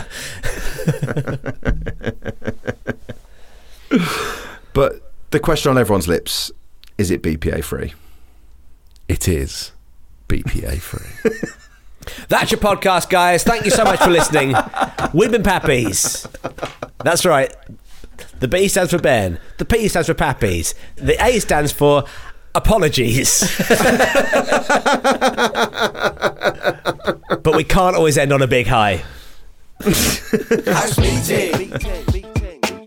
But 4.74 5.12
the 5.32 5.40
question 5.40 5.72
on 5.72 5.78
everyone's 5.78 6.08
lips 6.08 6.52
is 6.98 7.12
it 7.12 7.22
BPA 7.22 7.64
free? 7.64 7.94
It 9.08 9.28
is 9.28 9.72
BPA 10.28 10.80
free. 10.80 11.32
That's 12.30 12.52
your 12.52 12.60
podcast, 12.60 13.10
guys. 13.10 13.44
Thank 13.44 13.66
you 13.66 13.72
so 13.72 13.84
much 13.84 14.00
for 14.00 14.10
listening. 14.10 14.56
We've 15.14 15.32
been 15.32 15.44
Pappy's. 15.44 16.28
That's 17.04 17.26
right. 17.26 17.54
The 18.40 18.48
B 18.48 18.68
stands 18.68 18.92
for 18.92 19.00
Ben. 19.00 19.40
The 19.58 19.66
P 19.66 19.88
stands 19.88 20.08
for 20.08 20.14
Pappy's. 20.14 20.76
The 20.96 21.24
A 21.24 21.40
stands 21.40 21.72
for 21.72 22.04
apologies. 22.56 23.42
but 27.44 27.56
we 27.56 27.64
can't 27.64 27.96
always 27.96 28.18
end 28.18 28.34
on 28.34 28.42
a 28.42 28.48
big 28.48 28.68
high. 28.68 29.04
House 29.82 30.98
meeting. 30.98 31.72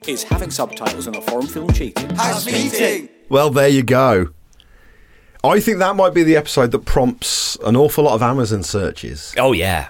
Is 0.07 0.25
having 0.25 0.51
subtitles 0.51 1.07
on 1.07 1.15
a 1.15 1.21
foreign 1.21 1.47
film 1.47 1.73
cheating? 1.73 2.11
House 2.11 2.47
meeting. 2.47 3.09
Well, 3.29 3.51
there 3.51 3.69
you 3.69 3.83
go. 3.85 4.31
I 5.43 5.61
think 5.61 5.79
that 5.79 5.97
might 5.97 6.13
be 6.13 6.23
the 6.23 6.37
episode 6.37 6.71
that 6.73 6.85
prompts 6.85 7.57
an 7.65 7.77
awful 7.77 8.05
lot 8.05 8.15
of 8.15 8.23
Amazon 8.23 8.63
searches. 8.63 9.35
Oh 9.39 9.53
yeah, 9.53 9.89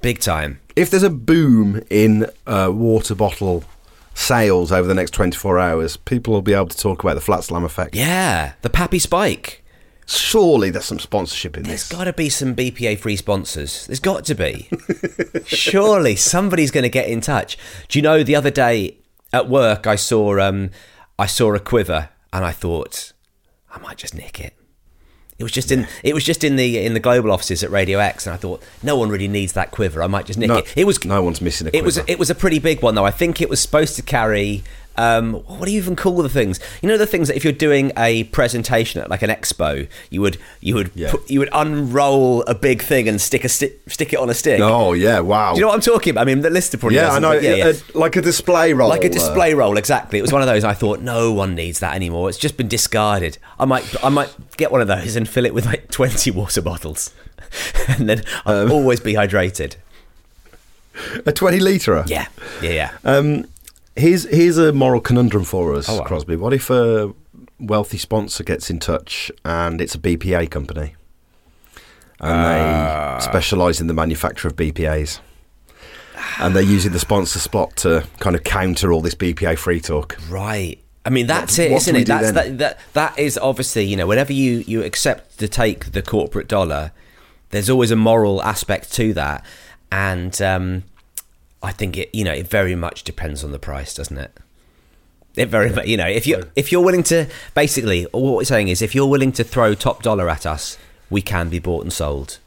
big 0.00 0.20
time. 0.20 0.60
If 0.74 0.90
there's 0.90 1.02
a 1.02 1.10
boom 1.10 1.82
in 1.90 2.26
uh, 2.46 2.70
water 2.72 3.14
bottle 3.14 3.64
sales 4.14 4.72
over 4.72 4.88
the 4.88 4.94
next 4.94 5.10
24 5.12 5.58
hours, 5.58 5.96
people 5.98 6.32
will 6.32 6.42
be 6.42 6.54
able 6.54 6.68
to 6.68 6.78
talk 6.78 7.02
about 7.02 7.14
the 7.14 7.20
flat 7.20 7.44
slam 7.44 7.64
effect. 7.64 7.94
Yeah, 7.94 8.54
the 8.62 8.70
Pappy 8.70 8.98
Spike. 8.98 9.62
Surely 10.08 10.70
there's 10.70 10.84
some 10.84 11.00
sponsorship 11.00 11.56
in 11.56 11.64
There's 11.64 11.80
this. 11.80 11.88
There's 11.88 11.98
got 11.98 12.04
to 12.04 12.12
be 12.12 12.28
some 12.28 12.54
BPA 12.54 12.98
free 12.98 13.16
sponsors. 13.16 13.86
There's 13.86 14.00
got 14.00 14.24
to 14.26 14.34
be. 14.36 14.68
Surely 15.46 16.14
somebody's 16.14 16.70
going 16.70 16.84
to 16.84 16.88
get 16.88 17.08
in 17.08 17.20
touch. 17.20 17.58
Do 17.88 17.98
you 17.98 18.02
know 18.02 18.22
the 18.22 18.36
other 18.36 18.52
day 18.52 18.98
at 19.32 19.48
work 19.48 19.86
I 19.86 19.96
saw 19.96 20.38
um 20.38 20.70
I 21.18 21.26
saw 21.26 21.52
a 21.54 21.60
quiver 21.60 22.10
and 22.32 22.44
I 22.44 22.52
thought 22.52 23.12
I 23.74 23.80
might 23.80 23.96
just 23.98 24.14
nick 24.14 24.40
it. 24.40 24.54
It 25.38 25.42
was 25.42 25.52
just 25.52 25.70
in 25.70 25.86
it 26.02 26.14
was 26.14 26.24
just 26.24 26.44
in 26.44 26.56
the 26.56 26.78
in 26.84 26.94
the 26.94 27.00
global 27.00 27.30
offices 27.30 27.62
at 27.62 27.70
Radio 27.70 27.98
X 27.98 28.26
and 28.26 28.32
I 28.32 28.36
thought 28.38 28.62
no 28.82 28.96
one 28.96 29.10
really 29.10 29.28
needs 29.28 29.52
that 29.52 29.70
quiver. 29.70 30.02
I 30.02 30.06
might 30.06 30.24
just 30.24 30.38
nick 30.38 30.48
No, 30.48 30.56
it. 30.58 30.72
It 30.76 30.84
was 30.86 31.04
no 31.04 31.22
one's 31.22 31.40
missing 31.42 31.66
a 31.66 31.70
Quiver. 31.70 31.82
It 31.82 31.84
was 31.84 31.98
it 31.98 32.18
was 32.18 32.30
a 32.30 32.34
pretty 32.34 32.58
big 32.58 32.82
one 32.82 32.94
though. 32.94 33.04
I 33.04 33.10
think 33.10 33.40
it 33.42 33.50
was 33.50 33.60
supposed 33.60 33.96
to 33.96 34.02
carry 34.02 34.64
um, 34.98 35.34
what 35.34 35.64
do 35.66 35.70
you 35.72 35.78
even 35.78 35.96
call 35.96 36.16
the 36.22 36.28
things? 36.28 36.58
You 36.82 36.88
know 36.88 36.96
the 36.98 37.06
things 37.06 37.28
that 37.28 37.36
if 37.36 37.44
you're 37.44 37.52
doing 37.52 37.92
a 37.96 38.24
presentation 38.24 39.00
at 39.00 39.10
like 39.10 39.22
an 39.22 39.30
expo, 39.30 39.88
you 40.10 40.20
would 40.20 40.38
you 40.60 40.74
would 40.74 40.90
Yeah. 40.94 41.10
put, 41.10 41.30
you 41.30 41.38
would 41.40 41.48
unroll 41.52 42.42
a 42.44 42.54
big 42.54 42.82
thing 42.82 43.08
and 43.08 43.20
stick 43.20 43.44
a 43.44 43.48
sti- 43.48 43.72
stick 43.88 44.12
it 44.12 44.18
on 44.18 44.30
a 44.30 44.34
stick. 44.34 44.60
Oh, 44.60 44.92
yeah, 44.92 45.20
wow. 45.20 45.52
Do 45.52 45.58
you 45.58 45.62
know 45.62 45.68
what 45.68 45.74
I'm 45.74 45.80
talking 45.80 46.10
about? 46.12 46.22
I 46.22 46.24
mean, 46.24 46.40
the 46.40 46.50
listener 46.50 46.78
probably 46.80 46.96
yeah, 46.96 47.12
I 47.12 47.18
know. 47.18 47.32
Yeah, 47.32 47.54
yeah. 47.54 47.64
uh, 47.66 47.72
like 47.94 48.16
a 48.16 48.22
display 48.22 48.72
roll. 48.72 48.88
like 48.88 49.04
a 49.04 49.08
uh, 49.10 49.12
display 49.12 49.54
roll, 49.54 49.76
exactly. 49.76 50.18
It 50.18 50.22
was 50.22 50.32
one 50.32 50.42
of 50.42 50.48
those. 50.48 50.64
I 50.64 50.72
thought 50.74 51.00
no 51.00 51.32
one 51.32 51.54
needs 51.54 51.80
that 51.80 51.94
anymore. 51.94 52.28
It's 52.28 52.38
just 52.38 52.56
been 52.56 52.68
discarded. 52.68 53.38
I 53.58 53.64
might, 53.64 54.04
I 54.04 54.08
might 54.08 54.34
get 54.56 54.72
one 54.72 54.80
of 54.80 54.88
those 54.88 55.16
and 55.16 55.28
fill 55.28 55.44
it 55.46 55.54
with 55.54 55.66
like 55.66 55.90
twenty 55.90 56.30
water 56.30 56.62
bottles, 56.62 57.12
and 57.88 58.08
then 58.08 58.22
I'll 58.44 58.66
Um, 58.66 58.72
always 58.72 59.00
be 59.00 59.14
hydrated. 59.14 59.76
a 61.26 61.32
20 61.32 61.60
litre. 61.60 62.04
Yeah, 62.06 62.26
yeah, 62.62 62.70
yeah. 62.70 62.90
Um, 63.04 63.44
here's 63.96 64.24
here's 64.24 64.58
a 64.58 64.72
moral 64.72 65.00
conundrum 65.00 65.44
for 65.44 65.74
us, 65.74 65.88
Oh, 65.88 65.98
wow. 65.98 66.04
Crosby. 66.04 66.36
What 66.36 66.52
if 66.52 66.70
a 66.70 67.12
wealthy 67.58 67.98
sponsor 67.98 68.44
gets 68.44 68.70
in 68.70 68.78
touch 68.78 69.30
and 69.44 69.80
it's 69.80 69.94
a 69.94 69.98
BPA 69.98 70.50
company, 70.50 70.94
and 72.20 72.30
Ah. 72.30 73.16
they 73.18 73.24
specialise 73.24 73.80
in 73.80 73.86
the 73.86 73.94
manufacture 73.94 74.48
of 74.48 74.56
BPAs, 74.56 75.20
and 76.38 76.54
they're 76.54 76.62
using 76.62 76.92
the 76.92 76.98
sponsor 76.98 77.38
spot 77.38 77.76
to 77.76 78.04
kind 78.20 78.36
of 78.36 78.44
counter 78.44 78.92
all 78.92 79.00
this 79.00 79.14
BPA 79.14 79.56
free 79.56 79.80
talk. 79.80 80.16
Right. 80.28 80.78
I 81.04 81.10
mean, 81.10 81.26
that's 81.28 81.56
What- 81.58 81.66
it, 81.66 81.72
isn't 81.72 81.96
it? 81.96 82.06
That's 82.08 82.32
that, 82.32 82.58
that. 82.58 82.78
That 82.94 83.18
is 83.18 83.38
obviously, 83.38 83.84
you 83.84 83.96
know, 83.96 84.06
whenever 84.06 84.32
you 84.32 84.64
you 84.66 84.82
accept 84.82 85.38
to 85.38 85.46
take 85.48 85.92
the 85.92 86.02
corporate 86.02 86.48
dollar, 86.48 86.90
there's 87.50 87.70
always 87.70 87.90
a 87.92 87.96
moral 87.96 88.42
aspect 88.42 88.92
to 88.94 89.12
that, 89.14 89.44
and 89.92 90.40
um, 90.42 90.82
I 91.66 91.72
think 91.72 91.96
it, 91.98 92.14
you 92.14 92.22
know, 92.24 92.32
it 92.32 92.46
very 92.46 92.76
much 92.76 93.02
depends 93.02 93.42
on 93.42 93.50
the 93.50 93.58
price, 93.58 93.92
doesn't 93.92 94.16
it? 94.16 94.30
It 95.34 95.46
very, 95.46 95.70
mu- 95.70 95.82
you 95.84 95.96
know, 95.96 96.06
if 96.06 96.26
you 96.26 96.44
if 96.54 96.70
you're 96.70 96.80
willing 96.84 97.02
to, 97.04 97.26
basically, 97.54 98.04
what 98.12 98.36
we're 98.36 98.44
saying 98.44 98.68
is, 98.68 98.80
if 98.80 98.94
you're 98.94 99.06
willing 99.08 99.32
to 99.32 99.44
throw 99.44 99.74
top 99.74 100.02
dollar 100.02 100.30
at 100.30 100.46
us, 100.46 100.78
we 101.10 101.20
can 101.22 101.48
be 101.48 101.58
bought 101.58 101.82
and 101.82 101.92
sold. 101.92 102.38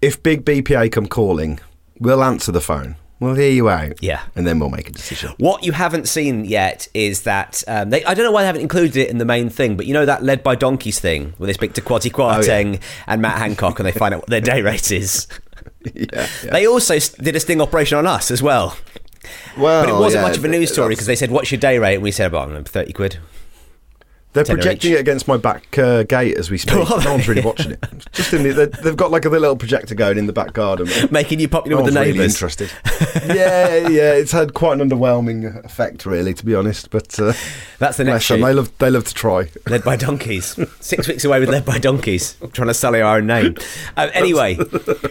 If 0.00 0.22
big 0.22 0.44
BPA 0.44 0.92
come 0.92 1.06
calling, 1.08 1.58
we'll 1.98 2.22
answer 2.22 2.52
the 2.52 2.60
phone. 2.60 2.94
We'll 3.18 3.34
hear 3.34 3.50
you 3.50 3.68
out. 3.68 4.02
Yeah. 4.02 4.22
and 4.34 4.46
then 4.46 4.58
we'll 4.58 4.68
make 4.68 4.88
a 4.88 4.92
decision. 4.92 5.32
What 5.38 5.64
you 5.64 5.72
haven't 5.72 6.06
seen 6.06 6.44
yet 6.44 6.86
is 6.92 7.22
that 7.22 7.64
um, 7.66 7.88
they, 7.90 8.04
I 8.04 8.12
don't 8.14 8.26
know 8.26 8.30
why 8.32 8.42
they 8.42 8.46
haven't 8.46 8.60
included 8.60 8.96
it 8.96 9.08
in 9.10 9.16
the 9.18 9.24
main 9.24 9.48
thing, 9.48 9.76
but 9.76 9.86
you 9.86 9.94
know 9.94 10.04
that 10.06 10.22
led 10.22 10.42
by 10.42 10.54
donkeys 10.54 11.00
thing 11.00 11.32
where 11.38 11.46
they 11.46 11.54
speak 11.54 11.72
to 11.74 11.80
Quaddy 11.80 12.10
Kwarteng 12.12 12.80
and 13.06 13.22
Matt 13.22 13.38
Hancock 13.38 13.78
and 13.78 13.86
they 13.86 13.92
find 13.92 14.12
out 14.14 14.20
what 14.20 14.28
their 14.28 14.42
day 14.42 14.60
rate 14.62 14.92
is. 14.92 15.26
Yeah, 15.94 16.06
yeah. 16.44 16.50
They 16.50 16.66
also 16.66 16.98
did 16.98 17.36
a 17.36 17.40
sting 17.40 17.60
operation 17.60 17.98
on 17.98 18.06
us 18.06 18.30
as 18.30 18.42
well, 18.42 18.76
Well, 19.56 19.82
but 19.84 19.88
it 19.88 19.92
wasn't 19.92 20.22
yeah, 20.22 20.28
much 20.28 20.36
of 20.38 20.44
a 20.44 20.48
news 20.48 20.72
story 20.72 20.90
because 20.94 21.06
they 21.06 21.16
said, 21.16 21.30
"What's 21.30 21.50
your 21.50 21.60
day 21.60 21.78
rate?" 21.78 21.94
and 21.94 22.02
we 22.02 22.10
said, 22.10 22.26
"About 22.26 22.68
thirty 22.68 22.92
quid." 22.92 23.18
They're 24.44 24.54
projecting 24.56 24.92
each. 24.92 24.96
it 24.98 25.00
against 25.00 25.26
my 25.28 25.36
back 25.36 25.78
uh, 25.78 26.02
gate 26.04 26.36
as 26.36 26.50
we 26.50 26.58
speak. 26.58 26.74
Are 26.90 27.02
no 27.02 27.12
one's 27.12 27.26
really 27.28 27.42
watching 27.42 27.72
it. 27.72 27.84
Just 28.12 28.32
in 28.32 28.42
the, 28.42 28.52
they- 28.52 28.82
they've 28.82 28.96
got 28.96 29.10
like 29.10 29.24
a 29.24 29.28
little 29.28 29.56
projector 29.56 29.94
going 29.94 30.18
in 30.18 30.26
the 30.26 30.32
back 30.32 30.52
garden, 30.52 30.88
Making 31.10 31.40
you 31.40 31.48
popular 31.48 31.76
no 31.78 31.82
with 31.84 31.92
the 31.94 31.98
one's 31.98 32.06
really 32.08 32.18
neighbours. 32.18 32.34
interested. 32.34 32.70
yeah, 33.34 33.88
yeah, 33.88 34.12
it's 34.14 34.32
had 34.32 34.54
quite 34.54 34.80
an 34.80 34.88
underwhelming 34.88 35.64
effect, 35.64 36.06
really, 36.06 36.34
to 36.34 36.44
be 36.44 36.54
honest. 36.54 36.90
But 36.90 37.18
uh, 37.18 37.32
That's 37.78 37.96
the 37.96 38.04
next 38.04 38.28
them, 38.28 38.40
they 38.40 38.52
love 38.52 38.70
they 38.78 38.90
love 38.90 39.04
to 39.04 39.14
try. 39.14 39.48
Led 39.66 39.82
by 39.84 39.96
donkeys. 39.96 40.58
Six 40.80 41.08
weeks 41.08 41.24
away 41.24 41.40
with 41.40 41.48
led 41.48 41.64
by 41.64 41.78
donkeys, 41.78 42.36
trying 42.52 42.68
to 42.68 42.74
sully 42.74 43.00
our 43.00 43.16
own 43.18 43.26
name. 43.26 43.56
Uh, 43.96 44.10
anyway, 44.14 44.58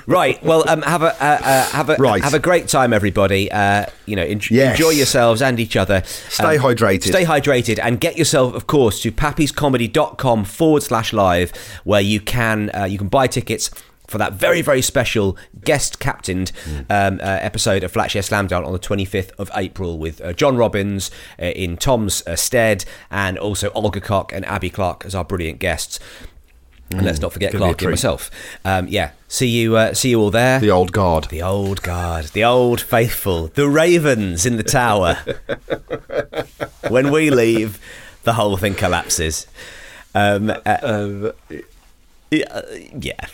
right. 0.07 0.41
Well, 0.43 0.67
um, 0.69 0.81
have 0.83 1.01
a 1.01 1.07
uh, 1.23 1.39
uh, 1.41 1.65
have 1.71 1.89
a 1.89 1.95
Right. 1.95 2.23
have 2.23 2.33
a 2.33 2.39
great 2.39 2.67
time, 2.67 2.93
everybody. 2.93 3.51
Uh, 3.51 3.85
you 4.05 4.15
know, 4.15 4.23
en- 4.23 4.41
Yes. 4.49 4.75
enjoy 4.77 4.91
yourselves 4.91 5.41
and 5.41 5.59
each 5.59 5.75
other. 5.75 6.03
Stay 6.29 6.57
hydrated. 6.57 7.03
Stay 7.07 7.23
hydrated, 7.25 7.79
and 7.81 7.99
get 7.99 8.17
yourself, 8.17 8.53
of 8.53 8.67
course, 8.67 9.01
to 9.01 9.11
pappyscomedy.com 9.15 10.45
forward 10.45 10.83
slash 10.83 11.13
live, 11.13 11.51
where 11.83 12.01
you 12.01 12.19
can 12.19 12.71
uh, 12.75 12.85
you 12.85 12.97
can 12.97 13.07
buy 13.07 13.27
tickets. 13.27 13.69
For 14.07 14.19
that 14.19 14.33
very, 14.33 14.61
very 14.61 14.83
special 14.83 15.35
guest 15.63 15.99
captained 15.99 16.51
um, 16.91 17.19
uh, 17.19 17.39
episode 17.41 17.83
of 17.83 17.91
Flatshare 17.91 18.21
Slamdown 18.21 18.63
on 18.63 18.71
the 18.71 18.77
25th 18.77 19.31
of 19.39 19.49
April 19.55 19.97
with 19.97 20.21
uh, 20.21 20.31
John 20.31 20.57
Robins 20.57 21.09
uh, 21.41 21.45
in 21.45 21.75
Tom's 21.75 22.21
uh, 22.27 22.35
stead 22.35 22.85
and 23.09 23.35
also 23.39 23.71
Olga 23.71 23.99
Koch 23.99 24.31
and 24.31 24.45
Abi 24.45 24.69
Clarke 24.69 25.05
as 25.05 25.15
our 25.15 25.25
brilliant 25.25 25.57
guests. 25.57 25.99
And 26.91 27.03
let's 27.03 27.19
not 27.19 27.33
forget 27.33 27.51
gonna 27.51 27.65
be 27.65 27.71
a 27.71 27.73
Clark 27.73 27.81
and 27.81 27.91
myself. 27.91 28.31
Um, 28.63 28.87
yeah, 28.87 29.11
see 29.27 29.47
you, 29.47 29.75
uh, 29.75 29.93
see 29.93 30.11
you 30.11 30.21
all 30.21 30.29
there. 30.29 30.59
The 30.59 30.69
old 30.69 30.91
guard. 30.91 31.25
The 31.25 31.41
old 31.41 31.81
guard, 31.81 32.25
the 32.25 32.43
old 32.43 32.79
faithful, 32.79 33.47
the 33.47 33.67
ravens 33.67 34.45
in 34.45 34.57
the 34.57 34.63
tower. 34.63 35.17
when 36.89 37.11
we 37.11 37.31
leave, 37.31 37.79
the 38.25 38.33
whole 38.33 38.57
thing 38.57 38.75
collapses. 38.75 39.47
Um, 40.13 40.49
uh, 40.49 41.31
yeah, 42.31 42.45
uh, 42.51 42.61
yeah. 42.99 43.27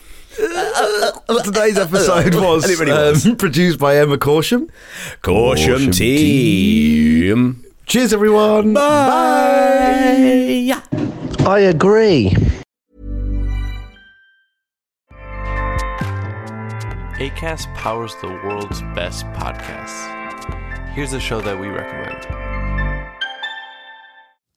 Today's 1.43 1.77
episode 1.77 2.35
was 2.35 2.69
it 2.69 2.79
really 2.79 2.91
was. 2.91 3.25
um, 3.25 3.35
produced 3.35 3.79
by 3.79 3.97
Emma 3.97 4.17
Corsham. 4.17 4.69
Caution 5.21 5.73
Caution 5.75 5.91
team. 5.91 7.65
Cheers, 7.85 8.13
everyone. 8.13 8.73
Bye. 8.73 8.81
I 11.45 11.59
agree. 11.59 12.33
ACAST 17.19 17.73
powers 17.75 18.15
the 18.21 18.27
world's 18.27 18.81
best 18.95 19.25
podcasts. 19.27 20.07
Here's 20.93 21.13
a 21.13 21.19
show 21.19 21.39
that 21.41 21.59
we 21.59 21.67
recommend. 21.67 22.40